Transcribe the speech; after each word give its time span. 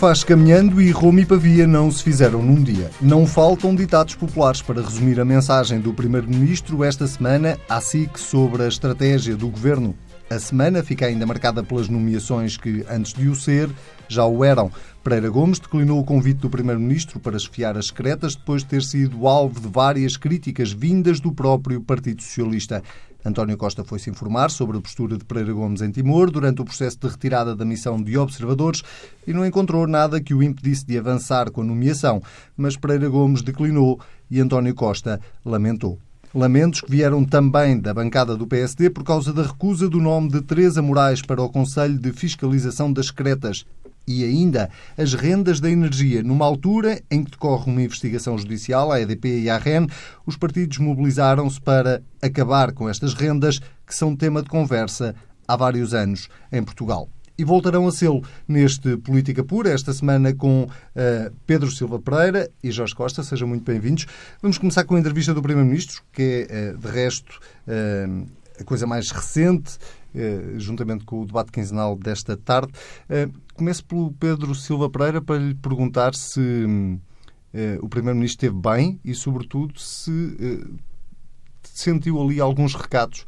faz 0.00 0.24
caminhando 0.24 0.80
e 0.80 0.90
Roma 0.90 1.20
e 1.20 1.26
Pavia 1.26 1.66
não 1.66 1.90
se 1.90 2.02
fizeram 2.02 2.42
num 2.42 2.64
dia. 2.64 2.90
Não 3.02 3.26
faltam 3.26 3.74
ditados 3.74 4.14
populares 4.14 4.62
para 4.62 4.80
resumir 4.80 5.20
a 5.20 5.26
mensagem 5.26 5.78
do 5.78 5.92
Primeiro-Ministro 5.92 6.82
esta 6.82 7.06
semana 7.06 7.58
à 7.68 7.82
SIC 7.82 8.18
sobre 8.18 8.62
a 8.62 8.66
estratégia 8.68 9.36
do 9.36 9.46
Governo. 9.50 9.94
A 10.30 10.38
semana 10.38 10.82
fica 10.82 11.04
ainda 11.04 11.26
marcada 11.26 11.62
pelas 11.62 11.90
nomeações 11.90 12.56
que, 12.56 12.82
antes 12.88 13.12
de 13.12 13.28
o 13.28 13.34
ser, 13.34 13.68
já 14.08 14.24
o 14.24 14.42
eram. 14.42 14.72
Pereira 15.04 15.28
Gomes 15.28 15.58
declinou 15.58 16.00
o 16.00 16.04
convite 16.04 16.38
do 16.38 16.48
Primeiro-Ministro 16.48 17.20
para 17.20 17.36
esfiar 17.36 17.76
as 17.76 17.88
secretas 17.88 18.34
depois 18.34 18.62
de 18.62 18.70
ter 18.70 18.82
sido 18.82 19.28
alvo 19.28 19.60
de 19.60 19.68
várias 19.68 20.16
críticas 20.16 20.72
vindas 20.72 21.20
do 21.20 21.30
próprio 21.30 21.78
Partido 21.82 22.22
Socialista. 22.22 22.82
António 23.24 23.56
Costa 23.56 23.84
foi-se 23.84 24.10
informar 24.10 24.50
sobre 24.50 24.78
a 24.78 24.80
postura 24.80 25.16
de 25.16 25.24
Pereira 25.24 25.52
Gomes 25.52 25.82
em 25.82 25.90
Timor 25.90 26.30
durante 26.30 26.62
o 26.62 26.64
processo 26.64 26.98
de 26.98 27.08
retirada 27.08 27.54
da 27.54 27.64
missão 27.64 28.02
de 28.02 28.16
observadores 28.16 28.82
e 29.26 29.32
não 29.32 29.44
encontrou 29.44 29.86
nada 29.86 30.20
que 30.20 30.34
o 30.34 30.42
impedisse 30.42 30.86
de 30.86 30.98
avançar 30.98 31.50
com 31.50 31.60
a 31.60 31.64
nomeação, 31.64 32.22
mas 32.56 32.76
Pereira 32.76 33.08
Gomes 33.08 33.42
declinou 33.42 34.00
e 34.30 34.40
António 34.40 34.74
Costa 34.74 35.20
lamentou. 35.44 35.98
Lamentos 36.32 36.80
que 36.80 36.90
vieram 36.90 37.24
também 37.24 37.78
da 37.78 37.92
bancada 37.92 38.36
do 38.36 38.46
PSD 38.46 38.88
por 38.88 39.02
causa 39.02 39.32
da 39.32 39.42
recusa 39.42 39.88
do 39.88 39.98
nome 39.98 40.28
de 40.28 40.40
Teresa 40.40 40.80
Moraes 40.80 41.20
para 41.22 41.42
o 41.42 41.48
Conselho 41.48 41.98
de 41.98 42.12
Fiscalização 42.12 42.92
das 42.92 43.06
Secretas 43.08 43.66
e 44.10 44.24
ainda 44.24 44.68
as 44.98 45.14
rendas 45.14 45.60
da 45.60 45.70
energia. 45.70 46.22
Numa 46.22 46.44
altura 46.44 47.00
em 47.08 47.22
que 47.22 47.30
decorre 47.30 47.70
uma 47.70 47.80
investigação 47.80 48.36
judicial 48.36 48.90
à 48.90 49.00
EDP 49.00 49.42
e 49.42 49.48
à 49.48 49.56
REN, 49.56 49.86
os 50.26 50.36
partidos 50.36 50.78
mobilizaram-se 50.78 51.60
para 51.60 52.02
acabar 52.20 52.72
com 52.72 52.88
estas 52.88 53.14
rendas, 53.14 53.60
que 53.86 53.94
são 53.94 54.16
tema 54.16 54.42
de 54.42 54.48
conversa 54.48 55.14
há 55.46 55.56
vários 55.56 55.94
anos 55.94 56.28
em 56.50 56.62
Portugal. 56.62 57.08
E 57.38 57.44
voltarão 57.44 57.86
a 57.86 57.92
sê-lo 57.92 58.22
neste 58.46 58.96
Política 58.98 59.42
Pura, 59.42 59.70
esta 59.70 59.92
semana 59.94 60.34
com 60.34 60.64
uh, 60.64 60.68
Pedro 61.46 61.70
Silva 61.70 61.98
Pereira 61.98 62.50
e 62.62 62.70
Jorge 62.70 62.94
Costa. 62.94 63.22
Sejam 63.22 63.48
muito 63.48 63.64
bem-vindos. 63.64 64.06
Vamos 64.42 64.58
começar 64.58 64.84
com 64.84 64.96
a 64.96 64.98
entrevista 64.98 65.32
do 65.32 65.40
Primeiro-Ministro, 65.40 66.02
que 66.12 66.46
é, 66.50 66.72
uh, 66.72 66.78
de 66.78 66.88
resto, 66.88 67.40
uh, 67.66 68.26
a 68.60 68.64
coisa 68.64 68.86
mais 68.86 69.10
recente 69.10 69.78
juntamente 70.56 71.04
com 71.04 71.22
o 71.22 71.26
debate 71.26 71.52
quinzenal 71.52 71.96
desta 71.96 72.36
tarde. 72.36 72.72
Eh, 73.08 73.28
começo 73.54 73.84
pelo 73.84 74.12
Pedro 74.12 74.54
Silva 74.54 74.90
Pereira 74.90 75.20
para 75.20 75.38
lhe 75.38 75.54
perguntar 75.54 76.14
se 76.14 76.98
eh, 77.54 77.78
o 77.80 77.88
Primeiro-Ministro 77.88 78.46
esteve 78.46 78.60
bem 78.60 79.00
e, 79.04 79.14
sobretudo, 79.14 79.78
se 79.78 80.66
sentiu 81.62 82.20
ali 82.20 82.40
alguns 82.40 82.74
recados 82.74 83.24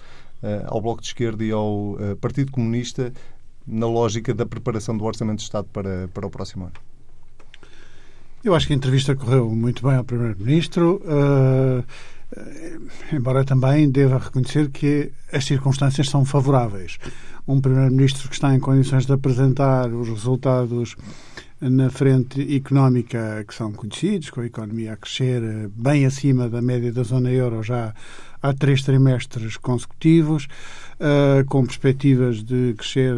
ao 0.67 0.81
Bloco 0.81 1.01
de 1.01 1.07
Esquerda 1.07 1.45
e 1.45 1.53
ao 1.53 1.97
Partido 2.21 2.51
Comunista 2.51 3.13
na 3.65 3.87
lógica 3.87 4.35
da 4.35 4.45
preparação 4.45 4.97
do 4.97 5.05
Orçamento 5.05 5.39
de 5.39 5.45
Estado 5.45 5.69
para, 5.73 6.09
para 6.09 6.27
o 6.27 6.31
próximo 6.31 6.65
ano. 6.65 6.75
Eu 8.45 8.57
acho 8.57 8.67
que 8.67 8.73
a 8.73 8.77
entrevista 8.77 9.15
correu 9.15 9.49
muito 9.51 9.87
bem 9.87 9.97
ao 9.97 10.03
Primeiro-Ministro. 10.03 11.01
Uh, 11.05 11.79
eh, 11.79 11.85
embora 13.13 13.45
também 13.45 13.91
deva 13.91 14.19
reconhecer 14.19 14.71
que 14.71 15.13
as 15.33 15.45
circunstâncias 15.45 16.09
são 16.09 16.25
favoráveis. 16.25 16.99
Um 17.47 17.61
Primeiro-Ministro 17.61 18.29
que 18.29 18.35
está 18.35 18.55
em 18.55 18.61
condições 18.61 19.07
de 19.07 19.13
apresentar 19.13 19.89
os 19.93 20.09
resultados 20.09 20.97
na 21.61 21.91
frente 21.91 22.57
económica 22.57 23.45
que 23.47 23.55
são 23.55 23.73
conhecidos, 23.73 24.31
com 24.31 24.41
a 24.41 24.47
economia 24.47 24.95
a 24.95 24.97
crescer 24.97 25.43
eh, 25.43 25.69
bem 25.75 26.05
acima 26.05 26.49
da 26.49 26.61
média 26.61 26.93
da 26.93 27.05
zona 27.05 27.31
euro 27.31 27.63
já 27.63 27.95
há 28.43 28.53
três 28.53 28.83
trimestres 28.83 29.57
consecutivos, 29.57 30.49
uh, 31.03 31.45
com 31.47 31.67
perspectivas 31.67 32.43
de 32.43 32.75
crescer, 32.75 33.15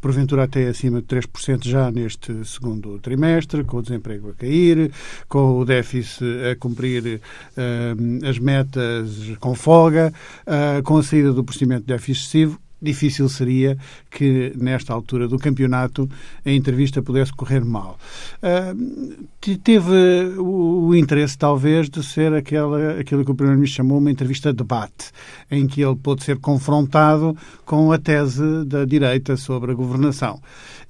porventura 0.00 0.44
até 0.44 0.66
acima 0.68 1.00
de 1.00 1.06
3% 1.06 1.64
já 1.66 1.90
neste 1.90 2.44
segundo 2.44 2.98
trimestre, 2.98 3.64
com 3.64 3.78
o 3.78 3.82
desemprego 3.82 4.30
a 4.30 4.34
cair, 4.34 4.90
com 5.28 5.58
o 5.58 5.64
déficit 5.64 6.24
a 6.50 6.56
cumprir 6.56 7.20
uh, 7.56 8.28
as 8.28 8.38
metas 8.38 9.36
com 9.38 9.54
folga, 9.54 10.12
uh, 10.46 10.82
com 10.82 10.96
a 10.96 11.02
saída 11.02 11.32
do 11.32 11.44
procedimento 11.44 11.82
de 11.82 11.86
déficit 11.86 12.18
excessivo 12.18 12.60
difícil 12.80 13.28
seria 13.28 13.76
que, 14.10 14.52
nesta 14.56 14.92
altura 14.92 15.28
do 15.28 15.38
campeonato, 15.38 16.08
a 16.44 16.50
entrevista 16.50 17.02
pudesse 17.02 17.32
correr 17.32 17.64
mal. 17.64 17.98
Uh, 18.42 19.28
teve 19.62 20.36
o, 20.38 20.88
o, 20.88 20.96
interesse, 20.96 21.36
talvez, 21.36 21.88
de 21.90 22.02
ser 22.02 22.32
aquela, 22.32 23.00
aquilo 23.00 23.24
que 23.24 23.30
o 23.30 23.34
Primeiro-Ministro 23.34 23.76
chamou 23.76 23.98
uma 23.98 24.10
entrevista 24.10 24.50
de 24.50 24.58
debate, 24.58 25.10
em 25.50 25.66
que 25.66 25.82
ele 25.82 25.96
pôde 25.96 26.24
ser 26.24 26.38
confrontado 26.38 27.36
com 27.64 27.90
a 27.92 27.98
tese 27.98 28.64
da 28.64 28.84
direita 28.84 29.36
sobre 29.36 29.72
a 29.72 29.74
governação. 29.74 30.40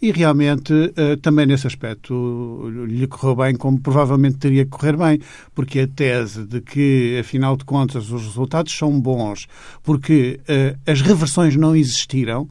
E 0.01 0.13
realmente, 0.13 0.73
uh, 0.73 1.17
também 1.21 1.45
nesse 1.45 1.67
aspecto, 1.67 2.71
lhe 2.87 3.07
correu 3.09 3.35
bem, 3.35 3.57
como 3.57 3.81
provavelmente 3.81 4.37
teria 4.37 4.65
que 4.65 4.71
correr 4.71 4.97
bem, 4.97 5.21
porque 5.55 5.81
a 5.81 5.89
tese 5.89 6.45
de 6.45 6.61
que, 6.61 7.19
afinal 7.21 7.57
de 7.57 7.65
contas, 7.65 8.11
os 8.11 8.23
resultados 8.23 8.73
são 8.73 9.01
bons, 9.01 9.49
porque 9.83 10.39
uh, 10.43 10.79
as 10.89 11.01
reversões 11.01 11.57
não 11.57 11.75
existiram, 11.75 12.49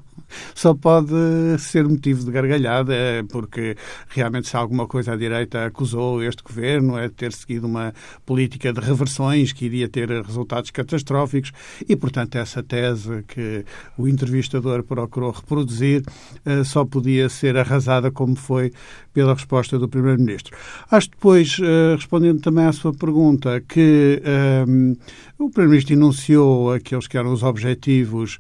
só 0.54 0.74
pode 0.74 1.14
ser 1.60 1.88
motivo 1.88 2.24
de 2.24 2.32
gargalhada, 2.32 2.94
porque 3.30 3.76
realmente 4.10 4.48
se 4.48 4.58
alguma 4.58 4.88
coisa 4.88 5.14
à 5.14 5.16
direita 5.16 5.66
acusou 5.66 6.24
este 6.24 6.44
governo 6.44 6.98
é 6.98 7.10
ter 7.10 7.34
seguido 7.34 7.68
uma 7.68 7.94
política 8.26 8.72
de 8.74 8.80
reversões 8.80 9.54
que 9.54 9.66
iria 9.66 9.88
ter 9.88 10.10
resultados 10.10 10.72
catastróficos 10.72 11.52
e, 11.88 11.96
portanto, 11.96 12.36
essa 12.36 12.64
tese 12.64 13.24
que 13.28 13.66
o 13.98 14.08
entrevistador 14.08 14.84
procurou 14.84 15.32
reproduzir 15.32 16.04
eh, 16.46 16.64
só 16.64 16.86
podia 16.86 17.30
ser 17.30 17.58
arrasada 17.58 18.12
como 18.12 18.36
foi 18.36 18.72
pela 19.14 19.34
resposta 19.34 19.80
do 19.80 19.88
Primeiro-Ministro. 19.88 20.56
Acho 20.92 21.10
depois, 21.10 21.58
eh, 21.60 21.96
respondendo 21.96 22.42
também 22.42 22.66
à 22.66 22.72
sua 22.72 22.94
pergunta, 22.94 23.62
que 23.68 24.22
um, 24.68 24.92
eh, 24.92 24.96
o 25.40 25.50
Primeiro-Ministro 25.50 25.94
enunciou 25.94 26.72
aqueles 26.72 27.08
que 27.08 27.18
eram 27.18 27.34
os 27.34 27.44
objetivos 27.44 28.38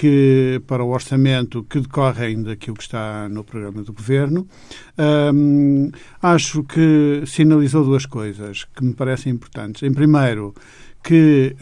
que, 0.00 0.62
para 0.66 0.82
o 0.82 0.88
orçamento 0.88 1.62
que 1.64 1.78
decorrem 1.78 2.42
daquilo 2.42 2.74
que 2.74 2.84
está 2.84 3.28
no 3.28 3.44
programa 3.44 3.82
do 3.82 3.92
Governo. 3.92 4.48
Acho 6.22 6.64
que 6.64 7.22
sinalizou 7.26 7.84
duas 7.84 8.06
coisas 8.06 8.64
que 8.64 8.82
me 8.82 8.94
parecem 8.94 9.30
importantes. 9.30 9.82
Em 9.82 9.92
primeiro, 9.92 10.54
que 11.02 11.54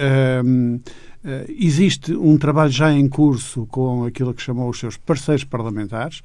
existe 1.59 2.15
um 2.15 2.39
trabalho 2.39 2.71
já 2.71 2.93
em 2.93 3.09
curso 3.09 3.67
com 3.67 4.05
aquilo 4.05 4.33
que 4.33 4.43
chamou 4.43 4.71
os 4.71 4.79
seus 4.79 4.97
parceiros 4.97 5.45
parlamentares 5.45 6.23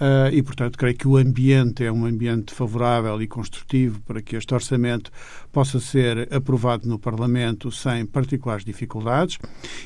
eh, 0.00 0.30
e, 0.32 0.42
portanto, 0.42 0.78
creio 0.78 0.96
que 0.96 1.08
o 1.08 1.16
ambiente 1.16 1.84
é 1.84 1.90
um 1.90 2.06
ambiente 2.06 2.54
favorável 2.54 3.20
e 3.20 3.26
construtivo 3.26 4.00
para 4.02 4.22
que 4.22 4.36
este 4.36 4.54
orçamento 4.54 5.10
possa 5.52 5.80
ser 5.80 6.32
aprovado 6.32 6.88
no 6.88 6.98
Parlamento 6.98 7.72
sem 7.72 8.06
particulares 8.06 8.64
dificuldades. 8.64 9.38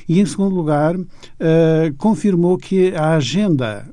E, 0.07 0.19
em 0.19 0.25
segundo 0.25 0.55
lugar, 0.55 0.95
eh, 1.39 1.93
confirmou 1.97 2.57
que 2.57 2.93
a 2.95 3.15
agenda 3.15 3.89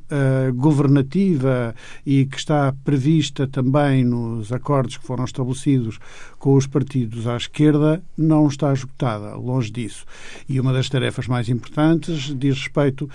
governativa 0.54 1.74
e 2.04 2.24
que 2.24 2.38
está 2.38 2.74
prevista 2.84 3.46
também 3.46 4.04
nos 4.04 4.50
acordos 4.52 4.96
que 4.96 5.04
foram 5.04 5.24
estabelecidos 5.24 5.98
com 6.38 6.54
os 6.54 6.66
partidos 6.66 7.26
à 7.26 7.36
esquerda 7.36 8.02
não 8.16 8.46
está 8.46 8.72
esgotada, 8.72 9.34
longe 9.34 9.70
disso. 9.70 10.04
E 10.48 10.60
uma 10.60 10.72
das 10.72 10.88
tarefas 10.88 11.26
mais 11.26 11.48
importantes 11.48 12.34
diz 12.36 12.58
respeito 12.58 13.08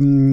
hum, 0.00 0.32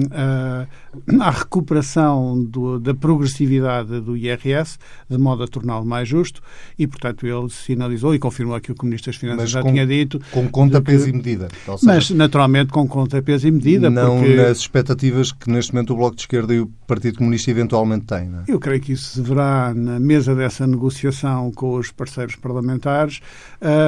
à 1.20 1.30
recuperação 1.30 2.42
do, 2.44 2.78
da 2.78 2.94
progressividade 2.94 4.00
do 4.00 4.16
IRS, 4.16 4.78
de 5.08 5.18
modo 5.18 5.42
a 5.42 5.48
torná-lo 5.48 5.84
mais 5.84 6.08
justo, 6.08 6.42
e, 6.78 6.86
portanto, 6.86 7.26
ele 7.26 7.48
sinalizou 7.50 8.14
e 8.14 8.18
confirmou 8.18 8.54
aquilo 8.54 8.76
que 8.76 8.82
o 8.82 8.86
Ministro 8.86 9.12
das 9.12 9.20
Finanças 9.20 9.42
mas 9.42 9.50
já 9.50 9.62
com, 9.62 9.70
tinha 9.70 9.86
dito. 9.86 10.20
Com 10.30 10.48
conta, 10.48 10.80
que, 10.80 10.86
peso 10.86 11.08
e 11.08 11.12
medida. 11.12 11.48
Seja, 11.48 11.78
mas, 11.82 12.10
naturalmente, 12.10 12.72
com 12.72 12.86
conta, 12.86 13.20
peso 13.22 13.48
e 13.48 13.50
medida. 13.50 13.88
Não 13.88 14.18
porque... 14.18 14.34
nas 14.34 14.58
expectativas 14.58 15.32
que, 15.32 15.50
neste 15.50 15.72
momento, 15.72 15.92
o 15.92 15.96
Bloco 15.96 16.16
de 16.16 16.22
Esquerda 16.22 16.54
e 16.54 16.60
o 16.60 16.66
Partido 16.86 17.18
Comunista 17.18 17.50
eventualmente 17.50 18.06
têm. 18.06 18.30
É? 18.46 18.52
Eu 18.52 18.58
creio 18.58 18.80
que 18.80 18.92
isso 18.92 19.14
se 19.14 19.20
verá 19.22 19.72
na 19.74 19.98
mesa 19.98 20.34
dessa 20.34 20.66
negociação 20.66 21.50
com 21.52 21.76
os 21.76 21.90
parceiros 21.90 22.25
parlamentares, 22.34 23.20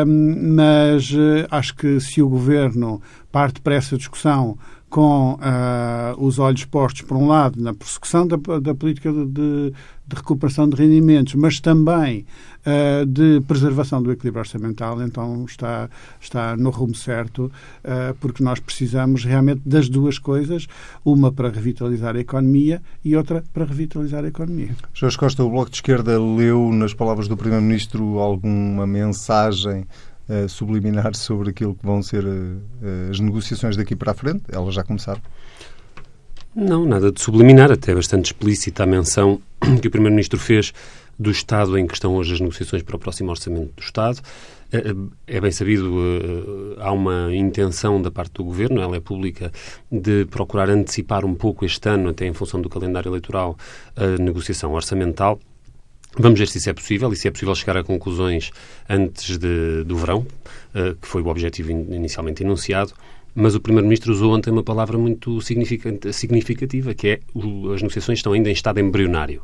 mas 0.06 1.11
eh, 1.12 1.46
acho 1.50 1.75
que 1.75 1.99
se 2.00 2.23
o 2.23 2.29
Governo 2.29 3.02
parte 3.32 3.61
para 3.61 3.75
essa 3.75 3.96
discussão 3.96 4.56
com 4.88 5.35
uh, 5.35 6.25
os 6.25 6.38
olhos 6.38 6.64
postos, 6.64 7.02
por 7.02 7.17
um 7.17 7.26
lado, 7.26 7.61
na 7.61 7.75
persecução 7.75 8.26
da, 8.26 8.37
da 8.58 8.75
política 8.75 9.12
de, 9.12 9.26
de, 9.26 9.73
recuperação 10.14 10.69
de 10.69 10.76
rendimentos, 10.76 11.35
mas 11.35 11.61
também 11.61 12.25
uh, 12.64 13.05
de 13.05 13.40
preservação 13.43 14.02
do 14.02 14.11
equilíbrio 14.11 14.40
orçamental, 14.40 15.00
então 15.02 15.44
está, 15.44 15.90
está 16.19 16.56
no 16.56 16.70
rumo 16.70 16.94
certo, 16.94 17.52
uh, 17.85 18.14
porque 18.19 18.43
nós 18.43 18.61
precisamos 18.61 19.25
realmente 19.25 19.61
das 19.67 19.88
duas 19.88 20.19
coisas, 20.19 20.67
uma 21.05 21.31
para 21.31 21.50
revitalizar 21.50 22.17
a 22.17 22.20
economia 22.20 22.81
e 23.05 23.14
outra 23.14 23.44
para 23.52 23.67
revitalizar 23.67 24.25
a 24.25 24.29
economia. 24.29 24.75
Jorge 24.94 25.19
Costa, 25.19 25.44
o 25.44 25.50
Bloco 25.50 25.70
de 25.70 25.76
Esquerda 25.76 26.19
leu 26.19 26.73
nas 26.73 26.94
palavras 26.94 27.29
do 27.29 27.37
Primeiro-Ministro 27.37 28.19
alguma 28.19 28.87
mensagem 28.87 29.87
subliminar 30.49 31.15
sobre 31.17 31.51
aquilo 31.51 31.75
que 31.75 31.85
vão 31.85 32.03
ser 32.03 32.25
uh, 32.25 33.11
as 33.11 33.21
negociações 33.21 33.77
daqui 33.77 33.97
para 33.97 34.13
a 34.13 34.15
frente? 34.15 34.43
Elas 34.51 34.75
já 34.75 34.85
começaram? 34.85 35.21
Não, 36.55 36.85
nada 36.85 37.13
de 37.13 37.21
subliminar, 37.21 37.71
até 37.71 37.95
bastante 37.95 38.27
explícita 38.27 38.83
a 38.83 38.87
menção 38.87 39.41
que 39.81 39.89
o 39.89 39.91
Primeiro-Ministro 39.91 40.39
fez 40.39 40.73
do 41.19 41.31
Estado 41.31 41.77
em 41.79 41.87
que 41.87 41.95
estão 41.95 42.15
hoje 42.15 42.35
as 42.35 42.41
negociações 42.41 42.83
para 42.83 42.97
o 42.97 42.99
próximo 42.99 43.31
Orçamento 43.31 43.73
do 43.77 43.83
Estado. 43.83 44.21
É, 44.71 45.37
é 45.37 45.41
bem 45.41 45.51
sabido, 45.51 45.99
eh, 45.99 46.83
há 46.83 46.93
uma 46.93 47.35
intenção 47.35 48.01
da 48.01 48.11
parte 48.11 48.35
do 48.35 48.45
Governo, 48.45 48.81
ela 48.81 48.97
é 48.97 49.01
pública, 49.01 49.51
de 49.91 50.27
procurar 50.27 50.69
antecipar 50.69 51.25
um 51.25 51.35
pouco 51.35 51.65
este 51.65 51.89
ano, 51.89 52.11
até 52.11 52.27
em 52.27 52.35
função 52.35 52.61
do 52.61 52.69
calendário 52.69 53.09
eleitoral, 53.09 53.57
a 53.97 54.21
negociação 54.23 54.73
orçamental. 54.75 55.41
Vamos 56.17 56.39
ver 56.39 56.49
se 56.49 56.59
isso 56.59 56.71
é 56.71 56.73
possível 56.73 57.13
e 57.13 57.17
se 57.17 57.29
é 57.29 57.31
possível 57.31 57.55
chegar 57.55 57.77
a 57.77 57.85
conclusões 57.85 58.51
antes 58.89 59.39
de, 59.39 59.85
do 59.85 59.97
verão, 59.97 60.27
eh, 60.75 60.95
que 61.01 61.07
foi 61.07 61.23
o 61.23 61.29
objetivo 61.29 61.71
inicialmente 61.71 62.43
enunciado. 62.43 62.93
Mas 63.35 63.55
o 63.55 63.61
Primeiro-Ministro 63.61 64.13
usou 64.13 64.35
ontem 64.35 64.51
uma 64.51 64.65
palavra 64.65 64.99
muito 64.99 65.41
significativa, 65.41 66.93
que 66.93 67.09
é 67.09 67.21
as 67.73 67.83
negociações 67.83 68.19
estão 68.19 68.33
ainda 68.33 68.49
em 68.49 68.53
estado 68.53 68.81
embrionário. 68.81 69.43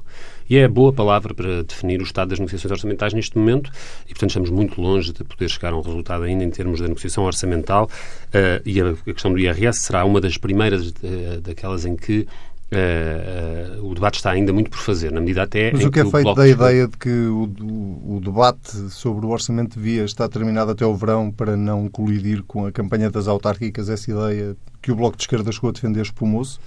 E 0.50 0.56
é 0.56 0.64
a 0.64 0.68
boa 0.68 0.92
palavra 0.92 1.32
para 1.32 1.62
definir 1.62 2.00
o 2.00 2.02
estado 2.02 2.30
das 2.30 2.40
negociações 2.40 2.72
orçamentais 2.72 3.12
neste 3.12 3.38
momento 3.38 3.70
e, 4.06 4.08
portanto, 4.08 4.30
estamos 4.30 4.50
muito 4.50 4.80
longe 4.80 5.12
de 5.12 5.22
poder 5.22 5.48
chegar 5.48 5.72
a 5.72 5.76
um 5.76 5.80
resultado 5.80 6.24
ainda 6.24 6.42
em 6.42 6.50
termos 6.50 6.80
da 6.80 6.88
negociação 6.88 7.24
orçamental 7.24 7.84
uh, 7.84 8.60
e 8.64 8.80
a, 8.80 8.90
a, 8.90 8.94
questão 9.12 9.32
do 9.32 9.38
IRS 9.38 9.78
será 9.80 10.04
uma 10.04 10.20
das 10.20 10.36
primeiras 10.36 10.88
uh, 10.88 11.40
daquelas 11.40 11.86
em 11.86 11.94
que 11.94 12.26
Uh, 12.74 13.80
uh, 13.80 13.90
o 13.90 13.94
debate 13.94 14.16
está 14.16 14.30
ainda 14.30 14.52
muito 14.52 14.70
por 14.70 14.78
fazer, 14.78 15.12
na 15.12 15.20
medida 15.20 15.42
até. 15.42 15.72
Mas 15.72 15.84
o 15.84 15.90
que 15.90 16.00
é 16.00 16.04
feito 16.04 16.34
da 16.34 16.48
ideia 16.48 16.88
de 16.88 16.96
que 16.96 17.08
o, 17.08 17.48
o, 17.60 18.16
o, 18.16 18.20
debate 18.20 18.90
sobre 18.90 19.24
o 19.24 19.30
orçamento 19.30 19.78
devia 19.78 20.04
estar 20.04 20.28
terminado 20.28 20.70
até 20.72 20.84
o 20.84 20.94
verão 20.94 21.30
para 21.30 21.56
não 21.56 21.88
colidir 21.88 22.42
com 22.42 22.66
a 22.66 22.72
campanha 22.72 23.10
das 23.10 23.28
autárquicas? 23.28 23.88
Essa 23.88 24.10
ideia 24.10 24.56
que 24.82 24.90
o 24.90 24.96
Bloco 24.96 25.16
de 25.16 25.22
Esquerda 25.22 25.52
chegou 25.52 25.70
a 25.70 25.72
defender 25.72 26.02
espumou-se? 26.02 26.58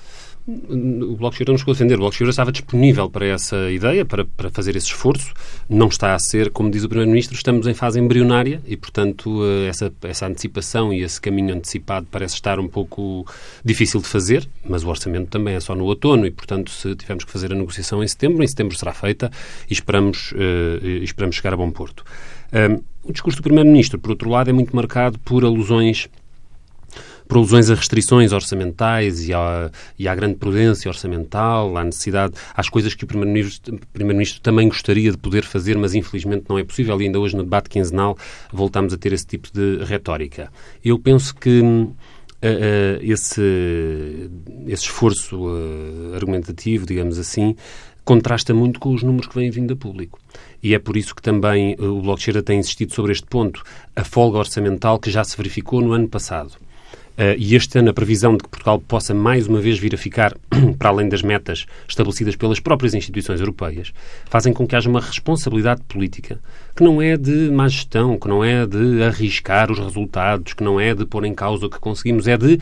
O 0.47 1.17
Bloco 1.17 1.31
de 1.31 1.35
Esquerda 1.35 1.51
não 1.51 1.57
chegou 1.57 1.73
a 1.73 1.75
defender. 1.75 1.95
O 1.95 1.97
Bloco 1.97 2.11
de 2.11 2.15
Esquerda 2.15 2.29
estava 2.29 2.51
disponível 2.53 3.09
para 3.09 3.25
essa 3.25 3.69
ideia, 3.69 4.05
para, 4.05 4.23
para 4.23 4.49
fazer 4.49 4.77
esse 4.77 4.87
esforço. 4.87 5.33
Não 5.69 5.87
está 5.87 6.15
a 6.15 6.19
ser, 6.19 6.51
como 6.51 6.71
diz 6.71 6.85
o 6.85 6.89
Primeiro-Ministro, 6.89 7.35
estamos 7.35 7.67
em 7.67 7.73
fase 7.73 7.99
embrionária 7.99 8.61
e, 8.65 8.77
portanto, 8.77 9.43
eh, 9.43 9.67
essa, 9.67 9.93
essa 10.03 10.25
antecipação 10.25 10.93
e 10.93 11.03
esse 11.03 11.19
caminho 11.19 11.53
antecipado 11.53 12.07
parece 12.09 12.35
estar 12.35 12.59
um 12.59 12.67
pouco 12.67 13.25
difícil 13.63 13.99
de 13.99 14.07
fazer, 14.07 14.47
mas 14.63 14.85
o 14.85 14.89
orçamento 14.89 15.29
também 15.29 15.55
é 15.55 15.59
só 15.59 15.75
no 15.75 15.83
outono 15.83 16.25
e, 16.25 16.31
portanto, 16.31 16.71
se 16.71 16.95
tivermos 16.95 17.25
que 17.25 17.31
fazer 17.31 17.51
a 17.51 17.55
negociação 17.55 18.01
em 18.01 18.07
setembro, 18.07 18.41
em 18.41 18.47
setembro 18.47 18.77
será 18.77 18.93
feita 18.93 19.29
e 19.69 19.73
esperamos, 19.73 20.31
uh, 20.31 21.03
esperamos 21.03 21.35
chegar 21.35 21.53
a 21.53 21.57
bom 21.57 21.69
porto. 21.71 22.05
Um, 22.53 22.81
o 23.03 23.11
discurso 23.11 23.39
do 23.39 23.43
Primeiro-Ministro, 23.43 23.99
por 23.99 24.11
outro 24.11 24.29
lado, 24.29 24.49
é 24.49 24.53
muito 24.53 24.73
marcado 24.75 25.19
por 25.19 25.43
alusões 25.43 26.09
por 27.27 27.37
alusões 27.37 27.69
a 27.69 27.75
restrições 27.75 28.31
orçamentais 28.31 29.27
e 29.27 29.33
à, 29.33 29.69
e 29.97 30.07
à 30.07 30.15
grande 30.15 30.35
prudência 30.35 30.89
orçamental, 30.89 31.75
à 31.77 31.83
necessidade, 31.83 32.33
às 32.53 32.69
coisas 32.69 32.93
que 32.93 33.03
o 33.03 33.07
Primeiro-Ministro 33.07 33.79
Primeiro 33.93 34.39
também 34.41 34.67
gostaria 34.67 35.11
de 35.11 35.17
poder 35.17 35.43
fazer, 35.43 35.77
mas 35.77 35.93
infelizmente 35.93 36.45
não 36.47 36.57
é 36.57 36.63
possível. 36.63 36.99
E 37.01 37.05
ainda 37.05 37.19
hoje 37.19 37.35
no 37.35 37.43
debate 37.43 37.69
quinzenal 37.69 38.17
voltamos 38.51 38.93
a 38.93 38.97
ter 38.97 39.13
esse 39.13 39.25
tipo 39.25 39.49
de 39.51 39.83
retórica. 39.83 40.51
Eu 40.83 40.97
penso 40.99 41.35
que 41.35 41.61
uh, 41.61 41.93
uh, 42.41 42.99
esse, 43.01 44.29
esse 44.67 44.83
esforço 44.83 45.47
uh, 45.47 46.15
argumentativo, 46.15 46.85
digamos 46.85 47.19
assim, 47.19 47.55
contrasta 48.03 48.53
muito 48.53 48.79
com 48.79 48.93
os 48.93 49.03
números 49.03 49.27
que 49.27 49.35
vêm 49.35 49.49
vindo 49.49 49.73
a 49.73 49.75
público. 49.75 50.19
E 50.63 50.73
é 50.73 50.79
por 50.79 50.95
isso 50.95 51.13
que 51.13 51.21
também 51.21 51.75
o 51.77 52.01
Bloco 52.01 52.21
de 52.21 52.41
tem 52.41 52.59
insistido 52.59 52.93
sobre 52.93 53.11
este 53.11 53.27
ponto, 53.27 53.61
a 53.95 54.03
folga 54.03 54.37
orçamental 54.37 54.97
que 54.97 55.11
já 55.11 55.23
se 55.23 55.35
verificou 55.35 55.81
no 55.81 55.91
ano 55.91 56.07
passado. 56.07 56.53
Uh, 57.17 57.33
e 57.35 57.55
este 57.55 57.79
ano 57.79 57.89
a 57.89 57.93
previsão 57.93 58.37
de 58.37 58.43
que 58.43 58.49
Portugal 58.49 58.79
possa 58.79 59.11
mais 59.11 59.47
uma 59.47 59.59
vez 59.59 59.79
vir 59.79 59.95
a 59.95 59.97
ficar 59.97 60.37
para 60.77 60.89
além 60.89 61.09
das 61.09 61.23
metas 61.23 61.65
estabelecidas 61.87 62.35
pelas 62.35 62.59
próprias 62.59 62.93
instituições 62.93 63.39
europeias, 63.39 63.91
fazem 64.25 64.53
com 64.53 64.67
que 64.67 64.75
haja 64.75 64.87
uma 64.87 65.01
responsabilidade 65.01 65.81
política 65.87 66.39
que 66.75 66.83
não 66.83 67.01
é 67.01 67.17
de 67.17 67.49
má 67.49 67.67
gestão, 67.67 68.19
que 68.19 68.27
não 68.27 68.43
é 68.43 68.67
de 68.67 69.01
arriscar 69.01 69.71
os 69.71 69.79
resultados, 69.79 70.53
que 70.53 70.63
não 70.63 70.79
é 70.79 70.93
de 70.93 71.07
pôr 71.07 71.25
em 71.25 71.33
causa 71.33 71.65
o 71.65 71.69
que 71.71 71.79
conseguimos, 71.79 72.27
é 72.27 72.37
de 72.37 72.59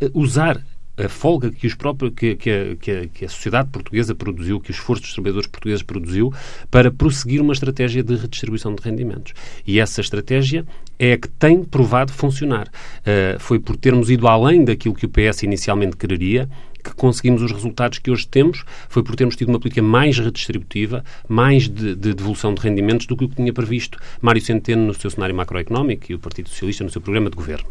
uh, 0.00 0.10
usar 0.14 0.58
a 0.98 1.08
folga 1.08 1.50
que, 1.50 1.66
os 1.66 1.74
próprios, 1.74 2.12
que, 2.14 2.34
que, 2.34 2.50
a, 2.50 2.76
que, 2.76 3.08
que, 3.08 3.24
a, 3.24 3.28
sociedade 3.28 3.68
portuguesa 3.70 4.14
produziu, 4.14 4.60
que 4.60 4.70
o 4.70 4.72
esforço 4.72 5.02
dos 5.02 5.12
trabalhadores 5.12 5.46
portugueses 5.46 5.82
produziu, 5.82 6.32
para 6.70 6.90
prosseguir 6.90 7.40
uma 7.40 7.52
estratégia 7.52 8.02
de 8.02 8.16
redistribuição 8.16 8.74
de 8.74 8.82
rendimentos. 8.82 9.32
E 9.66 9.78
essa 9.78 10.00
estratégia 10.00 10.66
é 10.98 11.12
a 11.12 11.18
que 11.18 11.28
tem 11.28 11.62
provado 11.62 12.12
funcionar. 12.12 12.68
Uh, 12.68 13.38
foi 13.38 13.60
por 13.60 13.76
termos 13.76 14.10
ido 14.10 14.26
além 14.26 14.64
daquilo 14.64 14.94
que 14.94 15.06
o 15.06 15.08
PS 15.08 15.44
inicialmente 15.44 15.96
quereria 15.96 16.48
que 16.82 16.94
conseguimos 16.94 17.42
os 17.42 17.52
resultados 17.52 17.98
que 17.98 18.10
hoje 18.10 18.26
temos, 18.26 18.64
foi 18.88 19.02
por 19.02 19.16
termos 19.16 19.36
tido 19.36 19.48
uma 19.48 19.58
política 19.58 19.82
mais 19.82 20.18
redistributiva, 20.18 21.04
mais 21.28 21.68
de, 21.68 21.94
de 21.94 22.14
devolução 22.14 22.54
de 22.54 22.60
rendimentos 22.60 23.06
do 23.06 23.16
que 23.16 23.24
o 23.24 23.28
que 23.28 23.36
tinha 23.36 23.52
previsto 23.52 23.98
Mário 24.22 24.40
Centeno 24.40 24.86
no 24.86 24.94
seu 24.94 25.10
cenário 25.10 25.34
macroeconómico 25.34 26.06
e 26.10 26.14
o 26.14 26.18
Partido 26.18 26.48
Socialista 26.48 26.84
no 26.84 26.90
seu 26.90 27.00
programa 27.02 27.30
de 27.30 27.36
governo. 27.36 27.68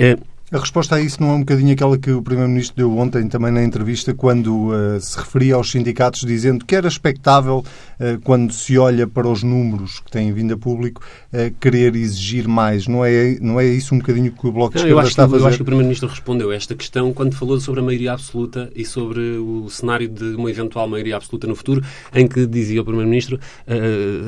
Uh, 0.00 0.20
a 0.50 0.58
resposta 0.58 0.96
a 0.96 1.00
isso 1.00 1.20
não 1.20 1.30
é 1.30 1.32
um 1.34 1.40
bocadinho 1.40 1.74
aquela 1.74 1.98
que 1.98 2.10
o 2.10 2.22
Primeiro-Ministro 2.22 2.74
deu 2.74 2.96
ontem 2.96 3.28
também 3.28 3.52
na 3.52 3.62
entrevista, 3.62 4.14
quando 4.14 4.68
uh, 4.68 4.98
se 4.98 5.18
referia 5.18 5.54
aos 5.56 5.70
sindicatos, 5.70 6.22
dizendo 6.22 6.64
que 6.64 6.74
era 6.74 6.88
expectável, 6.88 7.58
uh, 8.00 8.20
quando 8.24 8.52
se 8.54 8.78
olha 8.78 9.06
para 9.06 9.28
os 9.28 9.42
números 9.42 10.00
que 10.00 10.10
têm 10.10 10.32
vindo 10.32 10.54
a 10.54 10.56
público, 10.56 11.02
uh, 11.34 11.54
querer 11.60 11.94
exigir 11.94 12.48
mais. 12.48 12.86
Não 12.86 13.04
é, 13.04 13.36
não 13.42 13.60
é 13.60 13.66
isso 13.66 13.94
um 13.94 13.98
bocadinho 13.98 14.32
que 14.32 14.46
o 14.46 14.50
Bloco 14.52 14.72
de 14.72 14.78
Esquerda 14.78 15.02
está 15.06 15.24
a 15.24 15.28
fazer? 15.28 15.42
Eu 15.42 15.48
acho 15.48 15.56
que 15.58 15.62
o 15.62 15.66
Primeiro-Ministro 15.66 16.08
respondeu 16.08 16.50
a 16.50 16.54
esta 16.54 16.74
questão 16.74 17.12
quando 17.12 17.34
falou 17.34 17.60
sobre 17.60 17.80
a 17.80 17.82
maioria 17.82 18.14
absoluta 18.14 18.70
e 18.74 18.86
sobre 18.86 19.20
o 19.20 19.68
cenário 19.68 20.08
de 20.08 20.34
uma 20.34 20.50
eventual 20.50 20.88
maioria 20.88 21.16
absoluta 21.16 21.46
no 21.46 21.54
futuro, 21.54 21.84
em 22.14 22.26
que 22.26 22.46
dizia 22.46 22.80
o 22.80 22.84
Primeiro-Ministro 22.84 23.38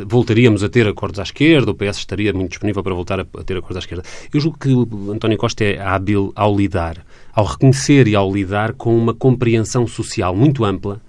voltaríamos 0.07 0.63
a 0.63 0.69
ter 0.69 0.87
acordos 0.87 1.19
à 1.19 1.23
esquerda, 1.23 1.71
o 1.71 1.75
PS 1.75 1.99
estaria 1.99 2.33
muito 2.33 2.51
disponível 2.51 2.83
para 2.83 2.95
voltar 2.95 3.21
a, 3.21 3.23
a 3.23 3.45
ter 3.45 3.57
acordos 3.57 3.77
à 3.77 3.81
esquerda. 3.81 4.03
Eu 4.33 4.41
julgo 4.41 4.59
que 4.59 4.69
o 4.69 5.13
António 5.13 5.39
Costa 5.39 5.65
é 5.65 5.81
hábil 5.81 6.10
ao 6.35 6.57
lidar, 6.57 7.05
ao 7.33 7.45
reconhecer 7.45 8.09
e 8.09 8.15
ao 8.15 8.33
lidar 8.33 8.73
com 8.75 8.97
uma 8.97 9.15
compreensão 9.15 9.87
social 9.87 10.35
muito 10.35 10.65
ampla, 10.65 11.01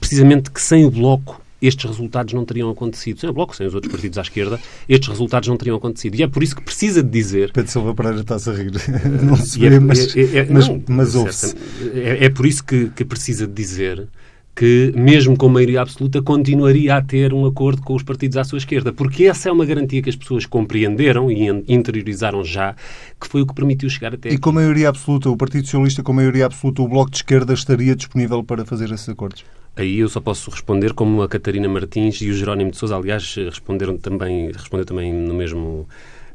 precisamente 0.00 0.50
que 0.50 0.60
sem 0.60 0.84
o 0.84 0.90
Bloco 0.90 1.42
estes 1.66 1.84
resultados 1.86 2.34
não 2.34 2.44
teriam 2.44 2.70
acontecido. 2.70 3.20
Sem 3.20 3.30
o 3.30 3.32
Bloco, 3.32 3.56
sem 3.56 3.66
os 3.66 3.74
outros 3.74 3.90
partidos 3.90 4.18
à 4.18 4.22
esquerda, 4.22 4.60
estes 4.88 5.08
resultados 5.08 5.48
não 5.48 5.56
teriam 5.56 5.76
acontecido. 5.76 6.14
E 6.16 6.22
é 6.22 6.28
por 6.28 6.42
isso 6.42 6.54
que 6.56 6.62
precisa 6.62 7.02
de 7.02 7.08
dizer... 7.08 7.52
Pedro 7.52 7.70
Silva 7.70 7.94
Pereira 7.94 8.20
está-se 8.20 8.50
a 8.50 8.52
rir. 8.52 8.72
Não 9.22 9.36
se 9.36 9.58
vê, 9.58 9.66
é, 9.66 9.80
mas, 9.80 10.14
é, 10.14 10.38
é, 10.38 10.46
mas, 10.50 10.68
mas 10.86 11.14
ouve-se. 11.14 11.54
É, 11.94 12.26
é, 12.26 12.28
por 12.28 12.44
isso 12.44 12.62
que, 12.62 12.90
que 12.90 13.04
precisa 13.04 13.46
de 13.46 13.52
dizer 13.54 14.06
que, 14.54 14.92
mesmo 14.94 15.36
com 15.36 15.48
maioria 15.48 15.80
absoluta, 15.80 16.22
continuaria 16.22 16.96
a 16.96 17.02
ter 17.02 17.34
um 17.34 17.44
acordo 17.44 17.82
com 17.82 17.94
os 17.94 18.02
partidos 18.02 18.36
à 18.36 18.44
sua 18.44 18.58
esquerda. 18.58 18.92
Porque 18.92 19.24
essa 19.24 19.48
é 19.48 19.52
uma 19.52 19.66
garantia 19.66 20.00
que 20.00 20.08
as 20.08 20.16
pessoas 20.16 20.46
compreenderam 20.46 21.30
e 21.30 21.48
interiorizaram 21.68 22.44
já, 22.44 22.76
que 23.20 23.26
foi 23.26 23.42
o 23.42 23.46
que 23.46 23.54
permitiu 23.54 23.90
chegar 23.90 24.14
até. 24.14 24.28
E 24.28 24.32
aqui. 24.32 24.40
com 24.40 24.52
maioria 24.52 24.88
absoluta, 24.88 25.28
o 25.28 25.36
Partido 25.36 25.64
Socialista, 25.64 26.02
com 26.02 26.12
maioria 26.12 26.46
absoluta, 26.46 26.82
o 26.82 26.88
Bloco 26.88 27.10
de 27.10 27.16
Esquerda 27.16 27.52
estaria 27.52 27.96
disponível 27.96 28.44
para 28.44 28.64
fazer 28.64 28.90
esses 28.92 29.08
acordos? 29.08 29.44
Aí 29.76 29.98
eu 29.98 30.08
só 30.08 30.20
posso 30.20 30.50
responder 30.50 30.92
como 30.92 31.20
a 31.22 31.28
Catarina 31.28 31.68
Martins 31.68 32.20
e 32.20 32.30
o 32.30 32.34
Jerónimo 32.34 32.70
de 32.70 32.76
Sousa, 32.76 32.96
aliás, 32.96 33.34
responderam 33.34 33.98
também, 33.98 34.52
respondeu 34.52 34.86
também 34.86 35.12
no 35.12 35.34
mesmo 35.34 35.88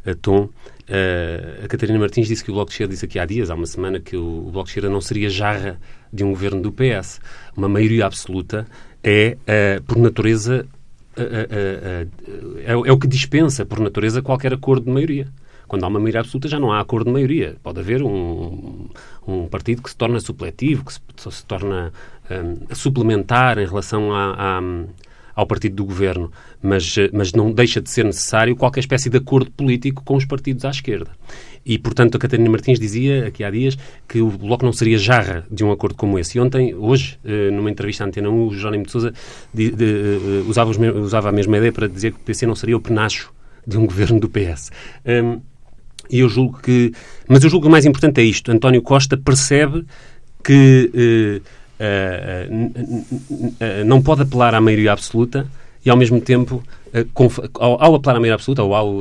uh, 0.05 0.15
tom. 0.21 0.49
Uh, 0.89 1.65
a 1.65 1.67
Catarina 1.67 1.99
Martins 1.99 2.27
disse 2.27 2.43
que 2.43 2.49
o 2.49 2.53
Bloco 2.55 2.69
de 2.69 2.73
Esquerda 2.73 2.93
disse 2.93 3.05
aqui 3.05 3.19
há 3.19 3.25
dias, 3.25 3.51
há 3.51 3.55
uma 3.55 3.67
semana, 3.67 3.99
que 3.99 4.17
o, 4.17 4.47
o 4.47 4.51
Bloco 4.51 4.65
de 4.65 4.71
Esquerda 4.71 4.89
não 4.89 4.99
seria 4.99 5.29
jarra 5.29 5.79
de 6.11 6.23
um 6.23 6.31
governo 6.31 6.61
do 6.61 6.71
PS. 6.71 7.21
Uma 7.55 7.69
maioria 7.69 8.07
absoluta 8.07 8.65
é, 9.03 9.37
uh, 9.43 9.83
por 9.83 9.97
natureza, 9.99 10.65
uh, 11.15 11.21
é, 11.21 12.07
é, 12.65 12.75
o 12.75 12.97
que 12.97 13.07
dispensa, 13.07 13.65
por 13.65 13.79
natureza, 13.79 14.19
qualquer 14.23 14.51
acordo 14.51 14.85
de 14.85 14.91
maioria. 14.91 15.27
Quando 15.67 15.83
há 15.83 15.87
uma 15.87 15.99
maioria 15.99 16.21
absoluta 16.21 16.47
já 16.47 16.59
não 16.59 16.71
há 16.71 16.79
acordo 16.79 17.05
de 17.05 17.13
maioria. 17.13 17.55
Pode 17.61 17.79
haver 17.79 18.01
um, 18.01 18.89
um 19.27 19.47
partido 19.47 19.83
que 19.83 19.91
se 19.91 19.95
torna 19.95 20.19
supletivo, 20.19 20.83
que 20.83 20.93
se, 20.93 20.99
se 21.29 21.45
torna 21.45 21.93
um, 22.31 22.73
suplementar 22.73 23.59
em 23.59 23.67
relação 23.67 24.11
a, 24.11 24.57
a 24.57 24.61
ao 25.39 25.47
partido 25.47 25.75
do 25.75 25.85
governo, 25.85 26.29
mas, 26.61 26.95
mas 27.13 27.31
não 27.31 27.51
deixa 27.51 27.79
de 27.79 27.89
ser 27.89 28.03
necessário 28.03 28.55
qualquer 28.57 28.81
espécie 28.81 29.09
de 29.09 29.17
acordo 29.17 29.49
político 29.49 30.03
com 30.03 30.17
os 30.17 30.25
partidos 30.25 30.65
à 30.65 30.69
esquerda. 30.69 31.11
E, 31.65 31.77
portanto, 31.77 32.15
a 32.15 32.19
Catarina 32.19 32.49
Martins 32.49 32.77
dizia, 32.77 33.27
aqui 33.27 33.41
há 33.41 33.49
dias, 33.49 33.77
que 34.07 34.19
o 34.19 34.29
Bloco 34.29 34.65
não 34.65 34.73
seria 34.73 34.97
jarra 34.97 35.45
de 35.49 35.63
um 35.63 35.71
acordo 35.71 35.95
como 35.95 36.19
esse. 36.19 36.37
E 36.37 36.41
ontem, 36.41 36.75
hoje, 36.75 37.17
eh, 37.23 37.49
numa 37.51 37.71
entrevista 37.71 38.03
à 38.03 38.07
Antena 38.07 38.29
1, 38.29 38.47
o 38.47 38.53
Jerónimo 38.53 38.85
de 38.85 38.91
Sousa 38.91 39.13
de, 39.53 39.71
de, 39.71 39.85
eh, 39.85 40.43
usava, 40.45 40.71
usava, 40.71 41.29
a 41.29 41.31
mesma 41.31 41.57
ideia 41.57 41.71
para 41.71 41.87
dizer 41.87 42.11
que 42.11 42.17
o 42.17 42.23
PC 42.23 42.45
não 42.45 42.55
seria 42.55 42.75
o 42.75 42.81
penacho 42.81 43.31
de 43.65 43.77
um 43.77 43.85
governo 43.87 44.19
do 44.19 44.27
PS. 44.27 44.71
Um, 45.05 45.39
e 46.09 46.19
eu 46.19 46.27
julgo 46.27 46.59
que... 46.59 46.91
Mas 47.27 47.43
eu 47.43 47.49
julgo 47.49 47.63
que 47.63 47.69
o 47.69 47.71
mais 47.71 47.85
importante 47.85 48.19
é 48.19 48.23
isto. 48.23 48.51
António 48.51 48.81
Costa 48.81 49.15
percebe 49.15 49.85
que 50.43 50.91
uh, 50.93 51.58
não 53.85 54.01
pode 54.01 54.23
apelar 54.23 54.53
à 54.53 54.61
maioria 54.61 54.91
absoluta 54.91 55.47
e, 55.85 55.89
ao 55.89 55.95
mesmo 55.95 56.19
tempo, 56.19 56.61
ao, 57.55 57.81
ao 57.81 57.95
apelar 57.95 58.17
à 58.17 58.19
maioria 58.19 58.35
absoluta, 58.35 58.63
ou 58.63 58.75
ao, 58.75 58.93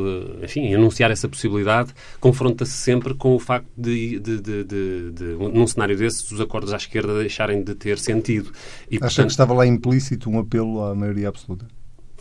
enfim, 0.42 0.73
anunciar 0.75 1.11
essa 1.11 1.28
possibilidade, 1.28 1.92
confronta-se 2.20 2.73
sempre 2.73 3.14
com 3.14 3.35
o 3.35 3.38
facto 3.38 3.68
de, 3.76 4.18
de, 4.20 4.40
de, 4.40 4.64
de, 4.64 5.11
de, 5.11 5.25
num 5.52 5.66
cenário 5.66 5.97
desses, 5.97 6.30
os 6.30 6.40
acordos 6.40 6.73
à 6.73 6.76
esquerda 6.76 7.18
deixarem 7.18 7.62
de 7.62 7.75
ter 7.75 7.99
sentido. 7.99 8.52
E, 8.90 8.97
Acha 8.97 9.00
portanto, 9.00 9.26
que 9.26 9.32
estava 9.32 9.54
lá 9.54 9.66
implícito 9.66 10.30
um 10.30 10.38
apelo 10.38 10.82
à 10.85 10.94
maioria 10.94 11.28
absoluta? 11.28 11.66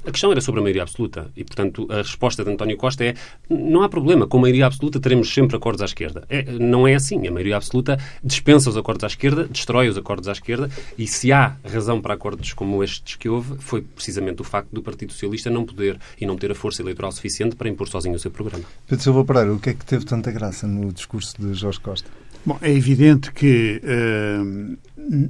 A 0.06 0.12
questão 0.12 0.32
era 0.32 0.39
sobre 0.39 0.60
a 0.60 0.63
maioria 0.63 0.84
absoluta 0.84 1.30
e, 1.36 1.44
portanto, 1.44 1.88
a 1.89 1.98
resposta 1.98 2.44
de 2.44 2.51
António 2.51 2.77
Costa 2.77 3.04
é 3.04 3.13
não 3.50 3.84
há 3.84 3.89
problema, 3.89 4.27
com 4.27 4.38
a 4.38 4.42
maioria 4.42 4.66
absoluta 4.66 5.00
teremos 5.00 5.34
sempre 5.34 5.56
acordos 5.58 5.82
à 5.82 5.86
esquerda. 5.86 6.24
É, 6.30 6.44
não 6.44 6.88
é 6.88 6.96
assim. 6.96 7.27
A 7.27 7.32
maioria 7.32 7.58
absoluta 7.58 7.98
dispensa 8.24 8.70
os 8.70 8.77
acordos 8.77 9.04
à 9.04 9.08
esquerda, 9.08 9.48
destrói 9.48 9.89
os 9.89 9.98
acordos 9.98 10.27
à 10.30 10.32
esquerda 10.32 10.70
e 10.98 11.08
se 11.08 11.32
há 11.32 11.56
razão 11.63 12.01
para 12.01 12.13
acordos 12.13 12.54
como 12.54 12.84
estes 12.84 13.16
que 13.16 13.27
houve, 13.27 13.56
foi 13.60 13.82
precisamente 13.82 14.42
o 14.42 14.46
facto 14.46 14.70
do 14.72 14.82
Partido 14.82 15.12
Socialista 15.12 15.50
não 15.50 15.66
poder 15.66 16.00
e 16.20 16.25
não 16.25 16.38
ter 16.38 16.51
a 16.51 16.56
força 16.56 16.82
eleitoral 16.82 17.12
suficiente 17.12 17.56
para 17.56 17.70
impor 17.70 17.88
sozinho 17.88 18.16
o 18.16 18.20
seu 18.20 18.32
programa. 18.32 18.63
Pedro 18.88 19.04
Silva 19.04 19.25
Pereira, 19.25 19.54
o 19.54 19.60
que 19.60 19.72
é 19.72 19.74
que 19.74 19.86
teve 19.86 20.06
tanta 20.06 20.32
graça 20.32 20.68
no 20.68 20.92
discurso 20.92 21.36
de 21.39 21.54
Jorge 21.54 21.80
Costa? 21.80 22.10
Bom, 22.46 22.58
é 22.62 22.72
evidente 22.72 23.32
que 23.34 23.82
uh, 23.84 24.77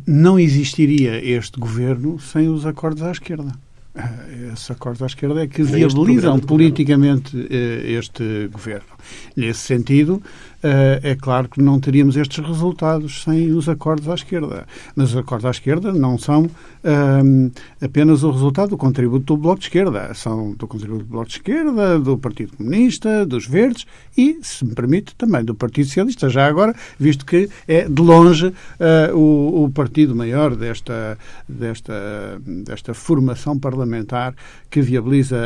não 0.06 0.40
existiria 0.40 1.24
este 1.24 1.60
governo 1.60 2.20
sem 2.20 2.48
os 2.48 2.66
acordos 2.66 3.02
à 3.02 3.12
esquerda. 3.12 3.52
Eh, 3.98 4.52
esse 4.54 4.72
acordo 4.72 5.04
à 5.04 5.08
esquerda 5.08 5.44
é 5.44 5.48
que 5.48 5.64
viabilizam 5.64 6.40
politicamente 6.40 7.36
eh, 7.50 7.98
este 7.98 8.48
governo. 8.52 8.88
Nesse 9.36 9.62
sentido, 9.62 10.22
é 11.04 11.16
claro 11.16 11.50
que 11.50 11.62
não 11.62 11.80
teríamos 11.80 12.16
estes 12.16 12.46
resultados 12.46 13.24
sem 13.24 13.52
os 13.52 13.68
acordos 13.70 14.08
à 14.10 14.16
esquerda. 14.16 14.66
Mas 14.96 15.12
os 15.12 15.18
acordos 15.18 15.46
à 15.46 15.52
esquerda 15.52 15.92
não 15.92 16.18
são 16.18 16.50
um, 16.84 17.52
apenas 17.82 18.24
o 18.24 18.32
resultado 18.32 18.70
do 18.70 18.78
contributo 18.78 19.26
do 19.26 19.38
Bloco 19.38 19.60
de 19.60 19.66
Esquerda. 19.66 20.14
São 20.14 20.54
do 20.54 20.68
contributo 20.68 21.04
do 21.04 21.10
Bloco 21.10 21.28
de 21.28 21.34
Esquerda, 21.34 22.00
do 22.00 22.18
Partido 22.18 22.56
Comunista, 22.56 23.26
dos 23.26 23.48
Verdes 23.48 23.86
e, 24.18 24.40
se 24.42 24.66
me 24.66 24.74
permite, 24.74 25.16
também 25.16 25.44
do 25.44 25.54
Partido 25.54 25.86
Socialista, 25.86 26.30
já 26.30 26.48
agora, 26.48 26.76
visto 27.00 27.26
que 27.26 27.50
é 27.68 27.88
de 27.88 28.02
longe 28.02 28.48
uh, 28.48 29.16
o, 29.16 29.66
o, 29.66 29.70
partido 29.70 30.16
maior 30.16 30.56
desta, 30.56 31.18
desta, 31.48 32.42
desta 32.46 32.94
formação 32.94 33.58
parlamentar 33.60 34.34
que 34.70 34.82
viabiliza 34.82 35.38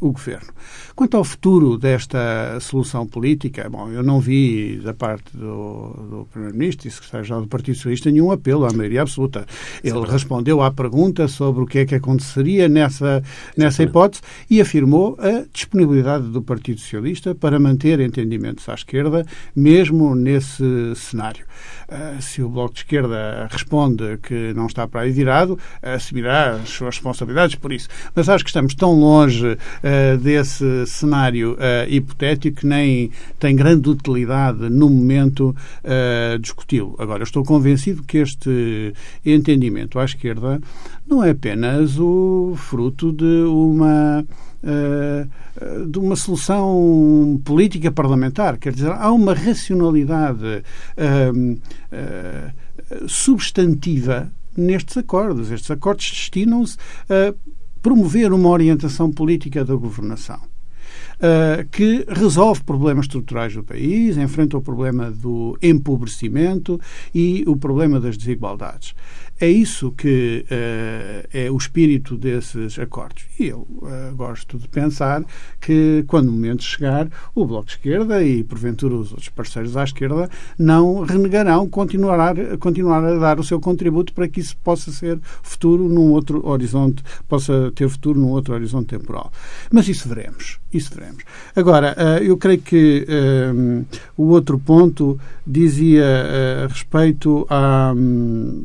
uh, 0.00 0.06
o 0.06 0.12
governo. 0.12 0.48
Quanto 0.94 1.16
ao 1.16 1.24
futuro 1.24 1.78
desta 1.78 2.58
solução 2.60 3.06
política, 3.06 3.68
bom, 3.70 3.88
eu 3.90 4.02
não 4.02 4.20
vi 4.20 4.67
da 4.76 4.94
parte 4.94 5.36
do, 5.36 5.92
do 6.10 6.28
Primeiro-Ministro 6.30 6.88
e 6.88 6.90
Secretário-Geral 6.90 7.42
do 7.42 7.48
Partido 7.48 7.76
Socialista 7.76 8.10
nenhum 8.10 8.30
apelo 8.30 8.64
à 8.64 8.72
maioria 8.72 9.02
absoluta. 9.02 9.46
Ele 9.82 10.00
respondeu 10.06 10.62
à 10.62 10.70
pergunta 10.70 11.26
sobre 11.28 11.62
o 11.62 11.66
que 11.66 11.78
é 11.78 11.86
que 11.86 11.94
aconteceria 11.94 12.68
nessa, 12.68 13.22
nessa 13.56 13.82
hipótese 13.82 14.22
e 14.50 14.60
afirmou 14.60 15.16
a 15.18 15.44
disponibilidade 15.52 16.28
do 16.28 16.42
Partido 16.42 16.80
Socialista 16.80 17.34
para 17.34 17.58
manter 17.58 18.00
entendimentos 18.00 18.68
à 18.68 18.74
esquerda, 18.74 19.24
mesmo 19.54 20.14
nesse 20.14 20.94
cenário. 20.94 21.44
Uh, 21.90 22.20
se 22.20 22.42
o 22.42 22.50
Bloco 22.50 22.74
de 22.74 22.80
Esquerda 22.80 23.48
responde 23.50 24.18
que 24.18 24.52
não 24.52 24.66
está 24.66 24.86
para 24.86 25.00
aí 25.00 25.10
virado, 25.10 25.58
assumirá 25.80 26.56
as 26.56 26.68
suas 26.68 26.96
responsabilidades 26.96 27.54
por 27.54 27.72
isso. 27.72 27.88
Mas 28.14 28.28
acho 28.28 28.44
que 28.44 28.50
estamos 28.50 28.74
tão 28.74 28.92
longe 28.92 29.46
uh, 29.46 30.18
desse 30.18 30.86
cenário 30.86 31.52
uh, 31.54 31.88
hipotético 31.88 32.60
que 32.60 32.66
nem 32.66 33.10
tem 33.38 33.56
grande 33.56 33.88
utilidade 33.88 34.68
no 34.68 34.90
momento 34.90 35.56
discuti-lo. 36.40 36.94
Agora, 36.98 37.22
estou 37.22 37.42
convencido 37.44 38.02
que 38.02 38.18
este 38.18 38.92
entendimento 39.24 39.98
à 39.98 40.04
esquerda 40.04 40.60
não 41.06 41.24
é 41.24 41.30
apenas 41.30 41.98
o 41.98 42.54
fruto 42.56 43.12
de 43.12 43.44
uma 43.44 44.26
de 45.86 45.98
uma 45.98 46.16
solução 46.16 47.40
política 47.44 47.90
parlamentar. 47.92 48.58
Quer 48.58 48.72
dizer, 48.72 48.90
há 48.90 49.12
uma 49.12 49.34
racionalidade 49.34 50.62
substantiva 53.06 54.30
nestes 54.56 54.96
acordos. 54.96 55.50
Estes 55.50 55.70
acordos 55.70 56.10
destinam-se 56.10 56.76
a 57.08 57.34
promover 57.80 58.32
uma 58.32 58.48
orientação 58.48 59.10
política 59.10 59.64
da 59.64 59.74
governação. 59.74 60.40
Uh, 61.18 61.66
que 61.72 62.04
resolve 62.08 62.62
problemas 62.62 63.06
estruturais 63.06 63.52
do 63.52 63.64
país, 63.64 64.16
enfrenta 64.16 64.56
o 64.56 64.62
problema 64.62 65.10
do 65.10 65.58
empobrecimento 65.60 66.80
e 67.12 67.42
o 67.44 67.56
problema 67.56 67.98
das 67.98 68.16
desigualdades. 68.16 68.94
É 69.40 69.48
isso 69.48 69.92
que 69.92 70.44
uh, 70.50 71.28
é 71.32 71.48
o 71.48 71.56
espírito 71.56 72.16
desses 72.16 72.76
acordos. 72.76 73.24
E 73.38 73.46
eu 73.46 73.60
uh, 73.60 74.14
gosto 74.16 74.58
de 74.58 74.66
pensar 74.66 75.24
que, 75.60 76.04
quando 76.08 76.28
o 76.28 76.32
momento 76.32 76.64
chegar, 76.64 77.08
o 77.36 77.46
Bloco 77.46 77.66
de 77.66 77.72
Esquerda 77.72 78.22
e, 78.22 78.42
porventura, 78.42 78.96
os 78.96 79.10
outros 79.12 79.28
parceiros 79.28 79.76
à 79.76 79.84
esquerda 79.84 80.28
não 80.58 81.04
renegarão, 81.04 81.68
continuar, 81.68 82.34
continuar 82.58 83.04
a 83.04 83.16
dar 83.16 83.38
o 83.38 83.44
seu 83.44 83.60
contributo 83.60 84.12
para 84.12 84.26
que 84.26 84.40
isso 84.40 84.56
possa 84.56 84.90
ser 84.90 85.20
futuro 85.40 85.88
num 85.88 86.10
outro 86.10 86.44
horizonte, 86.44 87.02
possa 87.28 87.70
ter 87.76 87.88
futuro 87.88 88.18
num 88.18 88.30
outro 88.30 88.54
horizonte 88.54 88.88
temporal. 88.88 89.32
Mas 89.70 89.88
isso 89.88 90.08
veremos. 90.08 90.58
Isso 90.72 90.92
veremos. 90.92 91.07
Agora, 91.54 91.96
uh, 91.96 92.22
eu 92.22 92.36
creio 92.36 92.60
que 92.60 93.06
o 94.16 94.28
outro 94.28 94.58
ponto 94.58 95.18
dizia 95.46 96.04
a 96.64 96.66
respeito 96.66 97.46
a. 97.48 97.92
Um, 97.96 98.64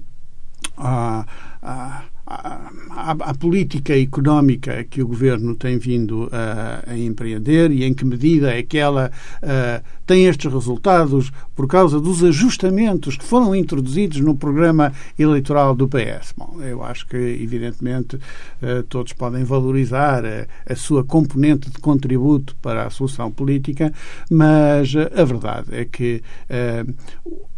à, 2.90 3.34
política 3.34 3.98
económica 3.98 4.84
que 4.84 5.02
o 5.02 5.08
governo 5.08 5.56
tem 5.56 5.78
vindo 5.78 6.30
a, 6.32 6.92
a 6.92 6.98
empreender 6.98 7.72
e 7.72 7.84
em 7.84 7.94
que 7.94 8.06
medida 8.06 8.54
é 8.54 8.63
que 8.63 8.78
ela 8.78 9.12
uh, 9.42 9.84
tem 10.06 10.25
estes 10.25 10.52
resultados 10.52 11.32
por 11.56 11.68
causa 11.68 12.00
dos 12.00 12.24
ajustamentos 12.24 13.18
que 13.18 13.24
foram 13.24 13.56
introduzidos 13.56 14.20
no 14.20 14.36
programa 14.36 14.94
eleitoral 15.18 15.75
do 15.75 15.88
PS. 15.88 16.34
Bom, 16.38 16.62
eu 16.62 16.84
acho 16.84 17.08
que, 17.08 17.18
evidentemente, 17.18 18.16
uh, 18.16 18.84
todos 18.90 19.13
podem 19.13 19.44
valorizar 19.44 20.24
a, 20.25 20.46
a, 20.72 20.75
sua 20.75 21.04
componente 21.04 21.70
de 21.70 21.80
contributo 21.80 22.56
para 22.62 22.86
a 22.86 22.90
solução 22.90 23.32
política, 23.32 23.94
mas 24.30 24.94
uh, 24.94 25.10
a 25.16 25.24
verdade 25.24 25.68
é 25.72 25.86
que 25.86 26.22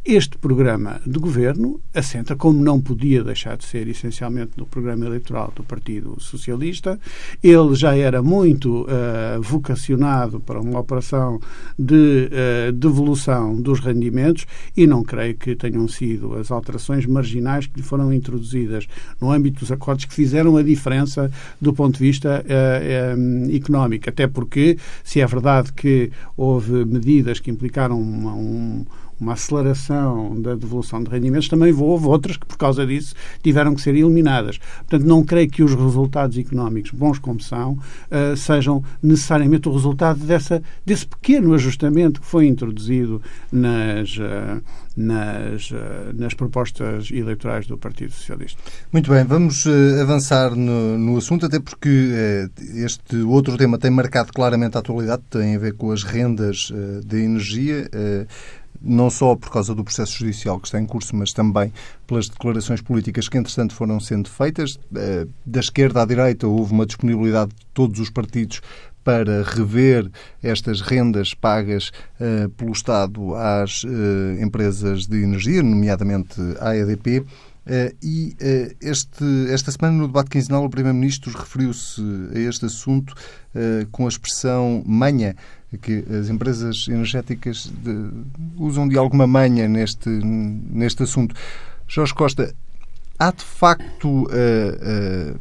este 0.06 0.38
programa 0.38 1.02
de 1.04 1.18
governo 1.18 1.82
assenta, 1.92 2.36
como 2.36 2.64
não 2.64 2.80
podia 2.80 3.24
deixar 3.24 3.58
de 3.58 3.66
ser, 3.66 3.88
essencialmente 3.88 4.52
no 4.56 4.68
programa 4.68 5.04
eleitoral 5.04 5.52
do 5.56 5.64
Partido 5.64 6.16
Socialista. 6.20 7.00
Ele 7.42 7.74
já 7.74 7.98
era 7.98 8.22
muito 8.22 8.84
uh, 8.84 9.42
vocacionado 9.42 10.40
para 10.40 10.62
uma 10.62 10.80
operação 10.80 11.42
de 11.78 12.30
uh, 12.30 12.72
devolução 12.72 13.60
dos 13.60 13.80
rendimentos 13.80 14.46
e 14.78 14.86
não 14.86 15.04
creio 15.04 15.36
que 15.36 15.56
tenham 15.56 15.88
sido 15.88 16.36
as 16.36 16.52
alterações 16.52 17.08
marginais 17.08 17.66
que 17.66 17.78
lhe 17.78 17.84
foram 17.84 18.14
introduzidas 18.14 18.86
no 19.20 19.32
âmbito 19.32 19.62
dos 19.62 19.72
acordos 19.72 20.06
que 20.06 20.14
fizeram 20.14 20.56
a 20.56 20.62
diferença 20.62 21.32
do 21.60 21.74
ponto 21.74 21.98
de 21.98 22.06
vista 22.06 22.46
uh, 22.46 23.56
económico. 23.56 24.08
Até 24.08 24.28
porque, 24.28 24.78
se 25.04 25.20
é 25.20 25.26
verdade 25.26 25.74
que 25.74 26.12
houve 26.38 26.86
medidas 26.86 27.40
que 27.40 27.50
implicaram 27.50 28.00
uma, 28.00 28.36
um 28.36 28.86
uma 29.20 29.34
aceleração 29.34 30.40
da 30.42 30.56
devolução 30.56 31.04
de 31.04 31.10
rendimentos, 31.10 31.48
também 31.48 31.74
houve 31.74 32.06
outras 32.06 32.38
que, 32.38 32.46
por 32.46 32.58
causa 32.58 32.86
disso, 32.86 33.16
tiveram 33.42 33.74
que 33.74 33.82
ser 33.82 33.96
eliminadas. 33.96 34.58
Portanto, 34.80 35.06
não 35.06 35.24
creio 35.24 35.50
que 35.50 35.64
os 35.64 35.74
resultados 35.74 36.38
económicos, 36.38 36.92
bons 36.92 37.20
como 37.20 37.42
são, 37.42 37.74
uh, 37.74 38.36
sejam 38.36 38.84
necessariamente 39.02 39.70
o 39.70 39.74
resultado 39.74 40.20
dessa, 40.20 40.62
desse 40.86 41.08
pequeno 41.08 41.54
ajustamento 41.54 42.22
que 42.22 42.28
foi 42.28 42.48
introduzido 42.48 43.22
nas. 43.52 44.18
Uh, 44.18 44.62
nas, 44.98 45.72
nas 46.14 46.34
propostas 46.34 47.12
eleitorais 47.12 47.68
do 47.68 47.78
Partido 47.78 48.14
Socialista. 48.14 48.62
Muito 48.94 49.12
bem, 49.12 49.26
vamos 49.26 49.66
avançar 50.02 50.56
no, 50.56 50.98
no 50.98 51.18
assunto, 51.18 51.46
até 51.46 51.60
porque 51.60 52.50
este 52.76 53.18
outro 53.18 53.58
tema 53.58 53.78
tem 53.78 53.92
marcado 53.92 54.32
claramente 54.32 54.78
a 54.78 54.80
atualidade, 54.80 55.24
tem 55.30 55.58
a 55.58 55.60
ver 55.60 55.74
com 55.74 55.92
as 55.92 56.04
rendas 56.04 56.72
de 57.06 57.18
energia 57.18 57.90
não 58.86 59.10
só 59.10 59.36
por 59.36 59.50
causa 59.50 59.74
do 59.74 59.84
processo 59.84 60.20
judicial 60.20 60.60
que 60.60 60.68
está 60.68 60.80
em 60.80 60.86
curso, 60.86 61.16
mas 61.16 61.34
também 61.34 61.74
pelas 62.06 62.30
declarações 62.30 62.82
políticas 62.82 63.28
que, 63.28 63.38
entretanto, 63.38 63.74
foram 63.74 64.00
sendo 64.00 64.30
feitas. 64.30 64.80
Eh, 64.96 65.28
da 65.46 65.60
esquerda 65.60 66.04
à 66.04 66.06
direita 66.06 66.48
houve 66.48 66.72
uma 66.72 66.86
disponibilidade 66.86 67.52
de 67.52 67.66
todos 67.74 68.00
os 68.00 68.10
partidos 68.10 68.62
para 69.06 69.44
rever 69.44 70.10
estas 70.42 70.82
rendas 70.82 71.36
pagas 71.36 71.92
uh, 72.20 72.50
pelo 72.50 72.72
Estado 72.72 73.36
às 73.36 73.84
uh, 73.84 73.88
empresas 74.42 75.06
de 75.06 75.22
energia, 75.22 75.62
nomeadamente 75.62 76.42
à 76.60 76.76
EDP. 76.76 77.20
Uh, 77.20 77.96
e 78.02 78.36
este, 78.82 79.24
esta 79.50 79.72
semana, 79.72 79.96
no 79.96 80.08
debate 80.08 80.32
quinzenal, 80.32 80.66
o 80.66 80.70
Primeiro-Ministro 80.70 81.32
referiu-se 81.38 82.02
a 82.34 82.40
este 82.40 82.66
assunto 82.66 83.14
com 83.90 84.06
a 84.06 84.10
expressão 84.10 84.84
manha 84.86 85.34
que 85.78 86.04
as 86.10 86.30
empresas 86.30 86.88
energéticas 86.88 87.72
de, 87.84 88.10
usam 88.58 88.88
de 88.88 88.98
alguma 88.98 89.28
manha 89.28 89.68
neste, 89.68 90.10
neste 90.10 91.04
assunto. 91.04 91.36
Jorge 91.88 92.14
Costa, 92.14 92.54
há 93.20 93.32
de 93.32 93.44
facto 93.44 94.08
uh, 94.08 95.34
uh, 95.34 95.40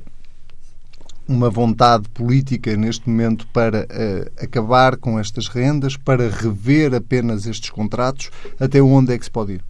uma 1.27 1.49
vontade 1.49 2.09
política 2.11 2.77
neste 2.77 3.09
momento 3.09 3.47
para 3.49 3.85
uh, 3.85 4.45
acabar 4.45 4.97
com 4.97 5.19
estas 5.19 5.49
rendas, 5.49 5.97
para 5.97 6.29
rever 6.29 6.95
apenas 6.95 7.47
estes 7.47 7.71
contratos? 7.71 8.31
Até 8.61 8.83
onde 8.83 9.13
é 9.13 9.19
que 9.19 9.25
se 9.25 9.31
pode 9.31 9.55
ir? 9.55 9.65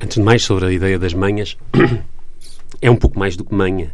Antes 0.00 0.16
de 0.16 0.22
mais, 0.22 0.42
sobre 0.42 0.66
a 0.66 0.72
ideia 0.72 0.98
das 0.98 1.12
manhas, 1.12 1.58
é 2.80 2.90
um 2.90 2.96
pouco 2.96 3.18
mais 3.18 3.36
do 3.36 3.44
que 3.44 3.54
manha. 3.54 3.92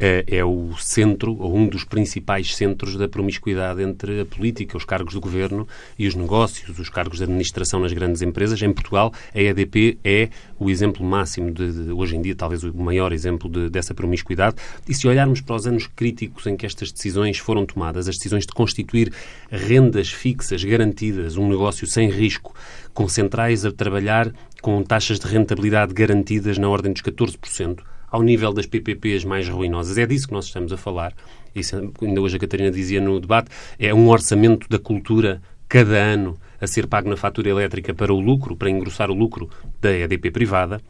É, 0.00 0.24
é 0.28 0.44
o 0.44 0.76
centro, 0.78 1.36
ou 1.38 1.56
um 1.56 1.66
dos 1.66 1.84
principais 1.84 2.54
centros 2.54 2.96
da 2.96 3.08
promiscuidade 3.08 3.82
entre 3.82 4.20
a 4.20 4.24
política, 4.24 4.76
os 4.76 4.84
cargos 4.84 5.14
do 5.14 5.20
governo 5.20 5.66
e 5.98 6.06
os 6.06 6.14
negócios, 6.14 6.78
os 6.78 6.88
cargos 6.88 7.18
de 7.18 7.24
administração 7.24 7.80
nas 7.80 7.92
grandes 7.92 8.22
empresas. 8.22 8.62
Em 8.62 8.72
Portugal, 8.72 9.12
a 9.34 9.40
EDP 9.40 9.98
é 10.04 10.28
o 10.58 10.70
exemplo 10.70 11.04
máximo, 11.04 11.50
de, 11.50 11.86
de 11.86 11.92
hoje 11.92 12.16
em 12.16 12.22
dia, 12.22 12.34
talvez 12.34 12.62
o 12.62 12.76
maior 12.76 13.12
exemplo 13.12 13.50
de, 13.50 13.68
dessa 13.68 13.92
promiscuidade. 13.92 14.56
E 14.88 14.94
se 14.94 15.08
olharmos 15.08 15.40
para 15.40 15.56
os 15.56 15.66
anos 15.66 15.86
críticos 15.86 16.46
em 16.46 16.56
que 16.56 16.66
estas 16.66 16.92
decisões 16.92 17.38
foram 17.38 17.66
tomadas, 17.66 18.08
as 18.08 18.16
decisões 18.16 18.46
de 18.46 18.52
constituir 18.52 19.12
rendas 19.50 20.10
fixas, 20.10 20.62
garantidas, 20.62 21.36
um 21.36 21.48
negócio 21.48 21.86
sem 21.86 22.10
risco, 22.10 22.54
com 22.94 23.08
centrais 23.08 23.64
a 23.64 23.72
trabalhar 23.72 24.32
com 24.60 24.82
taxas 24.82 25.18
de 25.18 25.26
rentabilidade 25.26 25.94
garantidas 25.94 26.58
na 26.58 26.68
ordem 26.68 26.92
dos 26.92 27.02
14%, 27.02 27.80
ao 28.10 28.22
nível 28.22 28.52
das 28.52 28.66
PPPs 28.66 29.24
mais 29.24 29.48
ruinosas. 29.48 29.98
É 29.98 30.06
disso 30.06 30.28
que 30.28 30.34
nós 30.34 30.46
estamos 30.46 30.72
a 30.72 30.76
falar. 30.76 31.14
Isso, 31.54 31.76
ainda 32.00 32.20
hoje 32.20 32.36
a 32.36 32.38
Catarina 32.38 32.70
dizia 32.70 33.00
no 33.00 33.18
debate, 33.20 33.50
é 33.78 33.92
um 33.92 34.08
orçamento 34.08 34.68
da 34.68 34.78
cultura 34.78 35.42
cada 35.68 35.96
ano 35.96 36.38
a 36.60 36.66
ser 36.66 36.86
pago 36.86 37.08
na 37.08 37.16
fatura 37.16 37.48
elétrica 37.48 37.94
para 37.94 38.12
o 38.12 38.18
lucro, 38.18 38.56
para 38.56 38.70
engrossar 38.70 39.10
o 39.10 39.14
lucro 39.14 39.48
da 39.80 39.92
EDP 39.92 40.30
privada. 40.30 40.80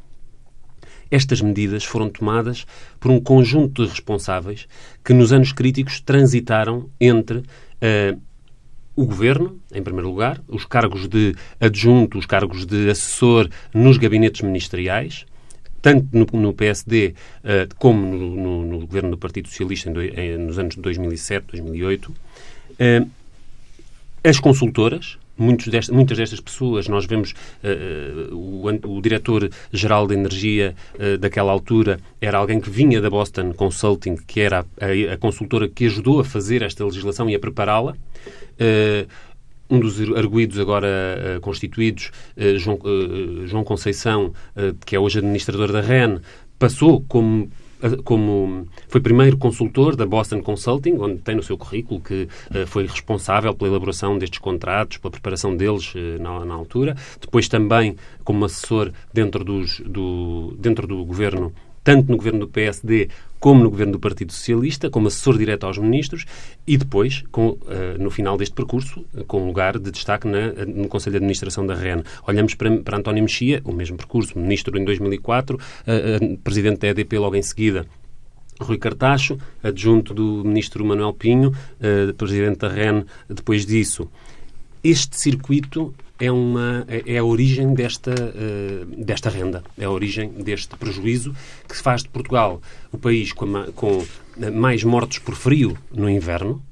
Estas 1.11 1.41
medidas 1.41 1.85
foram 1.85 2.11
tomadas 2.11 2.67
por 3.01 3.11
um 3.11 3.21
conjunto 3.21 3.83
de 3.83 3.91
responsáveis 3.91 4.69
que, 5.03 5.15
nos 5.15 5.33
anos 5.33 5.53
críticos, 5.53 6.01
transitaram 6.01 6.91
entre 7.01 7.39
uh, 7.39 8.21
o 8.95 9.07
governo, 9.07 9.59
em 9.73 9.83
primeiro 9.83 10.09
lugar, 10.09 10.43
os 10.49 10.65
cargos 10.65 11.09
de 11.09 11.35
adjunto, 11.61 12.19
os 12.19 12.27
cargos 12.27 12.67
de 12.67 12.91
assessor 12.91 13.49
nos 13.73 13.97
gabinetes 13.97 14.43
ministeriais, 14.43 15.25
tanto 15.81 16.07
no, 16.13 16.27
no 16.41 16.53
PSD 16.53 17.15
uh, 17.45 17.75
como 17.79 18.07
no, 18.07 18.37
no, 18.37 18.65
no, 18.65 18.87
governo 18.87 19.11
do 19.11 19.19
Partido 19.19 19.49
Socialista 19.49 19.91
do, 19.91 20.03
em, 20.03 20.39
nos 20.39 20.59
anos 20.59 20.75
de 20.75 20.81
2007, 20.81 21.47
2008. 21.53 22.11
Uh, 22.11 23.11
as 24.25 24.41
consultoras, 24.41 25.17
muitas 25.39 26.19
destas 26.19 26.41
pessoas, 26.41 26.89
nós 26.89 27.07
vemos 27.07 27.33
uh, 27.63 28.35
o, 28.35 28.67
o 28.67 29.01
diretor-geral 29.01 30.07
de 30.07 30.15
energia 30.15 30.75
uh, 30.95 31.17
daquela 31.19 31.53
altura 31.53 32.01
era 32.21 32.39
alguém 32.39 32.61
que 32.61 32.69
vinha 32.69 33.01
da 33.01 33.09
Boston 33.09 33.53
Consulting, 33.53 34.17
que 34.17 34.41
era 34.41 34.67
a, 34.81 35.15
a 35.15 35.17
consultora 35.17 35.69
que 35.69 35.87
ajudou 35.87 36.21
a 36.21 36.25
fazer 36.25 36.63
esta 36.63 36.85
legislação 36.85 37.31
e 37.31 37.35
a 37.35 37.39
prepará-la. 37.39 37.93
Uh, 37.93 39.07
um 39.71 39.81
dos 39.81 40.01
arguídos 40.17 40.59
agora 40.59 40.89
uh, 41.37 41.41
constituídos, 41.41 42.11
uh, 42.37 42.59
João, 42.59 42.79
uh, 42.83 43.47
João, 43.47 43.65
Conceição, 43.65 44.33
que 44.85 44.97
é 44.97 45.01
hoje 45.01 45.19
administrador 45.19 45.71
da 45.73 45.81
REN, 45.81 46.21
passou 46.59 47.05
como 47.07 47.51
como 48.05 48.67
foi 48.89 49.01
primeiro 49.01 49.37
consultor 49.37 49.95
da 49.95 50.05
Boston 50.05 50.43
Consulting, 50.43 50.97
onde 50.99 51.19
tem 51.19 51.37
no 51.37 51.43
seu 51.43 51.57
currículo 51.57 52.01
que 52.01 52.29
uh, 52.51 52.67
foi 52.67 52.87
responsável 52.87 53.55
pela 53.55 53.71
elaboração 53.71 54.19
destes 54.19 54.39
contratos, 54.39 54.99
pela 54.99 55.13
preparação 55.13 55.57
deles 55.57 55.95
uh, 55.95 56.21
na, 56.21 56.45
na, 56.45 56.55
altura. 56.55 56.97
Depois 57.21 57.49
também 57.49 57.97
como 58.25 58.45
assessor 58.45 58.91
dentro, 59.13 59.45
dos, 59.45 59.81
do, 59.81 60.57
dentro 60.59 60.87
do 60.87 61.05
governo 61.05 61.53
tanto 61.83 62.11
no 62.11 62.17
governo 62.17 62.41
do 62.41 62.49
PSD 62.49 63.09
como 63.41 63.63
no 63.63 63.71
governo 63.71 63.93
do 63.93 63.99
Partido 63.99 64.33
Socialista, 64.33 64.91
como 64.91 65.09
assessor 65.09 65.39
direto 65.39 65.65
aos 65.65 65.79
ministros 65.79 66.25
e 66.67 66.77
depois, 66.77 67.23
com, 67.31 67.51
uh, 67.51 67.59
no 67.99 68.11
final 68.11 68.37
deste 68.37 68.55
percurso, 68.55 69.05
com 69.27 69.47
lugar 69.47 69.79
de 69.79 69.91
destaque 69.91 70.27
na, 70.27 70.53
no 70.67 70.89
Conselho 70.89 71.13
de 71.13 71.19
Administração 71.19 71.67
da 71.67 71.75
REN. 71.75 72.03
Olhamos 72.27 72.55
para, 72.55 72.77
para 72.79 72.99
António 72.99 73.23
Mexia, 73.23 73.61
o 73.65 73.73
mesmo 73.73 73.97
percurso, 73.97 74.39
ministro 74.39 74.77
em 74.79 74.85
2004, 74.85 75.57
uh, 75.57 75.61
uh, 76.25 76.39
presidente 76.39 76.81
da 76.81 76.89
EDP 76.89 77.19
logo 77.19 77.37
em 77.37 77.43
seguida, 77.43 77.87
Rui 78.61 78.77
Cartacho, 78.77 79.39
adjunto 79.63 80.13
do 80.13 80.43
ministro 80.45 80.85
Manuel 80.85 81.13
Pinho, 81.13 81.53
presidente 82.17 82.59
da 82.59 82.69
REN 82.69 83.05
depois 83.29 83.65
disso. 83.65 84.11
Este 84.83 85.17
circuito 85.17 85.95
é, 86.19 86.31
uma, 86.31 86.85
é, 86.89 87.15
é 87.15 87.19
a 87.19 87.25
origem 87.25 87.73
desta, 87.75 88.13
uh, 88.13 89.05
desta 89.05 89.31
renda, 89.31 89.63
é 89.79 89.85
a 89.85 89.91
origem 89.91 90.31
deste 90.31 90.77
prejuízo 90.77 91.35
que 91.69 91.77
faz 91.77 92.03
de 92.03 92.09
Portugal 92.09 92.61
o 92.93 92.99
país 92.99 93.33
com, 93.33 93.47
com 93.75 94.05
mais 94.53 94.83
mortos 94.85 95.19
por 95.19 95.35
frio 95.35 95.77
no 95.93 96.09
inverno, 96.09 96.63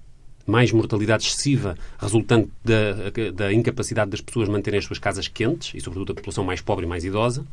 mais 0.46 0.70
mortalidade 0.70 1.24
excessiva 1.24 1.76
resultante 1.98 2.50
da, 2.64 3.11
da 3.35 3.52
incapacidade 3.52 4.11
das 4.11 4.20
pessoas 4.20 4.48
manterem 4.48 4.78
as 4.78 4.85
suas 4.85 4.98
casas 4.98 5.26
quentes 5.26 5.74
e, 5.74 5.80
sobretudo, 5.80 6.12
a 6.12 6.14
população 6.14 6.44
mais 6.44 6.61
pobre 6.61 6.87
e 6.87 6.88
mais 6.88 7.04
idosa. 7.04 7.44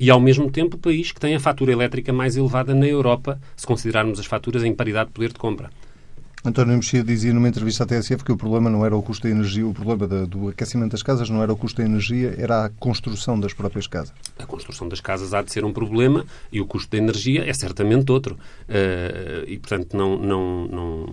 E, 0.00 0.10
ao 0.10 0.20
mesmo 0.20 0.50
tempo, 0.50 0.76
o 0.76 0.78
país 0.78 1.12
que 1.12 1.20
tem 1.20 1.34
a 1.34 1.40
fatura 1.40 1.70
elétrica 1.70 2.12
mais 2.12 2.36
elevada 2.36 2.74
na 2.74 2.86
Europa, 2.86 3.40
se 3.54 3.66
considerarmos 3.66 4.18
as 4.18 4.26
faturas 4.26 4.64
em 4.64 4.74
paridade 4.74 5.08
de 5.08 5.14
poder 5.14 5.32
de 5.32 5.38
compra. 5.38 5.70
António 6.46 6.74
Mexia 6.74 7.02
dizia 7.02 7.32
numa 7.32 7.48
entrevista 7.48 7.84
à 7.84 7.86
TSF 7.86 8.22
que 8.22 8.30
o 8.30 8.36
problema 8.36 8.68
não 8.68 8.84
era 8.84 8.94
o 8.94 9.02
custo 9.02 9.22
da 9.22 9.30
energia, 9.30 9.66
o 9.66 9.72
problema 9.72 10.26
do 10.26 10.50
aquecimento 10.50 10.90
das 10.90 11.02
casas 11.02 11.30
não 11.30 11.42
era 11.42 11.50
o 11.50 11.56
custo 11.56 11.80
da 11.80 11.88
energia, 11.88 12.34
era 12.36 12.66
a 12.66 12.68
construção 12.68 13.40
das 13.40 13.54
próprias 13.54 13.86
casas. 13.86 14.12
A 14.38 14.44
construção 14.44 14.86
das 14.86 15.00
casas 15.00 15.32
há 15.32 15.40
de 15.40 15.50
ser 15.50 15.64
um 15.64 15.72
problema 15.72 16.26
e 16.52 16.60
o 16.60 16.66
custo 16.66 16.90
da 16.90 16.98
energia 16.98 17.48
é 17.48 17.52
certamente 17.54 18.12
outro. 18.12 18.34
Uh, 18.68 19.48
e, 19.48 19.56
portanto, 19.56 19.96
não, 19.96 20.18
não, 20.18 20.68
não, 20.68 21.06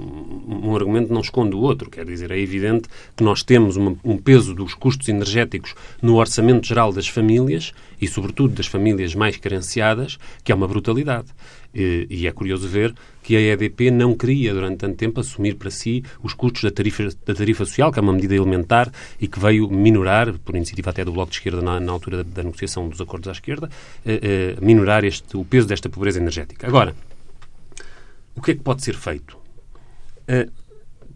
um 0.64 0.76
argumento 0.76 1.14
não 1.14 1.22
esconde 1.22 1.56
o 1.56 1.60
outro. 1.60 1.90
Quer 1.90 2.04
dizer, 2.04 2.30
é 2.30 2.38
evidente 2.38 2.90
que 3.16 3.24
nós 3.24 3.42
temos 3.42 3.78
uma, 3.78 3.96
um 4.04 4.18
peso 4.18 4.54
dos 4.54 4.74
custos 4.74 5.08
energéticos 5.08 5.76
no 6.02 6.16
orçamento 6.16 6.68
geral 6.68 6.92
das 6.92 7.08
famílias 7.08 7.72
e, 8.02 8.06
sobretudo, 8.06 8.54
das 8.56 8.68
famílias 8.68 9.16
mais 9.16 9.38
carenciadas, 9.38 10.18
que 10.44 10.52
é 10.52 10.56
uma 10.56 10.68
brutalidade. 10.68 11.28
E, 11.74 12.28
é 12.28 12.32
curioso 12.32 12.68
ver 12.68 12.94
que 13.24 13.36
a 13.36 13.40
EDP 13.40 13.92
não 13.92 14.14
queria, 14.16 14.54
durante 14.54 14.78
tanto 14.78 14.96
tempo, 14.96 15.20
assumir 15.20 15.56
para 15.56 15.70
si 15.70 16.04
os 16.22 16.34
custos 16.34 16.64
da 16.64 16.72
tarifa, 16.72 17.08
da 17.26 17.34
tarifa 17.34 17.66
social, 17.66 17.92
que 17.92 18.00
é 18.00 18.02
uma 18.02 18.14
medida 18.14 18.36
elementar 18.36 18.92
e 19.20 19.28
que 19.28 19.40
veio 19.40 19.70
minorar, 19.70 20.38
por 20.40 20.56
iniciativa 20.56 20.90
até 20.90 21.06
do 21.06 21.12
Bloco 21.12 21.32
de 21.32 21.38
Esquerda 21.38 21.62
na, 21.62 21.80
na 21.80 21.92
altura 21.92 22.24
da, 22.24 22.24
da, 22.24 22.44
negociação 22.44 22.90
dos 22.90 23.00
acordos 23.00 23.30
à 23.30 23.32
esquerda, 23.32 23.70
eh, 24.06 24.20
eh, 24.22 24.58
minorar 24.62 25.06
este, 25.06 25.38
o 25.38 25.46
peso 25.46 25.68
desta 25.68 25.88
pobreza 25.88 26.20
energética. 26.20 26.68
Agora, 26.68 26.94
o 28.36 28.42
que 28.42 28.52
é 28.52 28.56
que 28.56 28.62
pode 28.62 28.84
ser 28.84 28.96
feito? 28.96 29.38
Eh, 30.28 30.48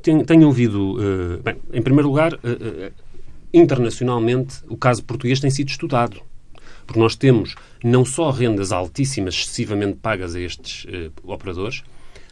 tenho, 0.01 0.25
tenho, 0.25 0.47
ouvido, 0.47 0.97
eh, 1.01 1.41
bem, 1.41 1.55
em 1.73 1.81
primeiro 1.81 2.09
lugar, 2.09 2.33
eh, 2.43 2.91
internacionalmente, 3.53 4.57
o 4.67 4.77
caso 4.77 5.03
português 5.03 5.39
tem 5.39 5.49
sido 5.49 5.69
estudado. 5.69 6.21
Porque 6.85 6.99
nós 6.99 7.15
temos 7.15 7.55
não 7.83 8.05
só 8.05 8.29
rendas 8.31 8.71
altíssimas, 8.71 9.35
excessivamente 9.35 9.97
pagas 10.01 10.35
a 10.35 10.39
estes 10.39 10.85
operadores, 11.23 11.83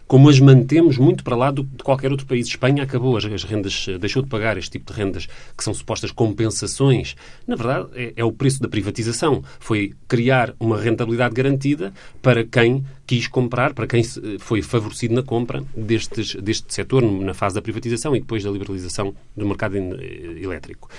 como 0.07 0.29
as 0.29 0.39
mantemos 0.39 0.97
muito 0.97 1.23
para 1.23 1.35
lá 1.35 1.49
do, 1.49 1.63
de 1.63 1.83
qualquer 1.83 2.11
outro 2.11 2.27
país. 2.27 2.47
Espanha 2.47 2.83
acabou 2.83 3.17
as, 3.17 3.25
as, 3.25 3.43
rendas, 3.43 3.87
eh, 3.87 3.97
deixou 3.97 4.21
de 4.21 4.29
pagar 4.29 4.57
este 4.57 4.71
tipo 4.71 4.91
de 4.91 4.99
rendas 4.99 5.27
que 5.57 5.63
são 5.63 5.73
supostas 5.73 6.11
compensações. 6.11 7.15
Na 7.47 7.55
verdade, 7.55 7.87
é, 7.95 8.13
é, 8.17 8.23
o 8.23 8.31
preço 8.31 8.61
da 8.61 8.67
privatização. 8.67 9.43
Foi 9.59 9.93
criar 10.07 10.53
uma 10.59 10.79
rentabilidade 10.79 11.33
garantida 11.33 11.93
para 12.21 12.43
quem 12.43 12.85
quis 13.07 13.27
comprar, 13.27 13.73
para 13.73 13.87
quem 13.87 14.01
eh, 14.01 14.37
foi 14.39 14.61
favorecido 14.61 15.15
na 15.15 15.23
compra 15.23 15.63
destes, 15.75 16.35
deste 16.35 16.73
setor 16.73 17.01
na 17.01 17.33
fase 17.33 17.55
da 17.55 17.61
privatização 17.61 18.15
e 18.15 18.19
depois 18.19 18.43
da 18.43 18.51
liberalização 18.51 19.15
do 19.35 19.47
mercado 19.47 19.77
eh, 19.77 20.41
elétrico. 20.41 20.89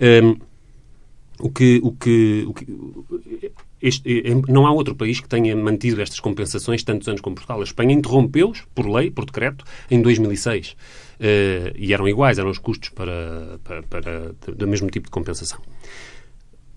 Um, 0.00 0.36
o 1.38 1.50
que, 1.50 1.80
o 1.82 1.92
que, 1.92 2.44
o 2.46 2.54
que 2.54 2.66
este, 3.80 4.02
não 4.48 4.66
há 4.66 4.72
outro 4.72 4.94
país 4.94 5.20
que 5.20 5.28
tenha 5.28 5.54
mantido 5.54 6.00
estas 6.00 6.20
compensações 6.20 6.82
tantos 6.82 7.08
anos 7.08 7.20
como 7.20 7.36
Portugal. 7.36 7.60
A 7.60 7.64
Espanha 7.64 7.94
interrompeu-os, 7.94 8.62
por 8.74 8.88
lei, 8.88 9.10
por 9.10 9.24
decreto, 9.24 9.64
em 9.90 10.00
2006. 10.00 10.70
Uh, 10.70 10.76
eh, 11.20 11.72
e 11.76 11.94
eram 11.94 12.08
iguais, 12.08 12.38
eram 12.38 12.50
os 12.50 12.58
custos 12.58 12.90
para, 12.90 13.58
para, 13.64 13.82
para, 13.82 14.34
do 14.54 14.68
mesmo 14.68 14.90
tipo 14.90 15.06
de 15.06 15.10
compensação. 15.10 15.60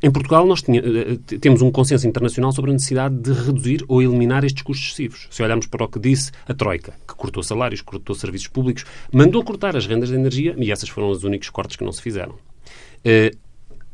Em 0.02 0.10
Portugal, 0.10 0.46
nós 0.46 0.62
tinha, 0.62 0.80
eh, 0.80 1.38
temos 1.40 1.62
um 1.62 1.70
consenso 1.70 2.08
internacional 2.08 2.54
sobre 2.54 2.72
a 2.72 2.74
necessidade 2.74 3.16
de 3.16 3.34
reduzir 3.34 3.84
ou 3.88 4.02
eliminar 4.02 4.46
estes 4.46 4.64
custos 4.64 4.88
excessivos. 4.88 5.28
Se 5.30 5.44
olharmos 5.44 5.68
para 5.68 5.84
o 5.84 5.90
que 5.90 6.00
disse 6.00 6.32
a 6.48 6.54
Troika, 6.54 6.94
que 7.06 7.16
cortou 7.16 7.44
salários, 7.44 7.82
cortou 7.82 8.16
serviços 8.16 8.48
públicos, 8.48 8.86
mandou 9.12 9.44
cortar 9.44 9.76
as 9.76 9.86
rendas 9.86 10.08
de 10.08 10.16
energia 10.16 10.56
e 10.58 10.72
essas 10.72 10.88
foram 10.88 11.10
os 11.10 11.26
únicos 11.26 11.50
cortes 11.50 11.76
que 11.76 11.84
não 11.84 11.92
se 11.92 12.02
fizeram. 12.02 12.34
Uh, 12.34 13.38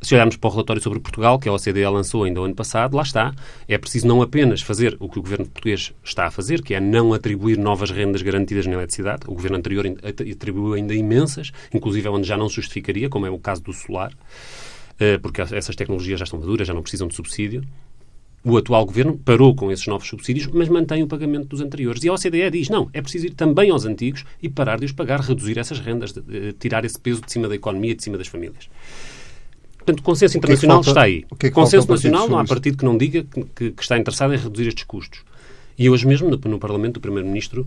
se 0.05 0.13
olharmos 0.13 0.37
para 0.37 0.47
o 0.47 0.51
relatório 0.51 0.81
sobre 0.81 0.99
Portugal, 0.99 1.39
que 1.39 1.49
a 1.49 1.53
OCDE 1.53 1.85
lançou 1.87 2.23
ainda 2.23 2.41
o 2.41 2.43
ano 2.43 2.55
passado, 2.55 2.95
lá 2.95 3.03
está. 3.03 3.33
É 3.67 3.77
preciso 3.77 4.07
não 4.07 4.21
apenas 4.21 4.61
fazer 4.61 4.95
o 4.99 5.09
que 5.09 5.17
o 5.17 5.21
governo 5.21 5.45
português 5.45 5.93
está 6.03 6.27
a 6.27 6.31
fazer, 6.31 6.61
que 6.61 6.73
é 6.73 6.79
não 6.79 7.13
atribuir 7.13 7.57
novas 7.57 7.91
rendas 7.91 8.21
garantidas 8.21 8.65
na 8.65 8.73
eletricidade. 8.73 9.23
O 9.27 9.33
governo 9.33 9.57
anterior 9.57 9.85
atribuiu 10.03 10.73
ainda 10.73 10.93
imensas, 10.93 11.51
inclusive 11.73 12.07
onde 12.09 12.27
já 12.27 12.37
não 12.37 12.47
se 12.47 12.55
justificaria, 12.55 13.09
como 13.09 13.25
é 13.25 13.29
o 13.29 13.39
caso 13.39 13.63
do 13.63 13.73
solar, 13.73 14.13
eh, 14.99 15.17
porque 15.17 15.41
essas 15.41 15.75
tecnologias 15.75 16.19
já 16.19 16.23
estão 16.23 16.39
maduras, 16.39 16.67
já 16.67 16.73
não 16.73 16.81
precisam 16.81 17.07
de 17.07 17.15
subsídio. 17.15 17.63
O 18.43 18.57
atual 18.57 18.85
governo 18.85 19.17
parou 19.17 19.55
com 19.55 19.71
esses 19.71 19.87
novos 19.87 20.07
subsídios, 20.07 20.45
mas 20.53 20.69
mantém 20.69 21.01
o 21.01 21.07
pagamento 21.07 21.47
dos 21.47 21.61
anteriores. 21.61 22.03
E 22.03 22.09
a 22.09 22.13
OCDE 22.13 22.51
diz, 22.51 22.69
não, 22.69 22.87
é 22.93 23.01
preciso 23.01 23.25
ir 23.25 23.31
também 23.31 23.71
aos 23.71 23.85
antigos 23.85 24.23
e 24.39 24.47
parar 24.47 24.77
de 24.77 24.85
os 24.85 24.91
pagar, 24.91 25.19
reduzir 25.19 25.57
essas 25.57 25.79
rendas, 25.79 26.13
de, 26.13 26.53
tirar 26.53 26.85
esse 26.85 26.99
peso 26.99 27.21
de 27.21 27.31
cima 27.31 27.47
da 27.47 27.55
economia, 27.55 27.95
de 27.95 28.03
cima 28.03 28.19
das 28.19 28.27
famílias. 28.27 28.69
Portanto, 29.85 29.99
o 29.99 30.03
consenso 30.03 30.35
internacional 30.35 30.79
o 30.79 30.83
que 30.83 30.89
é 30.89 30.91
que 30.91 30.95
falta, 30.95 30.99
está 30.99 31.01
aí. 31.03 31.25
O 31.29 31.35
que 31.35 31.45
é 31.45 31.49
que 31.49 31.53
consenso 31.53 31.87
nacional, 31.87 32.27
não 32.27 32.39
há 32.39 32.43
partido 32.45 32.77
que 32.77 32.83
não 32.83 32.97
diga 32.97 33.23
que, 33.55 33.71
que, 33.71 33.81
está 33.81 33.97
interessado 33.99 34.33
em 34.33 34.37
reduzir 34.37 34.67
estes 34.67 34.83
custos. 34.83 35.21
E 35.77 35.87
hoje 35.87 36.07
mesmo, 36.07 36.27
no, 36.27 36.37
no 36.37 36.57
Parlamento, 36.57 36.97
o 36.97 36.99
Primeiro-Ministro 36.99 37.65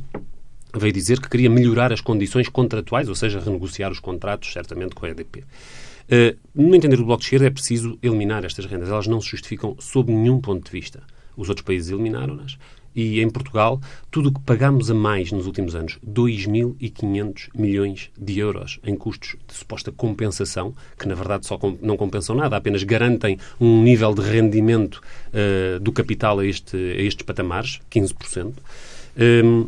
veio 0.76 0.92
dizer 0.92 1.20
que 1.20 1.28
queria 1.28 1.48
melhorar 1.48 1.92
as 1.92 2.00
condições 2.00 2.48
contratuais, 2.48 3.08
ou 3.08 3.14
seja, 3.14 3.38
renegociar 3.38 3.92
os 3.92 4.00
contratos, 4.00 4.52
certamente, 4.52 4.96
com 4.96 5.06
a 5.06 5.10
EDP. 5.10 5.38
Uh, 5.40 6.36
no 6.54 6.74
entender 6.74 6.96
do 6.96 7.04
Bloco 7.04 7.20
de 7.20 7.26
Esquerda, 7.26 7.46
é 7.46 7.50
preciso 7.50 7.96
eliminar 8.02 8.44
estas 8.44 8.66
rendas. 8.66 8.88
Elas 8.88 9.06
não 9.06 9.20
se 9.20 9.28
justificam 9.28 9.76
sob 9.78 10.12
nenhum 10.12 10.40
ponto 10.40 10.64
de 10.64 10.72
vista. 10.72 11.02
Os 11.36 11.48
outros 11.48 11.64
países 11.64 11.90
eliminaram-nas. 11.92 12.58
E 12.94 13.20
em 13.20 13.30
Portugal, 13.30 13.80
tudo 14.10 14.30
o 14.30 14.32
que 14.32 14.40
pagámos 14.40 14.90
a 14.90 14.94
mais 14.94 15.30
nos 15.30 15.46
últimos 15.46 15.74
anos, 15.74 15.98
2.500 16.06 17.48
milhões 17.54 18.10
de 18.18 18.38
euros 18.38 18.80
em 18.84 18.96
custos 18.96 19.36
de 19.46 19.54
suposta 19.54 19.92
compensação, 19.92 20.74
que 20.98 21.06
na 21.06 21.14
verdade 21.14 21.46
só 21.46 21.58
não 21.80 21.96
compensam 21.96 22.34
nada, 22.34 22.56
apenas 22.56 22.82
garantem 22.82 23.38
um 23.60 23.82
nível 23.82 24.14
de 24.14 24.22
rendimento 24.22 25.00
uh, 25.28 25.78
do 25.80 25.92
capital 25.92 26.38
a, 26.40 26.46
este, 26.46 26.76
a 26.76 27.02
estes 27.02 27.24
patamares, 27.24 27.80
15%. 27.90 28.54
Um, 29.44 29.66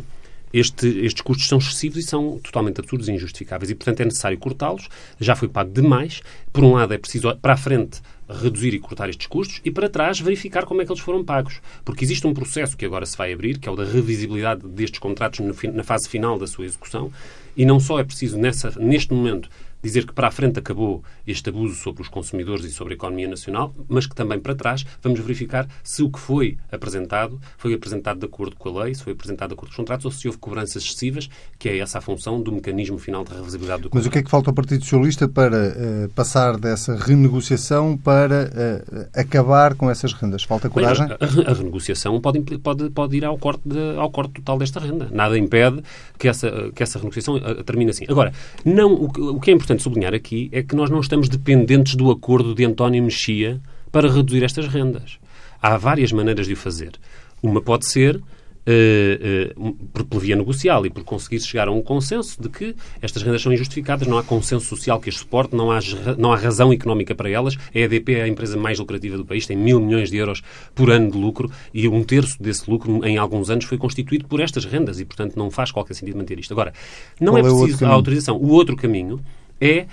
este, 0.53 0.87
estes 1.05 1.23
custos 1.23 1.47
são 1.47 1.59
excessivos 1.59 1.99
e 1.99 2.03
são 2.03 2.39
totalmente 2.43 2.81
absurdos 2.81 3.09
e 3.09 3.13
injustificáveis. 3.13 3.71
E, 3.71 3.75
portanto, 3.75 4.01
é 4.01 4.05
necessário 4.05 4.39
cortá-los. 4.39 4.89
Já 5.21 5.37
foi 5.37 5.49
pago 5.49 5.73
demais. 5.73 6.23
Por 6.53 6.65
um 6.65 6.73
lado, 6.75 6.93
é 6.93 6.99
preciso, 6.99 7.35
para 7.37 7.53
a 7.53 7.57
frente, 7.57 8.01
reduzir 8.33 8.75
e 8.75 8.79
cortar 8.79 9.09
estes 9.09 9.27
custos 9.27 9.61
e, 9.65 9.71
para 9.71 9.89
trás, 9.89 10.21
verificar 10.21 10.65
como 10.65 10.83
é 10.83 10.85
que 10.85 10.93
eles 10.93 11.03
foram 11.03 11.25
pagos. 11.25 11.61
Porque 11.85 12.05
existe 12.05 12.27
um 12.27 12.35
processo 12.35 12.77
que 12.77 12.85
agora 12.85 13.07
se 13.07 13.17
vai 13.17 13.33
abrir, 13.33 13.59
que 13.59 13.69
é 13.69 13.73
o 13.73 13.77
da 13.77 13.85
revisibilidade 13.85 14.67
destes 14.67 14.99
contratos 14.99 15.41
na 15.73 15.83
fase 15.83 16.09
final 16.09 16.39
da 16.39 16.47
sua 16.47 16.65
execução. 16.65 17.11
E 17.57 17.65
não 17.65 17.81
só 17.81 17.99
é 17.99 18.05
preciso, 18.05 18.39
nessa, 18.39 18.71
neste 18.79 19.13
momento, 19.13 19.49
dizer 19.83 20.07
que 20.07 20.13
para 20.13 20.29
a 20.29 20.31
frente 20.31 20.59
acabou 20.59 21.03
este 21.27 21.49
abuso 21.49 21.75
sobre 21.75 22.03
os 22.03 22.09
consumidores 22.09 22.65
e 22.65 22.71
sobre 22.71 22.95
a 22.95 22.97
economia 22.97 23.29
nacional, 23.29 23.75
mas 23.89 24.07
que 24.07 24.15
também 24.15 24.39
para 24.39 24.55
trás 24.55 24.85
vamos 25.03 25.21
verificar 25.21 25.67
se 25.83 26.03
o 26.03 26.11
que 26.11 26.19
foi 26.19 26.59
apresentado 26.71 27.41
foi 27.57 27.75
apresentado 27.75 28.19
de 28.19 28.27
acordo 28.27 28.57
com 28.57 28.69
a 28.69 28.85
lei, 28.85 28.95
se 28.95 29.03
foi 29.03 29.13
apresentado 29.13 29.49
de 29.51 29.55
acordo 29.55 29.69
com 29.69 29.73
os 29.73 29.77
contratos 29.77 30.05
ou 30.05 30.11
se 30.11 30.27
houve 30.29 30.39
cobranças 30.39 30.83
excessivas, 30.83 31.29
que 31.59 31.69
é 31.69 31.79
essa 31.79 31.99
a 31.99 32.01
função 32.01 32.41
do 32.43 32.53
mecanismo 32.53 32.99
final 32.99 33.25
de 33.25 33.33
revisibilidade 33.33 33.83
do 33.83 33.91
contrato. 33.91 33.95
Mas 33.95 34.07
o 34.07 34.11
que 34.11 34.19
é 34.19 34.23
que 34.23 34.31
falta 34.31 34.51
ao 34.51 34.55
Partido 34.55 34.83
Socialista 34.83 35.29
para 35.29 35.69
uh, 35.69 36.09
passar 36.11 36.57
dessa 36.57 36.97
renegociação 36.97 37.97
para 37.97 38.51
uh, 38.51 39.09
acabar 39.15 39.75
com 39.75 39.91
essas 39.91 40.13
rendas? 40.13 40.43
Falta 40.43 40.69
coragem? 40.69 41.07
Bem, 41.07 41.17
a, 41.47 41.51
a, 41.51 41.55
renegociação 41.55 42.21
pode, 42.21 42.41
pode, 42.59 42.91
pode 42.91 43.17
ir 43.17 43.25
ao 43.25 43.39
corte, 43.39 43.63
de, 43.65 43.97
ao 43.97 44.11
corte 44.11 44.35
total 44.35 44.59
desta 44.59 44.81
renda. 44.81 45.09
Nada 45.13 45.39
impede 45.39 45.83
que 46.19 46.29
essa, 46.29 46.71
que 46.75 46.83
essa 46.83 46.99
renegociação 46.99 47.37
uh, 47.37 47.65
termine 47.65 47.91
assim. 47.91 48.05
Agora, 48.09 48.33
não, 48.65 48.93
o, 48.95 49.37
o 49.37 49.41
que 49.41 49.51
é 49.51 49.55
importante 49.55 49.70
importante 49.71 49.83
sublinhar 49.83 50.15
aqui 50.15 50.49
é 50.53 50.63
que 50.63 50.75
nós 50.75 50.91
não 50.91 51.01
estamos 51.01 51.29
dependentes 51.29 51.95
do 51.95 52.11
acordo 52.11 52.55
de 52.55 52.65
António 52.65 53.03
Mexia 53.03 53.61
para 53.93 54.11
reduzir 54.11 54.43
estas 54.43 54.67
rendas. 54.67 55.19
Há 55.63 55.77
várias 55.77 56.13
maneiras 56.13 56.47
de 56.47 56.55
o 56.55 56.57
fazer. 56.57 56.93
Uma 57.43 57.61
pode 57.61 57.87
ser 57.87 58.21
Uh, 58.61 59.57
uh, 59.59 59.73
por, 59.91 60.05
por, 60.05 60.21
via 60.21 60.37
negocial 60.37 60.85
e 60.85 60.91
por 60.91 61.03
conseguir 61.03 61.41
chegar 61.41 61.67
a 61.67 61.71
um 61.73 61.81
consenso 61.81 62.41
de 62.41 62.47
que 62.51 62.77
estas 63.01 63.23
rendas 63.23 63.41
são 63.41 63.51
injustificadas, 63.51 64.07
não 64.07 64.19
há 64.19 64.23
consenso 64.23 64.67
social 64.67 65.01
que 65.01 65.09
as 65.09 65.17
suporte, 65.17 65.57
não 65.57 65.73
há, 65.73 65.79
não 66.19 66.31
há 66.31 66.37
razão 66.37 66.71
económica 66.71 67.15
para 67.15 67.31
elas. 67.31 67.57
A 67.75 67.79
EDP 67.79 68.17
é 68.17 68.23
a 68.25 68.29
empresa 68.29 68.59
mais 68.59 68.79
lucrativa 68.79 69.17
do 69.17 69.25
país, 69.25 69.47
tem 69.47 69.57
mil 69.57 69.81
milhões 69.81 70.11
de 70.11 70.19
euros 70.19 70.43
por 70.75 70.91
ano 70.91 71.11
de 71.11 71.17
lucro 71.17 71.51
e 71.73 71.89
um 71.89 72.05
terço 72.05 72.41
desse 72.41 72.71
lucro, 72.71 73.03
em 73.03 73.17
alguns 73.17 73.49
anos, 73.49 73.65
foi 73.65 73.79
constituído 73.79 74.29
por 74.29 74.41
estas 74.41 74.67
rendas 74.67 75.01
e, 75.01 75.07
portanto, 75.07 75.37
não 75.37 75.51
faz 75.51 75.73
qualquer 75.73 75.95
sentido 75.95 76.19
manter 76.19 76.39
isto. 76.39 76.53
Agora, 76.53 76.75
não 77.19 77.33
Qual 77.33 77.39
é 77.39 77.43
preciso 77.43 77.85
é 77.85 77.89
a 77.89 77.91
autorização. 77.91 78.37
O 78.37 78.51
outro 78.51 78.77
caminho 78.77 79.21
é 79.61 79.87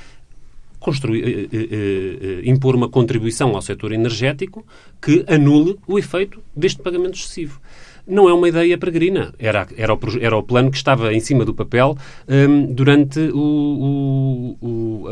construir, 0.79 1.23
eh, 1.23 1.47
eh, 1.51 1.67
eh, 1.71 2.41
impor 2.49 2.75
uma 2.75 2.87
contribuição 2.87 3.55
ao 3.55 3.61
setor 3.61 3.91
energético 3.91 4.65
que 5.01 5.25
anule 5.27 5.77
o 5.87 5.97
efeito 5.97 6.41
deste 6.55 6.81
pagamento 6.81 7.15
excessivo. 7.15 7.59
Não 8.07 8.29
é 8.29 8.33
uma 8.33 8.47
ideia 8.47 8.77
peregrina. 8.77 9.33
Era, 9.37 9.67
era, 9.75 9.93
o, 9.93 9.99
era 10.21 10.37
o 10.37 10.41
plano 10.41 10.71
que 10.71 10.77
estava 10.77 11.13
em 11.13 11.19
cima 11.19 11.43
do 11.43 11.53
papel 11.53 11.97
um, 12.25 12.73
durante 12.73 13.19
o, 13.19 14.57
o, 14.61 14.65
o, 14.65 15.07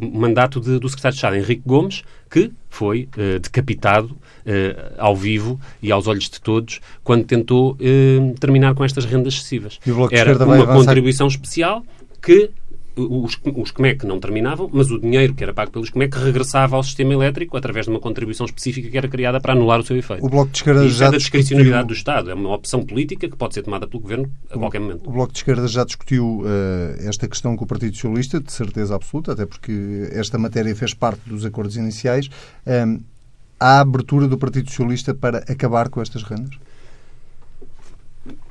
o 0.00 0.18
mandato 0.18 0.58
de, 0.60 0.78
do 0.78 0.88
secretário 0.88 1.12
de 1.12 1.18
Estado, 1.18 1.36
Henrique 1.36 1.62
Gomes, 1.66 2.02
que 2.30 2.50
foi 2.70 3.06
decapitado 3.42 4.16
ao 4.96 5.14
vivo 5.14 5.60
e 5.82 5.92
aos 5.92 6.06
olhos 6.06 6.30
de 6.30 6.40
todos 6.40 6.80
quando 7.04 7.24
tentou 7.24 7.76
terminar 8.38 8.74
com 8.74 8.82
estas 8.82 9.04
rendas 9.04 9.34
excessivas. 9.34 9.78
Era 10.10 10.42
uma 10.42 10.66
contribuição 10.66 11.26
especial 11.26 11.84
que 12.22 12.50
os, 12.96 13.38
os 13.56 13.70
CMEC 13.70 14.04
não 14.04 14.18
terminavam, 14.18 14.68
mas 14.72 14.90
o 14.90 14.98
dinheiro 14.98 15.34
que 15.34 15.42
era 15.42 15.54
pago 15.54 15.70
pelos 15.70 15.90
CMEC 15.90 16.16
regressava 16.16 16.76
ao 16.76 16.82
sistema 16.82 17.12
elétrico 17.12 17.56
através 17.56 17.86
de 17.86 17.90
uma 17.90 18.00
contribuição 18.00 18.46
específica 18.46 18.88
que 18.88 18.98
era 18.98 19.08
criada 19.08 19.40
para 19.40 19.52
anular 19.52 19.80
o 19.80 19.82
seu 19.82 19.96
efeito. 19.96 20.24
O 20.24 20.28
Bloco 20.28 20.50
de 20.50 20.58
Esquerda 20.58 20.84
Isso 20.84 20.96
já 20.96 21.06
é 21.06 21.10
da 21.10 21.16
discricionalidade 21.18 21.88
do 21.88 21.94
Estado. 21.94 22.30
É 22.30 22.34
uma 22.34 22.54
opção 22.54 22.84
política 22.84 23.28
que 23.28 23.36
pode 23.36 23.54
ser 23.54 23.62
tomada 23.62 23.86
pelo 23.86 24.02
Governo 24.02 24.30
a 24.50 24.58
qualquer 24.58 24.80
momento. 24.80 25.08
O 25.08 25.12
Bloco 25.12 25.32
de 25.32 25.38
Esquerda 25.38 25.66
já 25.68 25.84
discutiu 25.84 26.40
uh, 26.40 27.08
esta 27.08 27.28
questão 27.28 27.56
com 27.56 27.64
o 27.64 27.66
Partido 27.66 27.94
Socialista, 27.94 28.40
de 28.40 28.52
certeza 28.52 28.94
absoluta, 28.94 29.32
até 29.32 29.46
porque 29.46 30.08
esta 30.12 30.38
matéria 30.38 30.74
fez 30.74 30.94
parte 30.94 31.20
dos 31.26 31.44
acordos 31.44 31.76
iniciais. 31.76 32.28
Um, 32.66 33.00
há 33.58 33.80
abertura 33.80 34.26
do 34.26 34.38
Partido 34.38 34.68
Socialista 34.68 35.14
para 35.14 35.38
acabar 35.38 35.88
com 35.88 36.00
estas 36.00 36.22
rendas? 36.22 36.56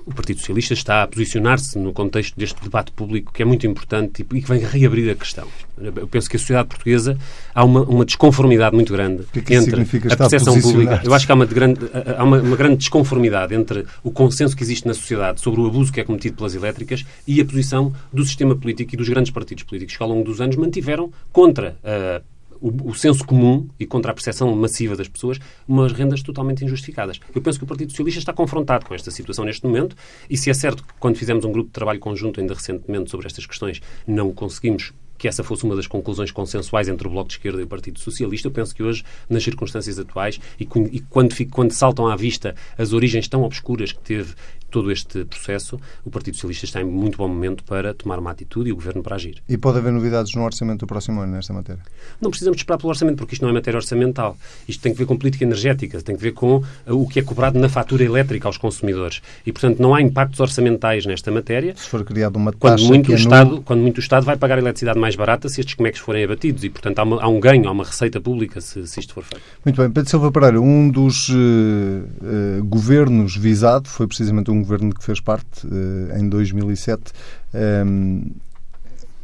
O 0.06 0.14
Partido 0.14 0.40
Socialista 0.40 0.74
está 0.74 1.04
a 1.04 1.08
posicionar-se 1.08 1.78
no 1.78 1.94
contexto 1.94 2.38
deste 2.38 2.62
debate 2.64 2.92
público 2.92 3.32
que 3.32 3.44
é 3.44 3.46
muito 3.46 3.68
importante 3.68 4.26
e 4.34 4.42
que 4.42 4.48
vem 4.48 4.60
reabrir 4.60 5.12
a 5.12 5.16
questão. 5.16 5.48
Eu 5.78 6.08
penso 6.08 6.30
que 6.30 6.36
a 6.36 6.40
sociedade 6.40 6.68
portuguesa 6.68 7.18
há 7.54 7.64
uma, 7.64 7.82
uma 7.84 8.04
desconformidade 8.04 8.76
muito 8.76 8.92
grande 8.92 9.24
que 9.32 9.40
é 9.40 9.42
que 9.42 9.54
entre 9.54 9.82
a 9.82 10.18
percepção 10.18 10.60
pública. 10.60 11.02
Eu 11.04 11.14
acho 11.14 11.26
que 11.26 11.32
há 11.32 11.36
uma 11.36 11.46
grande, 11.46 11.82
há 12.18 12.24
uma, 12.24 12.42
uma, 12.42 12.56
grande 12.56 12.78
desconformidade 12.78 13.54
entre 13.54 13.86
o 14.04 14.12
consenso 14.12 14.56
que 14.56 14.64
existe 14.64 14.88
na 14.88 14.94
sociedade 14.94 15.42
sobre 15.42 15.62
o 15.62 15.68
abuso 15.68 15.94
que 15.94 16.00
é 16.00 16.04
cometido 16.04 16.38
pelas 16.38 16.56
elétricas 16.56 17.06
e 17.28 17.40
a 17.40 17.46
posição 17.46 17.94
do 18.12 18.26
sistema 18.26 18.56
político 18.56 18.96
e 18.96 18.98
dos 18.98 19.08
grandes 19.08 19.32
partidos 19.32 19.64
políticos 19.64 19.96
que 19.96 20.04
ao 20.04 20.10
longo 20.10 20.24
dos 20.24 20.42
anos 20.42 20.56
mantiveram 20.56 21.12
contra 21.32 21.78
a 21.84 22.22
o, 22.62 22.90
o, 22.90 22.96
senso 22.96 23.26
comum 23.26 23.68
e 23.80 23.86
contra 23.86 24.12
a 24.12 24.14
percepção 24.14 24.54
massiva 24.56 24.96
das 24.96 25.08
pessoas, 25.08 25.40
umas 25.68 25.92
rendas 25.92 26.22
totalmente 26.22 26.64
injustificadas. 26.64 27.20
Eu 27.34 27.42
penso 27.42 27.58
que 27.58 27.64
o 27.64 27.68
Partido 27.68 27.92
Socialista 27.92 28.20
está 28.20 28.34
confrontado 28.34 28.86
com 28.86 28.94
esta 28.94 29.12
situação 29.12 29.46
neste 29.46 29.66
momento 29.66 29.96
e 30.30 30.38
se 30.38 30.50
é 30.50 30.54
certo 30.54 30.84
que 30.84 30.94
quando 31.00 31.18
fizemos 31.18 31.46
um 31.46 31.52
grupo 31.52 31.68
de 31.68 31.74
trabalho 31.74 32.00
conjunto 32.00 32.40
ainda 32.40 32.54
recentemente 32.54 33.10
sobre 33.10 33.28
estas 33.28 33.46
questões 33.46 33.82
não 34.08 34.32
conseguimos 34.32 34.94
que 35.20 35.28
essa 35.28 35.44
fosse 35.44 35.66
uma 35.66 35.76
das 35.76 35.86
conclusões 35.86 36.32
consensuais 36.32 36.88
entre 36.88 37.08
o 37.08 37.12
Bloco 37.12 37.28
de 37.28 37.36
Esquerda 37.36 37.60
e 37.60 37.64
o 37.66 37.68
Partido 37.68 38.00
Socialista. 38.00 38.48
Eu 38.48 38.52
penso 38.52 38.74
que 38.74 38.82
hoje, 38.82 39.04
nas 39.30 39.44
circunstâncias 39.44 40.00
atuais, 40.00 40.40
e, 40.60 40.66
quando, 40.66 41.36
quando 41.52 41.72
saltam 41.74 42.08
à 42.08 42.16
vista 42.16 42.56
as 42.78 42.94
origens 42.94 43.28
tão 43.28 43.44
obscuras 43.44 43.92
que 43.92 44.00
teve 44.00 44.34
todo 44.70 44.92
este 44.92 45.26
processo, 45.26 45.80
o 46.06 46.10
Partido 46.10 46.36
Socialista 46.36 46.66
está 46.66 46.82
em 46.82 46.86
muito 46.86 47.18
bom 47.18 47.28
momento 47.28 47.64
para 47.64 47.94
tomar 47.94 48.20
uma 48.20 48.32
atitude 48.32 48.70
e 48.70 48.72
o 48.72 48.76
Governo 48.76 49.04
para 49.04 49.16
agir. 49.16 49.42
E 49.48 49.58
pode 49.58 49.80
haver 49.80 49.92
novidades 49.92 50.34
no 50.36 50.44
orçamento 50.44 50.82
do 50.82 50.88
próximo 50.88 51.20
ano 51.22 51.34
nesta 51.34 51.52
matéria? 51.52 51.82
Não 52.22 52.30
precisamos 52.30 52.58
esperar 52.60 52.78
pelo 52.78 52.90
orçamento, 52.90 53.18
porque 53.18 53.34
isto 53.34 53.42
não 53.42 53.50
é 53.50 53.54
matéria 53.54 53.78
orçamental. 53.78 54.38
Isto 54.68 54.82
tem 54.82 54.94
que 54.94 54.98
ver 54.98 55.06
com 55.06 55.18
política 55.18 55.44
energética, 55.44 56.02
tem 56.02 56.16
que 56.16 56.22
ver 56.22 56.32
com 56.34 56.58
uh, 56.58 56.64
o 56.88 57.08
que 57.08 57.20
é 57.20 57.24
cobrado 57.24 57.60
na 57.60 57.68
fatura 57.68 58.04
elétrica 58.04 58.48
aos 58.48 58.58
consumidores. 58.58 59.22
E, 59.46 59.52
portanto, 59.52 59.80
não 59.80 59.94
há 59.94 60.02
impactos 60.02 60.40
orçamentais 60.40 61.06
nesta 61.06 61.32
matéria. 61.32 61.74
Se 61.76 61.90
for 61.90 62.04
criada 62.04 62.38
uma 62.38 62.52
taxa 62.52 62.60
quando 62.60 62.88
muito, 62.88 63.12
o 63.12 63.16
Estado, 63.16 63.62
quando 63.62 63.82
muito 63.82 63.98
o 63.98 64.00
Estado 64.00 64.26
vai 64.26 64.38
pagar 64.38 64.58
a 64.58 64.62
eletricidade 64.62 65.00
mais 65.00 65.09
barata 65.16 65.50
se 65.50 65.60
estes 65.62 65.76
comex 65.76 66.00
forem 66.00 66.24
abatidos. 66.24 66.64
E, 66.64 66.70
portanto, 66.70 67.00
há, 67.00 67.04
uma, 67.04 67.22
há 67.22 67.28
um 67.28 67.40
ganho, 67.40 67.68
há 67.68 67.72
uma 67.72 67.84
receita 67.84 68.20
pública 68.20 68.62
se, 68.62 68.86
se, 68.88 69.00
isto 69.00 69.14
for 69.14 69.24
feito. 69.24 69.44
Muito 69.64 69.82
bem. 69.82 69.90
Pedro 69.90 70.10
Silva 70.10 70.32
Pereira, 70.32 70.62
um 70.62 70.90
dos 70.90 71.30
uh, 71.30 71.34
uh, 71.34 72.64
governos 72.66 73.36
visado 73.36 73.88
foi 73.88 74.08
precisamente 74.08 74.52
um 74.52 74.60
governo 74.60 74.94
que 74.94 75.04
fez 75.04 75.20
parte 75.20 75.68
eh, 75.68 76.20
em 76.20 76.30
2007. 76.30 77.12
Ehm, 77.54 78.22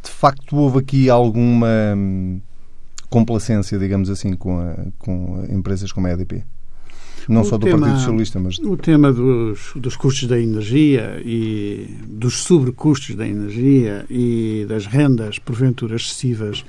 de 0.04 0.12
facto, 0.12 0.56
houve 0.56 0.80
aqui 0.80 1.10
alguma 1.10 1.68
hum, 1.96 2.40
complacência, 3.10 3.78
digamos 3.80 4.10
assim, 4.10 4.34
com, 4.34 4.60
a, 4.60 4.76
com 5.00 5.46
empresas 5.50 5.92
como 5.92 6.08
a 6.08 6.12
EDP? 6.12 6.44
Não 7.28 7.42
o 7.42 7.46
só 7.46 7.58
do 7.58 7.66
tema, 7.66 7.80
Partido 7.80 8.00
Socialista, 8.00 8.40
mas... 8.40 8.60
O 8.60 8.78
tema 8.78 9.12
dos, 9.12 9.72
dos 9.76 9.96
custos 9.96 10.28
da 10.28 10.40
energia 10.40 11.22
e 11.24 11.88
dos 12.08 12.38
sobrecustos 12.44 13.16
da 13.16 13.28
energia 13.28 14.06
e 14.10 14.66
das 14.68 14.86
rendas, 14.86 15.40
porventura, 15.40 15.96
excessivas, 15.96 16.64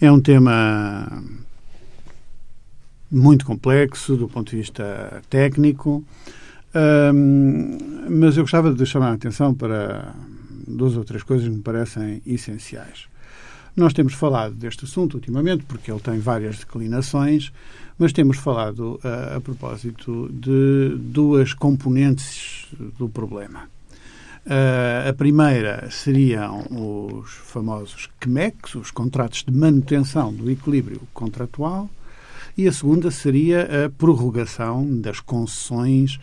é 0.00 0.10
um 0.10 0.20
tema 0.20 1.22
muito 3.10 3.44
complexo 3.44 4.16
do 4.16 4.28
ponto 4.28 4.50
de 4.50 4.56
vista 4.58 5.22
técnico. 5.30 6.04
Mas 8.10 8.36
eu 8.36 8.42
gostava 8.42 8.72
de 8.72 8.86
chamar 8.86 9.10
a 9.10 9.14
atenção 9.14 9.54
para 9.54 10.14
duas 10.66 10.96
ou 10.96 11.04
três 11.04 11.22
coisas 11.22 11.48
que 11.48 11.54
me 11.54 11.62
parecem 11.62 12.22
essenciais. 12.26 13.06
Nós 13.78 13.92
temos 13.92 14.12
falado 14.12 14.56
deste 14.56 14.86
assunto 14.86 15.14
ultimamente, 15.14 15.62
porque 15.62 15.88
ele 15.88 16.00
tem 16.00 16.18
várias 16.18 16.58
declinações, 16.58 17.52
mas 17.96 18.12
temos 18.12 18.36
falado 18.36 18.98
uh, 19.04 19.36
a 19.36 19.40
propósito 19.40 20.28
de 20.32 20.96
duas 20.98 21.54
componentes 21.54 22.66
do 22.98 23.08
problema. 23.08 23.70
Uh, 24.44 25.08
a 25.08 25.12
primeira 25.12 25.88
seriam 25.92 26.66
os 26.68 27.30
famosos 27.30 28.08
CMECs, 28.18 28.74
os 28.74 28.90
contratos 28.90 29.44
de 29.44 29.54
manutenção 29.54 30.34
do 30.34 30.50
equilíbrio 30.50 31.00
contratual, 31.14 31.88
e 32.56 32.66
a 32.66 32.72
segunda 32.72 33.12
seria 33.12 33.84
a 33.86 33.90
prorrogação 33.90 35.00
das 35.00 35.20
concessões 35.20 36.18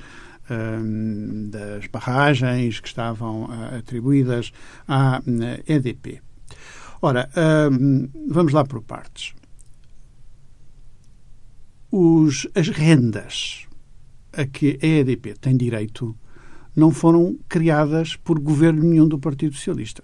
uh, 0.50 1.50
das 1.50 1.88
barragens 1.88 2.82
que 2.82 2.90
estavam 2.90 3.46
uh, 3.46 3.78
atribuídas 3.78 4.52
à 4.86 5.22
EDP. 5.66 6.25
Ora, 7.02 7.30
vamos 8.28 8.54
lá 8.54 8.64
por 8.64 8.82
partes. 8.82 9.34
Os, 11.92 12.48
as 12.56 12.70
rendas 12.70 13.68
a 14.34 14.46
que 14.46 14.78
a 14.82 14.86
EDP 14.86 15.36
tem 15.40 15.56
direito 15.56 16.16
não 16.76 16.92
foram 16.92 17.38
criadas 17.48 18.16
por 18.18 18.38
governo 18.40 18.84
nenhum 18.84 19.08
do 19.08 19.18
Partido 19.18 19.56
Socialista. 19.56 20.04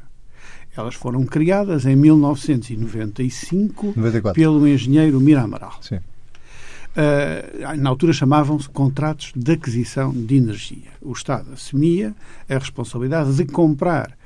Elas 0.75 0.95
foram 0.95 1.25
criadas 1.25 1.85
em 1.85 1.95
1995 1.97 3.93
94. 3.95 4.33
pelo 4.33 4.65
engenheiro 4.65 5.19
Mira 5.19 5.41
Amaral. 5.41 5.77
Sim. 5.81 5.97
Uh, 5.97 7.77
na 7.77 7.89
altura 7.89 8.13
chamavam-se 8.13 8.69
contratos 8.69 9.31
de 9.35 9.53
aquisição 9.53 10.11
de 10.13 10.35
energia. 10.35 10.91
O 11.01 11.11
Estado 11.11 11.53
assumia 11.53 12.15
a 12.49 12.53
responsabilidade 12.57 13.35
de 13.35 13.45
comprar 13.45 14.17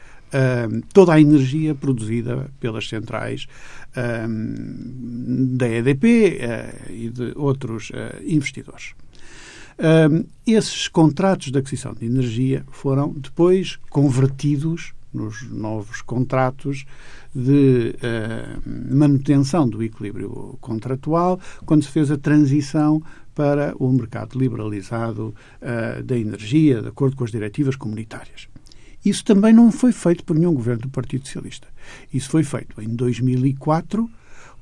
toda 0.94 1.14
a 1.14 1.22
energia 1.22 1.74
produzida 1.74 2.50
pelas 2.60 2.88
centrais 2.88 3.48
da 3.94 5.70
EDP 5.70 6.40
e 6.90 7.10
de 7.10 7.34
outros 7.36 7.92
investidores. 8.26 8.94
Um, 9.78 10.24
esses 10.48 10.88
contratos 10.88 11.52
de 11.52 11.60
aquisição 11.60 11.94
de 11.94 12.06
energia 12.06 12.64
foram 12.72 13.12
depois 13.12 13.78
convertidos 13.90 14.94
nos 15.14 15.50
novos 15.50 16.02
contratos 16.02 16.86
de 17.34 17.94
uh, 17.96 18.96
manutenção 18.96 19.68
do 19.68 19.84
equilíbrio 19.84 20.58
contratual, 20.62 21.40
quando 21.66 21.84
se 21.84 21.92
fez 21.92 22.10
a 22.10 22.18
transição 22.18 23.02
para 23.34 23.74
o 23.78 23.92
mercado 23.92 24.40
liberalizado 24.40 25.36
uh, 25.62 26.04
da 26.04 26.18
energia, 26.18 26.82
de 26.82 26.88
acordo 26.88 27.18
com 27.18 27.26
as 27.26 27.32
diretivas 27.32 27.76
comunitárias. 27.76 28.48
Isso 29.06 29.24
também 29.24 29.54
não 29.54 29.72
foi 29.72 29.92
feito 29.92 30.24
por 30.24 30.36
nenhum 30.36 30.54
governo 30.54 30.82
do 30.82 30.90
Partido 30.90 31.28
Socialista. 31.28 31.68
Isso 32.12 32.30
foi 32.30 32.44
feito 32.44 32.82
em 32.82 32.88
2004 32.88 34.10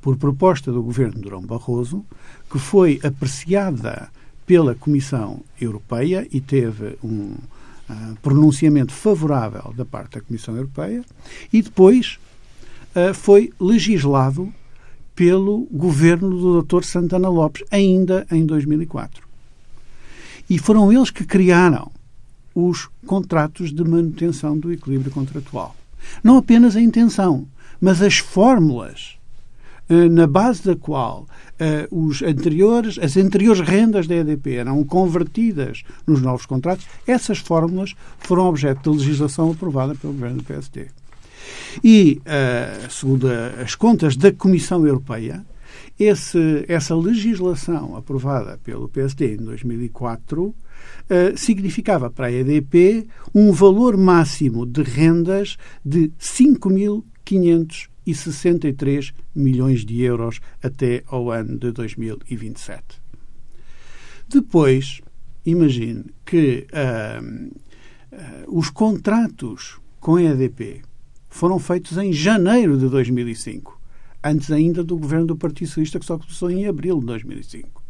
por 0.01 0.17
proposta 0.17 0.69
do 0.69 0.83
governo 0.83 1.21
Durão 1.21 1.41
Barroso, 1.41 2.05
que 2.51 2.59
foi 2.59 2.99
apreciada 3.01 4.09
pela 4.45 4.75
Comissão 4.75 5.41
Europeia 5.59 6.27
e 6.29 6.41
teve 6.41 6.97
um 7.01 7.35
uh, 7.89 8.17
pronunciamento 8.21 8.91
favorável 8.91 9.73
da 9.73 9.85
parte 9.85 10.15
da 10.15 10.21
Comissão 10.21 10.57
Europeia 10.57 11.05
e 11.51 11.61
depois 11.61 12.19
uh, 12.95 13.13
foi 13.13 13.53
legislado 13.57 14.53
pelo 15.15 15.67
governo 15.71 16.29
do 16.29 16.61
Dr. 16.61 16.83
Santana 16.83 17.29
Lopes, 17.29 17.63
ainda 17.71 18.27
em 18.29 18.45
2004. 18.45 19.25
E 20.49 20.59
foram 20.59 20.91
eles 20.91 21.09
que 21.09 21.23
criaram 21.23 21.89
os 22.53 22.89
contratos 23.05 23.73
de 23.73 23.83
manutenção 23.83 24.57
do 24.57 24.71
equilíbrio 24.71 25.11
contratual. 25.11 25.75
Não 26.23 26.37
apenas 26.37 26.75
a 26.75 26.81
intenção, 26.81 27.47
mas 27.79 28.01
as 28.01 28.17
fórmulas 28.17 29.17
uh, 29.89 30.09
na 30.09 30.27
base 30.27 30.63
da 30.63 30.75
qual 30.75 31.25
uh, 31.59 32.07
os 32.07 32.21
anteriores, 32.21 32.97
as 32.99 33.17
anteriores 33.17 33.61
rendas 33.61 34.07
da 34.07 34.15
EDP 34.15 34.55
eram 34.55 34.83
convertidas 34.83 35.83
nos 36.05 36.21
novos 36.21 36.45
contratos, 36.45 36.85
essas 37.07 37.39
fórmulas 37.39 37.95
foram 38.19 38.47
objeto 38.47 38.91
de 38.91 38.97
legislação 38.97 39.51
aprovada 39.51 39.95
pelo 39.95 40.13
governo 40.13 40.37
do 40.37 40.43
PSD. 40.43 40.87
E, 41.83 42.21
uh, 42.21 42.91
segundo 42.91 43.27
as 43.61 43.75
contas 43.75 44.15
da 44.15 44.31
Comissão 44.31 44.85
Europeia, 44.85 45.43
esse, 45.99 46.65
essa 46.67 46.95
legislação 46.95 47.95
aprovada 47.95 48.59
pelo 48.63 48.89
PSD 48.89 49.35
em 49.35 49.37
2004 49.37 50.43
uh, 50.43 50.55
eh, 51.09 51.33
significava 51.35 52.09
para 52.09 52.27
a 52.27 52.31
EDP 52.31 53.07
um 53.33 53.51
valor 53.51 53.97
máximo 53.97 54.65
de 54.65 54.81
rendas 54.81 55.57
de 55.85 56.11
5.500 56.19 57.87
e 58.05 58.13
63 58.13 59.13
milhões 59.33 59.85
de 59.85 60.01
euros 60.01 60.39
até 60.61 61.03
ao 61.07 61.31
ano 61.31 61.57
de 61.57 61.71
2027. 61.71 63.01
Depois, 64.27 65.01
imagine 65.45 66.05
que 66.25 66.67
uh, 66.73 67.49
uh, 68.11 68.57
os 68.57 68.69
contratos 68.69 69.79
com 69.99 70.15
a 70.15 70.23
EDP 70.23 70.81
foram 71.29 71.57
feitos 71.59 71.97
em 71.97 72.11
janeiro 72.11 72.77
de 72.77 72.87
2005, 72.89 73.79
antes 74.23 74.51
ainda 74.51 74.83
do 74.83 74.97
governo 74.97 75.27
do 75.27 75.35
Partido 75.35 75.67
Socialista, 75.67 75.99
que 75.99 76.05
só 76.05 76.17
começou 76.17 76.49
em 76.49 76.67
abril 76.67 76.99
de 76.99 77.05
2005. 77.05 77.83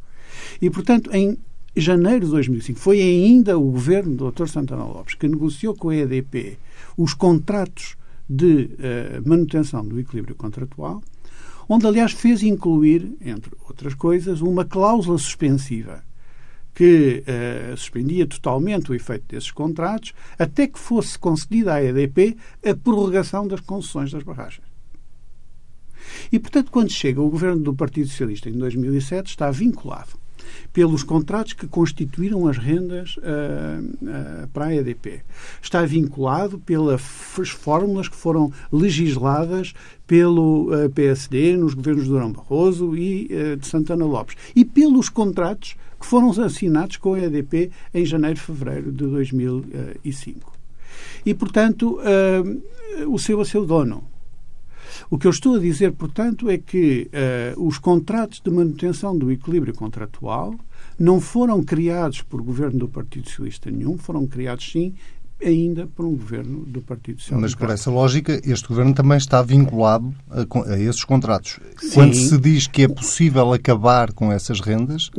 E, 0.61 0.69
portanto, 0.69 1.09
em 1.13 1.37
janeiro 1.75 2.25
de 2.25 2.31
2005, 2.31 2.79
foi 2.79 3.01
ainda 3.01 3.57
o 3.57 3.71
governo 3.71 4.15
do 4.15 4.31
Dr. 4.31 4.47
Santana 4.47 4.83
Lopes 4.83 5.15
que 5.15 5.27
negociou 5.27 5.75
com 5.75 5.89
a 5.89 5.95
EDP 5.95 6.57
os 6.97 7.13
contratos 7.13 7.95
de 8.29 8.69
uh, 8.73 9.27
manutenção 9.27 9.85
do 9.85 9.99
equilíbrio 9.99 10.35
contratual, 10.35 11.01
onde, 11.67 11.85
aliás, 11.87 12.11
fez 12.11 12.43
incluir, 12.43 13.15
entre 13.21 13.51
outras 13.67 13.93
coisas, 13.93 14.41
uma 14.41 14.65
cláusula 14.65 15.17
suspensiva 15.17 16.03
que 16.73 17.23
uh, 17.27 17.77
suspendia 17.77 18.25
totalmente 18.25 18.91
o 18.91 18.95
efeito 18.95 19.25
desses 19.27 19.51
contratos 19.51 20.13
até 20.39 20.67
que 20.67 20.79
fosse 20.79 21.17
concedida 21.19 21.75
à 21.75 21.83
EDP 21.83 22.35
a 22.65 22.75
prorrogação 22.75 23.47
das 23.47 23.59
concessões 23.59 24.11
das 24.11 24.23
barragens. 24.23 24.72
E, 26.31 26.39
portanto, 26.39 26.71
quando 26.71 26.91
chega 26.91 27.21
o 27.21 27.29
governo 27.29 27.61
do 27.61 27.73
Partido 27.73 28.07
Socialista 28.07 28.49
em 28.49 28.53
2007, 28.53 29.29
está 29.29 29.51
vinculado 29.51 30.23
pelos 30.71 31.03
contratos 31.03 31.53
que 31.53 31.67
constituíram 31.67 32.47
as 32.47 32.57
rendas 32.57 33.17
uh, 33.17 33.21
uh, 33.21 34.47
para 34.49 34.65
a 34.65 34.75
EDP. 34.75 35.21
Está 35.61 35.85
vinculado 35.85 36.59
pelas 36.59 37.01
fórmulas 37.01 38.07
que 38.07 38.15
foram 38.15 38.51
legisladas 38.71 39.73
pelo 40.07 40.73
uh, 40.73 40.89
PSD 40.89 41.55
nos 41.57 41.73
governos 41.73 42.03
de 42.03 42.09
Durão 42.09 42.31
Barroso 42.31 42.95
e 42.95 43.29
de 43.57 43.67
Santana 43.67 44.05
Lopes. 44.05 44.35
E 44.55 44.65
pelos 44.65 45.09
contratos 45.09 45.75
que 45.99 46.05
foram 46.05 46.31
assinados 46.31 46.97
com 46.97 47.13
a 47.13 47.19
EDP 47.19 47.71
em 47.93 48.05
janeiro 48.05 48.37
e 48.37 48.41
fevereiro 48.41 48.91
de 48.91 49.05
2005. 49.05 50.53
E, 51.25 51.33
portanto, 51.33 51.97
o 53.07 53.17
seu 53.17 53.39
a 53.39 53.45
seu 53.45 53.65
dono, 53.65 54.03
o 55.09 55.17
que 55.17 55.27
eu 55.27 55.31
estou 55.31 55.55
a 55.55 55.59
dizer, 55.59 55.91
portanto, 55.93 56.49
é 56.49 56.57
que 56.57 57.09
uh, 57.55 57.65
os 57.65 57.77
contratos 57.77 58.39
de 58.39 58.49
manutenção 58.49 59.17
do 59.17 59.31
equilíbrio 59.31 59.73
contratual 59.73 60.55
não 60.97 61.19
foram 61.19 61.63
criados 61.63 62.21
por 62.21 62.41
governo 62.41 62.79
do 62.79 62.87
Partido 62.87 63.27
Socialista 63.27 63.71
nenhum, 63.71 63.97
foram 63.97 64.27
criados, 64.27 64.71
sim, 64.71 64.93
ainda 65.43 65.87
por 65.87 66.05
um 66.05 66.11
governo 66.11 66.65
do 66.65 66.81
Partido 66.81 67.19
Socialista. 67.19 67.41
Mas 67.41 67.55
por 67.55 67.73
essa 67.73 67.91
lógica, 67.91 68.39
este 68.45 68.67
governo 68.67 68.93
também 68.93 69.17
está 69.17 69.41
vinculado 69.41 70.13
a, 70.29 70.73
a 70.73 70.79
esses 70.79 71.03
contratos. 71.03 71.59
Sim. 71.77 71.91
Quando 71.93 72.15
se 72.15 72.37
diz 72.37 72.67
que 72.67 72.83
é 72.83 72.87
possível 72.87 73.53
acabar 73.53 74.13
com 74.13 74.31
essas 74.31 74.59
rendas 74.59 75.09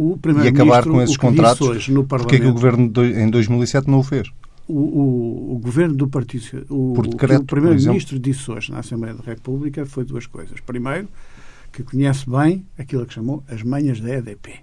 e 0.44 0.48
acabar 0.48 0.84
com 0.84 1.00
esses 1.02 1.16
contratos, 1.16 1.88
porque 2.08 2.36
é 2.36 2.40
que 2.40 2.46
o 2.46 2.52
governo 2.52 2.90
em 3.04 3.28
2007 3.28 3.88
não 3.88 3.98
o 3.98 4.02
fez? 4.02 4.30
O, 4.66 4.72
o, 4.74 5.54
o, 5.54 5.58
governo 5.58 5.94
do 5.94 6.08
Partido 6.08 6.66
o, 6.70 7.02
decreto, 7.02 7.42
o 7.42 7.44
primeiro-ministro 7.44 8.18
disse 8.18 8.50
hoje 8.50 8.72
na 8.72 8.78
Assembleia 8.78 9.14
da 9.14 9.22
República 9.22 9.84
foi 9.84 10.04
duas 10.04 10.26
coisas. 10.26 10.60
Primeiro, 10.60 11.08
que 11.72 11.82
conhece 11.82 12.28
bem 12.28 12.64
aquilo 12.78 13.04
que 13.04 13.14
chamou 13.14 13.42
as 13.48 13.62
manhas 13.62 14.00
da 14.00 14.10
EDP. 14.10 14.60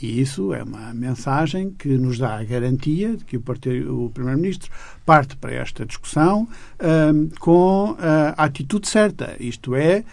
E 0.00 0.20
isso 0.20 0.54
é 0.54 0.62
uma 0.62 0.94
mensagem 0.94 1.70
que 1.70 1.88
nos 1.88 2.18
dá 2.18 2.38
a 2.38 2.44
garantia 2.44 3.16
de 3.16 3.24
que 3.24 3.36
o, 3.36 3.40
o 3.40 4.10
Primeiro-Ministro 4.10 4.70
parte 5.04 5.36
para 5.36 5.52
esta 5.52 5.84
discussão 5.84 6.48
um, 6.80 7.28
com 7.40 7.96
a 7.98 8.44
atitude 8.44 8.88
certa, 8.88 9.36
isto 9.40 9.74
é, 9.74 10.04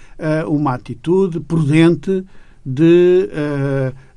uma 0.47 0.73
atitude 0.73 1.39
prudente 1.39 2.25
de 2.65 3.29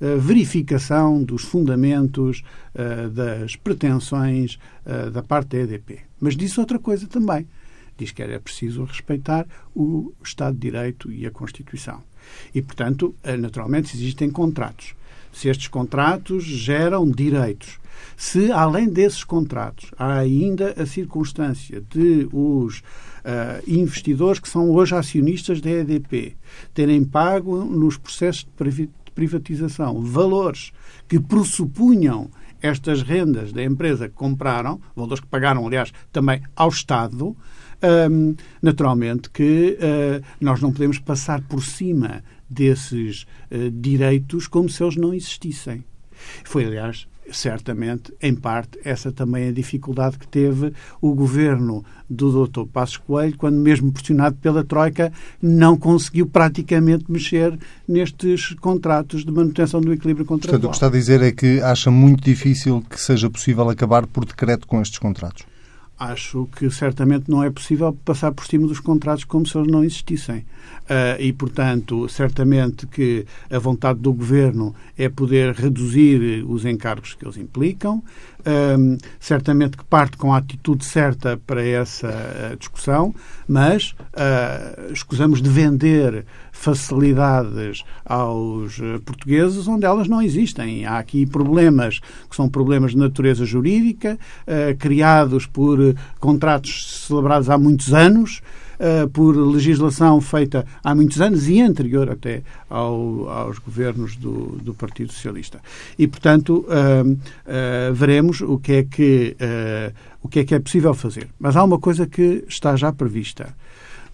uh, 0.00 0.18
verificação 0.18 1.22
dos 1.22 1.42
fundamentos 1.42 2.42
uh, 2.74 3.10
das 3.10 3.56
pretensões 3.56 4.58
uh, 4.86 5.10
da 5.10 5.22
parte 5.22 5.48
da 5.48 5.58
EDP. 5.58 6.00
Mas 6.18 6.34
disse 6.34 6.58
outra 6.58 6.78
coisa 6.78 7.06
também. 7.06 7.46
Diz 7.98 8.10
que 8.10 8.22
era 8.22 8.40
preciso 8.40 8.84
respeitar 8.84 9.46
o 9.74 10.12
Estado 10.22 10.54
de 10.54 10.60
Direito 10.60 11.12
e 11.12 11.26
a 11.26 11.30
Constituição. 11.30 12.02
E, 12.54 12.62
portanto, 12.62 13.14
naturalmente, 13.40 13.96
existem 13.96 14.30
contratos. 14.30 14.94
Se 15.32 15.48
estes 15.48 15.66
contratos 15.66 16.44
geram 16.44 17.10
direitos, 17.10 17.80
se 18.16 18.52
além 18.52 18.88
desses 18.88 19.24
contratos 19.24 19.90
há 19.98 20.18
ainda 20.18 20.74
a 20.80 20.86
circunstância 20.86 21.80
de 21.80 22.28
os 22.32 22.82
investidores 23.66 24.40
que 24.40 24.48
são 24.48 24.70
hoje 24.70 24.94
acionistas 24.94 25.60
da 25.60 25.70
EDP 25.70 26.36
terem 26.72 27.04
pago 27.04 27.64
nos 27.64 27.96
processos 27.96 28.44
de 28.44 28.88
privatização 29.14 30.00
valores 30.00 30.72
que 31.08 31.18
pressupunham 31.18 32.30
estas 32.60 33.02
rendas 33.02 33.52
da 33.52 33.62
empresa 33.62 34.08
que 34.08 34.14
compraram, 34.14 34.80
valores 34.94 35.20
que 35.20 35.26
pagaram, 35.26 35.66
aliás, 35.66 35.92
também 36.12 36.42
ao 36.56 36.68
Estado, 36.68 37.36
um, 38.10 38.34
naturalmente 38.60 39.30
que 39.30 39.78
uh, 39.78 40.24
nós 40.40 40.60
não 40.60 40.72
podemos 40.72 40.98
passar 40.98 41.40
por 41.42 41.62
cima 41.62 42.22
desses 42.50 43.22
uh, 43.50 43.70
direitos 43.70 44.46
como 44.46 44.68
se 44.68 44.82
eles 44.82 44.96
não 44.96 45.14
existissem. 45.14 45.84
Foi, 46.44 46.64
aliás, 46.64 47.06
certamente, 47.30 48.12
em 48.20 48.34
parte, 48.34 48.78
essa 48.84 49.12
também 49.12 49.44
é 49.44 49.48
a 49.48 49.52
dificuldade 49.52 50.18
que 50.18 50.26
teve 50.26 50.72
o 51.00 51.14
governo 51.14 51.84
do 52.08 52.46
Dr. 52.46 52.64
Passos 52.72 52.96
Coelho, 52.96 53.36
quando 53.36 53.56
mesmo 53.56 53.92
pressionado 53.92 54.36
pela 54.36 54.64
Troika, 54.64 55.12
não 55.40 55.76
conseguiu 55.76 56.26
praticamente 56.26 57.10
mexer 57.10 57.58
nestes 57.86 58.54
contratos 58.54 59.24
de 59.24 59.30
manutenção 59.30 59.80
do 59.80 59.92
equilíbrio 59.92 60.24
contratual. 60.24 60.60
Portanto, 60.60 60.68
o 60.68 60.70
que 60.70 60.76
está 60.76 60.86
a 60.86 60.90
dizer 60.90 61.22
é 61.22 61.32
que 61.32 61.60
acha 61.60 61.90
muito 61.90 62.24
difícil 62.24 62.82
que 62.88 63.00
seja 63.00 63.28
possível 63.28 63.68
acabar 63.68 64.06
por 64.06 64.24
decreto 64.24 64.66
com 64.66 64.80
estes 64.80 64.98
contratos. 64.98 65.44
Acho 65.98 66.48
que 66.56 66.70
certamente 66.70 67.28
não 67.28 67.42
é 67.42 67.50
possível 67.50 67.92
passar 68.04 68.30
por 68.30 68.46
cima 68.46 68.68
dos 68.68 68.78
contratos 68.78 69.24
como 69.24 69.44
se 69.46 69.58
eles 69.58 69.70
não 69.70 69.82
existissem. 69.82 70.44
Uh, 70.88 71.20
e, 71.20 71.32
portanto, 71.32 72.08
certamente 72.08 72.86
que 72.86 73.26
a 73.50 73.58
vontade 73.58 73.98
do 73.98 74.12
Governo 74.12 74.74
é 74.96 75.08
poder 75.08 75.54
reduzir 75.54 76.44
os 76.46 76.64
encargos 76.64 77.14
que 77.14 77.24
eles 77.24 77.36
implicam. 77.36 78.02
Certamente 79.20 79.76
que 79.76 79.84
parte 79.84 80.16
com 80.16 80.32
a 80.32 80.38
atitude 80.38 80.82
certa 80.82 81.38
para 81.46 81.62
essa 81.62 82.08
uh, 82.08 82.56
discussão, 82.56 83.14
mas 83.46 83.94
uh, 84.14 84.90
escusamos 84.90 85.42
de 85.42 85.50
vender 85.50 86.24
facilidades 86.50 87.84
aos 88.06 88.80
portugueses 89.04 89.68
onde 89.68 89.84
elas 89.84 90.08
não 90.08 90.22
existem. 90.22 90.86
Há 90.86 90.98
aqui 90.98 91.26
problemas 91.26 92.00
que 92.00 92.34
são 92.34 92.48
problemas 92.48 92.92
de 92.92 92.96
natureza 92.96 93.44
jurídica, 93.44 94.18
criados 94.78 95.46
por 95.46 95.78
contratos 96.18 97.06
celebrados 97.06 97.50
há 97.50 97.58
muitos 97.58 97.92
anos, 97.92 98.40
uh, 98.78 99.08
por 99.08 99.36
legislação 99.36 100.20
feita 100.20 100.64
há 100.82 100.94
muitos 100.94 101.20
anos 101.20 101.48
e 101.48 101.60
anterior 101.60 102.10
até 102.10 102.42
ao, 102.68 103.28
aos 103.28 103.58
governos 103.58 104.16
do, 104.16 104.58
do, 104.62 104.74
Partido 104.74 105.12
Socialista. 105.12 105.60
E, 105.98 106.06
portanto, 106.06 106.64
uh, 106.68 107.10
uh, 107.10 107.94
veremos 107.94 108.40
o 108.40 108.58
que, 108.58 108.72
é 108.72 108.82
que, 108.84 109.36
o 110.22 110.28
que 110.28 110.40
é 110.40 110.44
que 110.44 110.54
é 110.54 110.58
possível 110.58 110.94
fazer. 110.94 111.28
Mas 111.38 111.56
há 111.56 111.64
uma 111.64 111.78
coisa 111.78 112.06
que 112.06 112.44
está 112.48 112.76
já 112.76 112.92
prevista. 112.92 113.54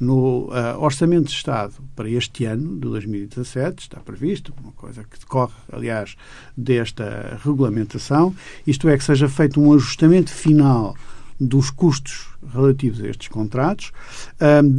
No 0.01 0.49
uh, 0.49 0.81
Orçamento 0.81 1.27
de 1.27 1.35
Estado 1.35 1.75
para 1.95 2.11
este 2.11 2.45
ano, 2.45 2.75
de 2.75 2.81
2017, 2.81 3.83
está 3.83 4.01
previsto, 4.01 4.53
uma 4.61 4.73
coisa 4.73 5.05
que 5.05 5.19
decorre, 5.19 5.55
aliás, 5.73 6.17
desta 6.57 7.39
regulamentação, 7.45 8.35
isto 8.67 8.89
é, 8.89 8.99
que 8.99 9.05
seja 9.05 9.29
feito 9.29 9.61
um 9.61 9.73
ajustamento 9.73 10.31
final 10.31 10.97
dos 11.41 11.71
custos 11.71 12.29
relativos 12.53 13.01
a 13.03 13.09
estes 13.09 13.29
contratos, 13.29 13.93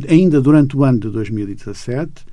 ainda 0.08 0.40
durante 0.40 0.78
o 0.78 0.84
ano 0.84 1.00
de 1.00 1.10
2017, 1.10 2.26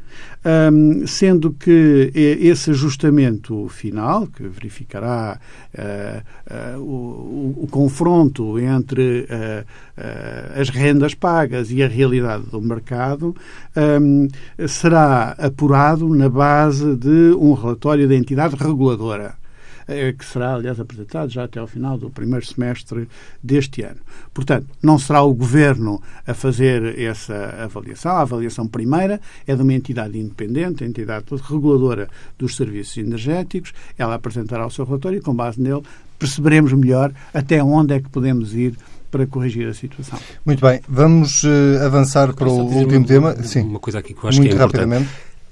sendo 1.07 1.53
que 1.53 2.11
esse 2.15 2.71
ajustamento 2.71 3.69
final, 3.69 4.27
que 4.27 4.43
verificará 4.43 5.39
uh, 5.75 6.79
uh, 6.79 6.81
o, 6.81 7.65
o, 7.65 7.69
confronto 7.71 8.59
entre 8.59 9.27
uh, 9.31 10.61
as 10.61 10.69
rendas 10.69 11.15
pagas 11.15 11.71
e 11.71 11.83
a 11.83 11.89
realidade 11.89 12.45
do 12.51 12.61
mercado, 12.61 13.35
um, 13.77 14.29
será 14.67 15.31
apurado 15.39 16.09
na 16.15 16.29
base 16.29 16.97
de 16.97 17.35
um 17.39 17.55
relatório 17.55 18.09
da 18.09 18.15
entidade 18.15 18.57
reguladora. 18.57 19.42
Eh, 19.89 20.13
que 20.13 20.25
será, 20.25 20.55
aliás, 20.55 20.79
apresentado 20.79 21.31
já 21.31 21.45
até 21.45 21.59
ao 21.59 21.67
final 21.67 21.99
do 21.99 22.11
primeiro 22.11 22.45
semestre 22.45 23.09
deste 23.43 23.83
ano. 23.83 24.01
Portanto, 24.33 24.67
não 24.83 24.99
será 24.99 25.23
o 25.23 25.35
Governo 25.35 26.01
a 26.27 26.35
fazer 26.35 26.99
essa 26.99 27.35
avaliação. 27.63 28.13
A 28.13 28.21
avaliação 28.21 28.67
primeira 28.67 29.21
é 29.47 29.55
de 29.55 29.63
uma 29.63 29.75
entidade 29.75 30.19
independente, 30.19 30.85
a 30.85 30.87
entidade 30.87 31.27
reguladora 31.43 32.09
dos 32.39 32.57
serviços 32.57 32.97
energéticos. 32.97 33.73
Ela 33.99 34.15
apresentará 34.15 34.67
o 34.67 34.71
seu 34.71 34.85
relatório 34.85 35.19
e, 35.19 35.23
com 35.23 35.35
base 35.35 35.61
nele, 35.61 35.83
perceberemos 36.19 36.73
melhor 36.73 37.13
até 37.35 37.63
onde 37.63 37.95
é 37.95 38.01
que 38.01 38.09
podemos 38.09 38.55
ir 38.55 38.77
para 39.11 39.27
corrigir 39.27 39.69
a 39.69 39.75
situação. 39.75 40.19
Muito 40.45 40.61
bem, 40.65 40.81
vamos 40.89 41.45
uh, 41.45 41.85
avançar 41.85 42.33
para 42.33 42.49
o 42.49 42.65
último 42.65 42.99
uma, 42.99 43.07
tema. 43.07 43.43
Sim. 43.43 43.63
Uma 43.63 43.79
coisa 43.79 43.99
aqui 43.99 44.15
que 44.15 44.25
eu 44.25 44.29
acho 44.29 44.39
Muito 44.39 44.51
que 44.51 44.57
é 44.57 44.59
rapidamente. 44.59 45.09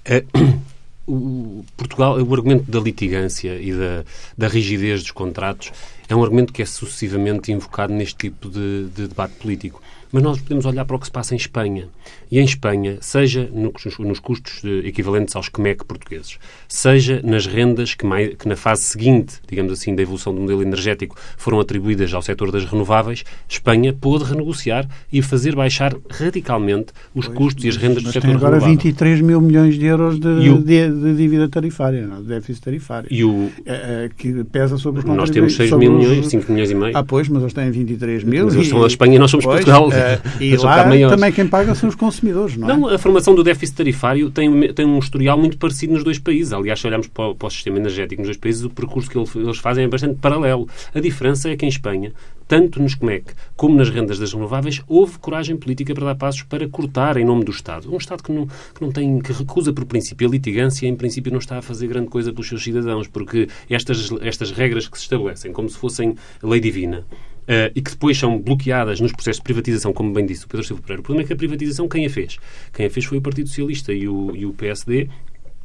importante. 0.06 0.69
O 1.06 1.64
Portugal, 1.76 2.20
o 2.20 2.34
argumento 2.34 2.70
da 2.70 2.78
litigância 2.78 3.58
e 3.60 3.72
da, 3.72 4.04
da 4.36 4.48
rigidez 4.48 5.02
dos 5.02 5.10
contratos 5.10 5.72
é 6.08 6.14
um 6.14 6.22
argumento 6.22 6.52
que 6.52 6.62
é 6.62 6.66
sucessivamente 6.66 7.50
invocado 7.50 7.92
neste 7.92 8.16
tipo 8.16 8.48
de, 8.48 8.88
de 8.94 9.08
debate 9.08 9.34
político. 9.34 9.82
Mas 10.12 10.22
nós 10.22 10.40
podemos 10.40 10.64
olhar 10.66 10.84
para 10.84 10.96
o 10.96 10.98
que 10.98 11.06
se 11.06 11.12
passa 11.12 11.34
em 11.34 11.36
Espanha. 11.36 11.88
E 12.30 12.38
em 12.38 12.44
Espanha, 12.44 12.98
seja 13.00 13.48
nos, 13.52 14.18
custos 14.20 14.62
equivalentes 14.84 15.34
aos 15.36 15.48
QMEC 15.48 15.84
portugueses, 15.84 16.38
seja 16.68 17.20
nas 17.24 17.46
rendas 17.46 17.94
que, 17.94 18.06
mais, 18.06 18.34
que, 18.34 18.48
na 18.48 18.56
fase 18.56 18.82
seguinte, 18.82 19.40
digamos 19.48 19.72
assim, 19.72 19.94
da 19.94 20.02
evolução 20.02 20.34
do 20.34 20.40
modelo 20.40 20.62
energético, 20.62 21.16
foram 21.36 21.60
atribuídas 21.60 22.12
ao 22.14 22.22
setor 22.22 22.50
das 22.50 22.64
renováveis, 22.64 23.24
Espanha 23.48 23.92
pôde 23.92 24.24
renegociar 24.24 24.88
e 25.12 25.22
fazer 25.22 25.54
baixar 25.54 25.96
radicalmente 26.08 26.92
os 27.14 27.26
pois, 27.26 27.38
custos 27.38 27.64
e 27.64 27.68
as 27.68 27.76
rendas 27.76 28.02
do 28.02 28.12
setor 28.12 28.28
tem 28.28 28.34
agora 28.34 28.54
renovável. 28.54 28.76
23 28.76 29.20
mil 29.20 29.40
milhões 29.40 29.78
de 29.78 29.86
euros 29.86 30.18
de, 30.18 30.28
o, 30.28 30.58
de, 30.58 30.88
de 30.88 31.16
dívida 31.16 31.48
tarifária, 31.48 32.06
não, 32.06 32.22
de 32.22 32.28
déficit 32.28 32.64
tarifário. 32.64 33.08
E 33.10 33.24
o, 33.24 33.50
é, 33.66 34.04
é, 34.04 34.10
que 34.16 34.44
pesa 34.44 34.78
sobre 34.78 35.00
os 35.00 35.04
Nós 35.04 35.30
temos 35.30 35.54
6 35.54 35.72
mil 35.72 35.92
milhões, 35.92 36.26
5 36.28 36.50
milhões 36.52 36.70
e 36.70 36.74
meio. 36.74 36.96
Ah, 36.96 37.02
pois, 37.02 37.28
mas 37.28 37.42
eles 37.42 37.52
têm 37.52 37.70
23 37.70 38.24
mil. 38.24 38.44
Mas 38.46 38.54
eles 38.54 38.68
são 38.68 38.82
a 38.82 38.86
Espanha 38.86 39.16
e 39.16 39.18
nós 39.18 39.30
somos 39.30 39.44
pois, 39.44 39.64
Portugal. 39.64 39.90
Uh, 40.00 40.42
e 40.42 40.56
lá 40.56 40.84
também 41.08 41.32
quem 41.32 41.46
paga 41.46 41.74
são 41.74 41.88
os 41.88 41.94
consumidores, 41.94 42.56
não 42.56 42.70
é? 42.70 42.76
Não, 42.76 42.88
a 42.88 42.98
formação 42.98 43.34
do 43.34 43.42
déficit 43.42 43.76
tarifário 43.76 44.30
tem, 44.30 44.72
tem 44.72 44.86
um 44.86 44.98
historial 44.98 45.38
muito 45.38 45.58
parecido 45.58 45.92
nos 45.92 46.04
dois 46.04 46.18
países. 46.18 46.52
Aliás, 46.52 46.80
se 46.80 46.86
olharmos 46.86 47.08
para 47.08 47.28
o, 47.28 47.34
para 47.34 47.46
o 47.46 47.50
sistema 47.50 47.78
energético 47.78 48.22
nos 48.22 48.28
dois 48.28 48.36
países, 48.36 48.64
o 48.64 48.70
percurso 48.70 49.10
que 49.10 49.18
eles 49.18 49.58
fazem 49.58 49.84
é 49.84 49.88
bastante 49.88 50.16
paralelo. 50.16 50.68
A 50.94 51.00
diferença 51.00 51.50
é 51.50 51.56
que 51.56 51.64
em 51.64 51.68
Espanha, 51.68 52.12
tanto 52.48 52.82
nos 52.82 52.96
COMEC 52.96 53.32
como 53.56 53.76
nas 53.76 53.90
rendas 53.90 54.18
das 54.18 54.32
renováveis, 54.32 54.82
houve 54.88 55.18
coragem 55.18 55.56
política 55.56 55.94
para 55.94 56.06
dar 56.06 56.14
passos 56.16 56.42
para 56.42 56.68
cortar 56.68 57.16
em 57.16 57.24
nome 57.24 57.44
do 57.44 57.52
Estado. 57.52 57.92
Um 57.92 57.96
Estado 57.96 58.22
que 58.22 58.32
não, 58.32 58.46
que 58.46 58.82
não 58.82 58.90
tem, 58.90 59.20
que 59.20 59.32
recusa 59.32 59.72
por 59.72 59.84
princípio 59.84 60.26
a 60.26 60.30
litigância, 60.30 60.86
em 60.88 60.96
princípio 60.96 61.30
não 61.30 61.38
está 61.38 61.58
a 61.58 61.62
fazer 61.62 61.86
grande 61.86 62.08
coisa 62.08 62.32
pelos 62.32 62.48
seus 62.48 62.62
cidadãos, 62.62 63.06
porque 63.06 63.48
estas, 63.68 64.10
estas 64.20 64.50
regras 64.50 64.88
que 64.88 64.98
se 64.98 65.04
estabelecem 65.04 65.52
como 65.52 65.68
se 65.68 65.78
fossem 65.78 66.16
lei 66.42 66.58
divina, 66.58 67.06
Uh, 67.42 67.72
e 67.74 67.82
que 67.82 67.90
depois 67.90 68.16
são 68.16 68.38
bloqueadas 68.38 69.00
nos 69.00 69.12
processos 69.12 69.38
de 69.38 69.44
privatização, 69.44 69.92
como 69.92 70.12
bem 70.12 70.24
disse 70.24 70.44
o 70.44 70.48
Pedro 70.48 70.64
Silva 70.64 70.82
Pereira. 70.82 71.00
O 71.00 71.04
problema 71.04 71.24
é 71.24 71.26
que 71.26 71.32
a 71.32 71.36
privatização 71.36 71.88
quem 71.88 72.06
a 72.06 72.10
fez? 72.10 72.38
Quem 72.72 72.86
a 72.86 72.90
fez 72.90 73.04
foi 73.06 73.18
o 73.18 73.22
Partido 73.22 73.48
Socialista 73.48 73.92
e 73.92 74.08
o, 74.08 74.36
e 74.36 74.46
o 74.46 74.52
PSD, 74.52 75.08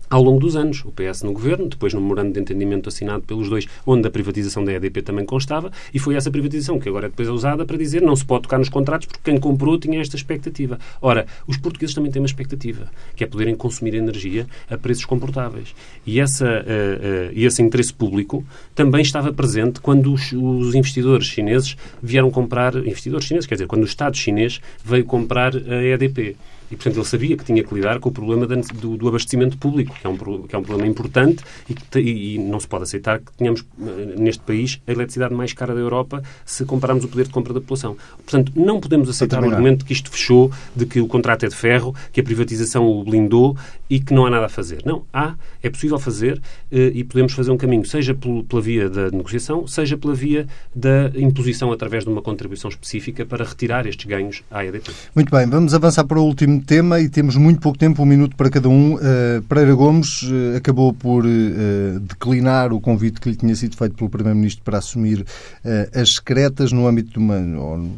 ao 0.09 0.21
longo 0.21 0.39
dos 0.39 0.55
anos. 0.55 0.83
O 0.85 0.91
PS 0.91 1.23
no 1.23 1.33
governo, 1.33 1.67
depois 1.67 1.93
no 1.93 2.01
memorando 2.01 2.33
de 2.33 2.39
entendimento 2.39 2.89
assinado 2.89 3.23
pelos 3.23 3.49
dois, 3.49 3.67
onde 3.85 4.07
a 4.07 4.11
privatização 4.11 4.63
da 4.63 4.73
EDP 4.73 5.01
também 5.01 5.25
constava, 5.25 5.71
e 5.93 5.99
foi 5.99 6.15
essa 6.15 6.31
privatização 6.31 6.79
que 6.79 6.89
agora 6.89 7.07
é 7.07 7.09
depois 7.09 7.27
é 7.27 7.31
usada 7.31 7.65
para 7.65 7.77
dizer 7.77 8.01
não 8.01 8.15
se 8.15 8.25
pode 8.25 8.43
tocar 8.43 8.57
nos 8.57 8.69
contratos 8.69 9.07
porque 9.07 9.31
quem 9.31 9.39
comprou 9.39 9.77
tinha 9.77 10.01
esta 10.01 10.15
expectativa. 10.15 10.79
Ora, 11.01 11.25
os 11.47 11.57
portugueses 11.57 11.95
também 11.95 12.11
têm 12.11 12.21
uma 12.21 12.27
expectativa, 12.27 12.89
que 13.15 13.23
é 13.23 13.27
poderem 13.27 13.55
consumir 13.55 13.95
energia 13.95 14.47
a 14.69 14.77
preços 14.77 15.05
comportáveis. 15.05 15.73
E 16.05 16.19
essa, 16.19 16.45
uh, 16.45 16.47
uh, 16.47 17.31
esse 17.33 17.61
interesse 17.61 17.93
público 17.93 18.45
também 18.73 19.01
estava 19.01 19.31
presente 19.31 19.79
quando 19.79 20.11
os, 20.13 20.31
os, 20.31 20.75
investidores 20.75 21.27
chineses 21.27 21.77
vieram 22.01 22.29
comprar, 22.29 22.75
investidores 22.75 23.25
chineses, 23.25 23.47
quer 23.47 23.55
dizer, 23.55 23.67
quando 23.67 23.83
o 23.83 23.85
Estado 23.85 24.17
chinês 24.17 24.61
veio 24.83 25.05
comprar 25.05 25.55
a 25.55 25.83
EDP. 25.83 26.35
E, 26.71 26.75
portanto, 26.75 26.97
ele 26.97 27.05
sabia 27.05 27.37
que 27.37 27.43
tinha 27.43 27.63
que 27.63 27.73
lidar 27.73 27.99
com 27.99 28.09
o 28.09 28.11
problema 28.11 28.45
do, 28.47 28.97
do 28.97 29.07
abastecimento 29.07 29.57
público, 29.57 29.93
que 29.93 30.05
é 30.05 30.09
um, 30.09 30.17
que 30.17 30.55
é 30.55 30.57
um 30.57 30.63
problema 30.63 30.89
importante 30.89 31.43
e, 31.69 31.73
que, 31.73 31.99
e, 31.99 32.37
não 32.37 32.59
se 32.59 32.67
pode 32.67 32.83
aceitar 32.83 33.19
que 33.19 33.31
tenhamos 33.33 33.65
eh, 33.81 34.15
neste 34.17 34.43
país 34.43 34.81
a 34.87 34.91
eletricidade 34.91 35.33
mais 35.33 35.53
cara 35.53 35.73
da 35.73 35.79
Europa 35.79 36.23
se 36.45 36.65
compararmos 36.65 37.05
o 37.05 37.07
poder 37.07 37.25
de 37.25 37.31
compra 37.31 37.53
da 37.53 37.61
população. 37.61 37.95
Portanto, 38.17 38.51
não 38.55 38.79
podemos 38.79 39.09
aceitar 39.09 39.43
o 39.43 39.49
argumento 39.49 39.79
de 39.79 39.85
que 39.85 39.93
isto 39.93 40.09
fechou, 40.09 40.51
de 40.75 40.85
que 40.85 40.99
o 40.99 41.07
contrato 41.07 41.45
é 41.45 41.49
de 41.49 41.55
ferro, 41.55 41.95
que 42.11 42.19
a 42.19 42.23
privatização 42.23 42.85
o 42.85 43.03
blindou 43.03 43.55
e 43.89 43.99
que 43.99 44.13
não 44.13 44.25
há 44.25 44.29
nada 44.29 44.47
a 44.47 44.49
fazer. 44.49 44.81
Não, 44.85 45.03
há, 45.13 45.35
é 45.61 45.69
possível 45.69 45.99
fazer 45.99 46.41
eh, 46.71 46.91
e 46.93 47.03
podemos 47.03 47.33
fazer 47.33 47.51
um 47.51 47.57
caminho, 47.57 47.85
seja 47.85 48.15
pela 48.15 48.61
via 48.61 48.89
da 48.89 49.11
negociação, 49.11 49.67
seja 49.67 49.97
pela 49.97 50.13
via 50.13 50.47
da 50.73 51.11
imposição 51.15 51.71
através 51.71 52.03
de 52.03 52.09
uma 52.09 52.21
contribuição 52.21 52.69
específica 52.69 53.25
para 53.25 53.45
retirar 53.45 53.85
estes 53.85 54.05
ganhos 54.05 54.43
à 54.49 54.65
EDP. 54.65 54.91
Muito 55.13 55.31
bem, 55.31 55.47
vamos 55.47 55.73
avançar 55.73 56.03
para 56.05 56.19
o 56.19 56.23
último 56.23 56.54
tema 56.59 56.99
e 56.99 57.09
temos 57.09 57.35
muito 57.35 57.59
pouco 57.59 57.77
tempo, 57.77 58.01
um 58.01 58.05
minuto 58.05 58.35
para 58.35 58.49
cada 58.49 58.69
um. 58.69 58.95
Uh, 58.95 59.41
Pereira 59.47 59.73
Gomes 59.73 60.23
uh, 60.23 60.57
acabou 60.57 60.93
por 60.93 61.25
uh, 61.25 61.99
declinar 62.01 62.73
o 62.73 62.79
convite 62.79 63.19
que 63.19 63.29
lhe 63.29 63.35
tinha 63.35 63.55
sido 63.55 63.75
feito 63.75 63.95
pelo 63.95 64.09
Primeiro-Ministro 64.09 64.63
para 64.63 64.77
assumir 64.77 65.25
as 65.93 66.13
secretas 66.13 66.71
no 66.71 66.87
âmbito 66.87 67.11
de 67.11 67.19
uma, 67.19 67.37
ou, 67.59 67.89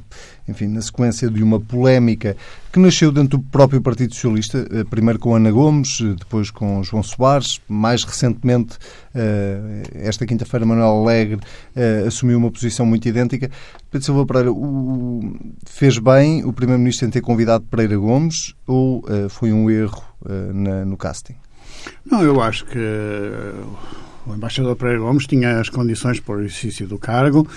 enfim, 0.47 0.67
na 0.67 0.81
sequência 0.81 1.29
de 1.29 1.43
uma 1.43 1.59
polémica 1.59 2.35
que 2.71 2.79
nasceu 2.79 3.11
dentro 3.11 3.37
do 3.37 3.43
próprio 3.43 3.81
Partido 3.81 4.13
Socialista, 4.13 4.67
eh, 4.71 4.83
primeiro 4.83 5.19
com 5.19 5.35
Ana 5.35 5.51
Gomes, 5.51 5.99
eh, 6.01 6.15
depois 6.17 6.51
com 6.51 6.81
João 6.83 7.03
Soares, 7.03 7.59
mais 7.67 8.03
recentemente, 8.03 8.77
eh, 9.13 9.83
esta 9.95 10.25
quinta-feira, 10.25 10.65
Manuel 10.65 11.01
Alegre 11.01 11.39
assumiu 12.05 12.37
uma 12.37 12.51
posição 12.51 12.85
muito 12.85 13.07
idêntica. 13.07 13.49
Pedro 13.89 14.05
Silva 14.05 14.25
Pereira, 14.25 14.51
fez 15.65 15.97
bem 15.97 16.43
o 16.43 16.53
Primeiro-Ministro 16.53 17.07
em 17.07 17.11
ter 17.11 17.21
convidado 17.21 17.65
Pereira 17.65 17.97
Gomes 17.97 18.53
ou 18.65 19.03
foi 19.29 19.51
um 19.51 19.69
erro 19.69 20.03
no 20.85 20.97
casting? 20.97 21.35
Não, 22.05 22.23
eu 22.23 22.41
acho 22.41 22.65
que 22.65 22.79
o 24.27 24.35
embaixador 24.35 24.75
Pereira 24.75 24.99
Gomes 24.99 25.25
tinha 25.25 25.59
as 25.59 25.69
condições 25.69 26.19
para 26.19 26.35
o 26.35 26.39
exercício 26.41 26.85
do 26.85 26.97
cargo. 26.97 27.47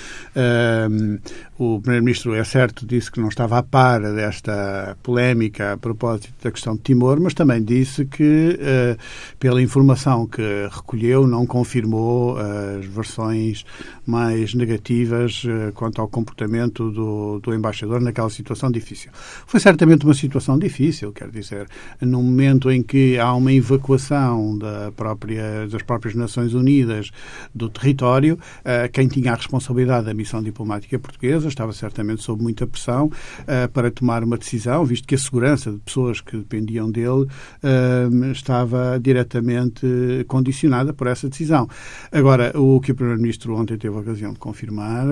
o 1.58 1.80
Primeiro-Ministro, 1.80 2.34
é 2.34 2.44
certo, 2.44 2.86
disse 2.86 3.10
que 3.10 3.20
não 3.20 3.28
estava 3.28 3.58
a 3.58 3.62
par 3.62 4.00
desta 4.00 4.96
polémica 5.02 5.72
a 5.72 5.76
propósito 5.76 6.32
da 6.42 6.50
questão 6.50 6.74
de 6.76 6.82
Timor, 6.82 7.20
mas 7.20 7.34
também 7.34 7.62
disse 7.62 8.04
que, 8.04 8.58
uh, 8.58 8.98
pela 9.38 9.60
informação 9.60 10.26
que 10.26 10.42
recolheu, 10.70 11.26
não 11.26 11.44
confirmou 11.44 12.36
as 12.38 12.86
versões 12.86 13.64
mais 14.06 14.54
negativas 14.54 15.44
uh, 15.44 15.72
quanto 15.74 16.00
ao 16.00 16.08
comportamento 16.08 16.90
do, 16.90 17.40
do 17.40 17.54
embaixador 17.54 18.00
naquela 18.00 18.30
situação 18.30 18.70
difícil. 18.70 19.10
Foi 19.46 19.60
certamente 19.60 20.04
uma 20.04 20.14
situação 20.14 20.58
difícil, 20.58 21.12
quer 21.12 21.28
dizer, 21.28 21.66
no 22.00 22.22
momento 22.22 22.70
em 22.70 22.82
que 22.82 23.18
há 23.18 23.34
uma 23.34 23.52
evacuação 23.52 24.56
da 24.56 24.92
própria, 24.92 25.66
das 25.68 25.82
próprias 25.82 26.14
Nações 26.14 26.54
Unidas 26.54 26.59
Unidas 26.60 27.10
do 27.54 27.68
território. 27.68 28.38
Eh, 28.64 28.88
quem 28.88 29.08
tinha 29.08 29.32
a 29.32 29.34
responsabilidade 29.34 30.06
da 30.06 30.14
missão 30.14 30.42
diplomática 30.42 30.98
portuguesa 30.98 31.48
estava 31.48 31.72
certamente 31.72 32.22
sob 32.22 32.42
muita 32.42 32.66
pressão 32.66 33.10
eh, 33.46 33.66
para 33.68 33.90
tomar 33.90 34.22
uma 34.22 34.36
decisão, 34.36 34.84
visto 34.84 35.06
que 35.06 35.14
a 35.14 35.18
segurança 35.18 35.72
de 35.72 35.78
pessoas 35.78 36.20
que 36.20 36.36
dependiam 36.36 36.90
dele 36.90 37.26
eh, 37.62 38.08
estava 38.32 38.98
diretamente 39.00 39.86
condicionada 40.28 40.92
por 40.92 41.06
essa 41.06 41.28
decisão. 41.28 41.68
Agora, 42.12 42.52
o 42.58 42.80
que 42.80 42.92
o 42.92 42.94
Primeiro-Ministro 42.94 43.56
ontem 43.56 43.76
teve 43.76 43.96
a 43.96 44.00
ocasião 44.00 44.32
de 44.32 44.38
confirmar, 44.38 45.06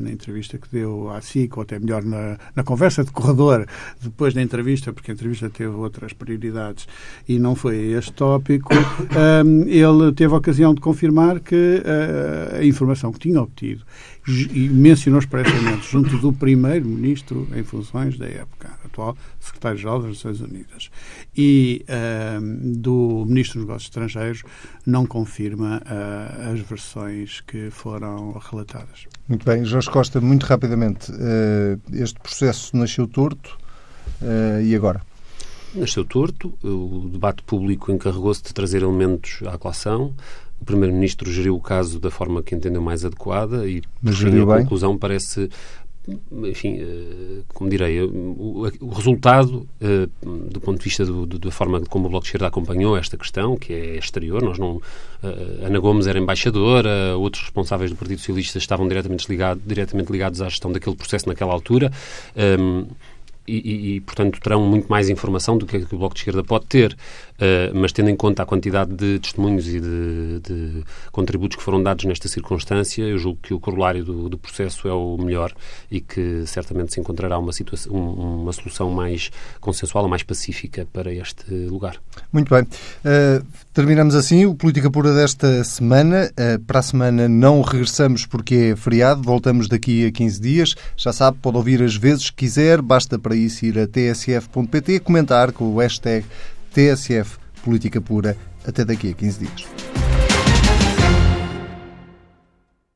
na 0.00 0.10
entrevista 0.10 0.58
que 0.58 0.68
deu 0.70 1.10
à 1.10 1.20
SIC, 1.20 1.56
ou 1.56 1.62
até 1.62 1.78
melhor 1.78 2.04
na, 2.04 2.38
na 2.54 2.62
conversa 2.62 3.04
de 3.04 3.10
corredor, 3.10 3.66
depois 4.00 4.34
da 4.34 4.42
entrevista, 4.42 4.92
porque 4.92 5.10
a 5.10 5.14
entrevista 5.14 5.50
teve 5.50 5.74
outras 5.74 6.12
prioridades 6.12 6.86
e 7.28 7.38
não 7.38 7.54
foi 7.54 7.92
este 7.92 8.12
tópico, 8.12 8.72
ele 9.66 10.12
teve 10.14 10.32
a 10.32 10.36
ocasião 10.36 10.67
ocasião 10.68 10.74
de 10.74 10.80
confirmar 10.80 11.40
que 11.40 11.54
uh, 11.54 12.56
a 12.56 12.64
informação 12.64 13.12
que 13.12 13.18
tinha 13.18 13.40
obtido 13.40 13.84
e 14.26 14.68
mencionou 14.68 15.20
expressamente 15.20 15.90
junto 15.90 16.18
do 16.18 16.32
primeiro-ministro 16.32 17.48
em 17.54 17.62
funções 17.62 18.18
da 18.18 18.26
época, 18.26 18.70
atual 18.84 19.16
secretário-geral 19.40 20.02
das 20.02 20.10
Nações 20.10 20.40
Unidas, 20.40 20.90
e 21.36 21.84
uh, 21.88 22.40
do 22.78 23.24
ministro 23.26 23.60
dos 23.60 23.66
Negócios 23.66 23.88
Estrangeiros, 23.88 24.42
não 24.84 25.06
confirma 25.06 25.80
uh, 25.84 26.52
as 26.52 26.60
versões 26.60 27.40
que 27.40 27.70
foram 27.70 28.32
relatadas. 28.32 29.06
Muito 29.26 29.44
bem. 29.46 29.64
Jorge 29.64 29.90
Costa, 29.90 30.20
muito 30.20 30.44
rapidamente, 30.44 31.12
este 31.92 32.18
processo 32.20 32.76
nasceu 32.76 33.06
torto 33.06 33.58
e 34.64 34.74
agora? 34.74 35.02
Nasceu 35.74 36.02
torto, 36.02 36.54
o 36.62 37.10
debate 37.12 37.42
público 37.42 37.92
encarregou-se 37.92 38.42
de 38.42 38.54
trazer 38.54 38.82
elementos 38.82 39.40
à 39.46 39.58
colação, 39.58 40.14
o 40.60 40.64
Primeiro-Ministro 40.64 41.30
geriu 41.30 41.56
o 41.56 41.60
caso 41.60 41.98
da 41.98 42.10
forma 42.10 42.42
que 42.42 42.54
entendeu 42.54 42.82
mais 42.82 43.04
adequada 43.04 43.68
e, 43.68 43.82
Mas 44.02 44.16
geriu 44.16 44.50
a 44.50 44.58
conclusão 44.58 44.96
parece 44.96 45.48
enfim, 46.42 46.78
eh, 46.80 47.42
como 47.48 47.68
direi, 47.68 48.00
o, 48.02 48.70
o 48.80 48.88
resultado, 48.88 49.68
eh, 49.80 50.08
do 50.22 50.60
ponto 50.60 50.78
de 50.78 50.84
vista 50.84 51.04
do, 51.04 51.26
do, 51.26 51.38
da 51.38 51.50
forma 51.50 51.80
como 51.82 52.06
o 52.06 52.08
Bloco 52.08 52.24
de 52.24 52.28
Esquerda 52.28 52.46
acompanhou 52.46 52.96
esta 52.96 53.16
questão, 53.16 53.56
que 53.56 53.72
é 53.72 53.96
exterior, 53.96 54.42
nós 54.42 54.58
não. 54.58 54.80
Eh, 55.22 55.66
Ana 55.66 55.78
Gomes 55.78 56.06
era 56.06 56.18
embaixadora, 56.18 57.16
outros 57.16 57.42
responsáveis 57.44 57.90
do 57.90 57.96
Partido 57.96 58.18
Socialista 58.18 58.58
estavam 58.58 58.88
diretamente, 58.88 59.28
ligado, 59.28 59.60
diretamente 59.64 60.10
ligados 60.10 60.40
à 60.40 60.48
gestão 60.48 60.72
daquele 60.72 60.96
processo 60.96 61.28
naquela 61.28 61.52
altura. 61.52 61.92
Um, 62.58 62.86
e, 63.46 63.96
e, 63.96 64.00
portanto, 64.00 64.38
terão 64.40 64.66
muito 64.66 64.88
mais 64.88 65.08
informação 65.08 65.56
do 65.56 65.64
que, 65.64 65.80
que 65.80 65.94
o 65.94 65.98
Bloco 65.98 66.14
de 66.14 66.20
Esquerda 66.20 66.44
pode 66.44 66.66
ter. 66.66 66.94
Uh, 67.38 67.70
mas 67.72 67.92
tendo 67.92 68.10
em 68.10 68.16
conta 68.16 68.42
a 68.42 68.46
quantidade 68.46 68.92
de 68.92 69.20
testemunhos 69.20 69.68
e 69.68 69.78
de, 69.78 70.40
de, 70.40 70.84
contributos 71.12 71.56
que 71.56 71.62
foram 71.62 71.80
dados 71.80 72.04
nesta 72.04 72.26
circunstância, 72.26 73.04
eu 73.04 73.16
julgo 73.16 73.38
que 73.40 73.54
o 73.54 73.60
corolário 73.60 74.04
do, 74.04 74.28
do 74.28 74.36
processo 74.36 74.88
é 74.88 74.92
o 74.92 75.16
melhor 75.16 75.52
e 75.88 76.00
que 76.00 76.44
certamente 76.46 76.92
se 76.92 77.00
encontrará 77.00 77.38
uma, 77.38 77.52
situação, 77.52 77.92
uma 77.92 78.52
solução 78.52 78.90
mais 78.90 79.30
consensual, 79.60 80.08
mais 80.08 80.24
pacífica 80.24 80.84
para 80.92 81.12
este 81.12 81.48
lugar. 81.68 81.96
Muito 82.32 82.52
bem. 82.52 82.62
Uh, 82.64 83.46
terminamos 83.72 84.16
assim 84.16 84.44
o 84.44 84.56
Política 84.56 84.90
Pura 84.90 85.14
desta 85.14 85.62
semana. 85.62 86.30
Uh, 86.32 86.58
para 86.64 86.80
a 86.80 86.82
semana 86.82 87.28
não 87.28 87.60
regressamos 87.62 88.26
porque 88.26 88.72
é 88.72 88.76
feriado, 88.76 89.22
voltamos 89.22 89.68
daqui 89.68 90.06
a 90.06 90.10
15 90.10 90.40
dias. 90.40 90.74
Já 90.96 91.12
sabe, 91.12 91.38
pode 91.40 91.56
ouvir 91.56 91.84
as 91.84 91.94
vezes 91.94 92.30
que 92.30 92.48
quiser, 92.48 92.82
basta 92.82 93.16
para 93.16 93.36
isso 93.36 93.64
ir 93.64 93.78
a 93.78 93.86
tsf.pt 93.86 94.98
comentar 95.00 95.52
com 95.52 95.72
o 95.72 95.78
hashtag 95.78 96.26
TSF 96.78 97.38
Política 97.64 98.00
Pura. 98.00 98.36
Até 98.64 98.84
daqui 98.84 99.10
a 99.10 99.12
15 99.12 99.38
dias. 99.40 99.66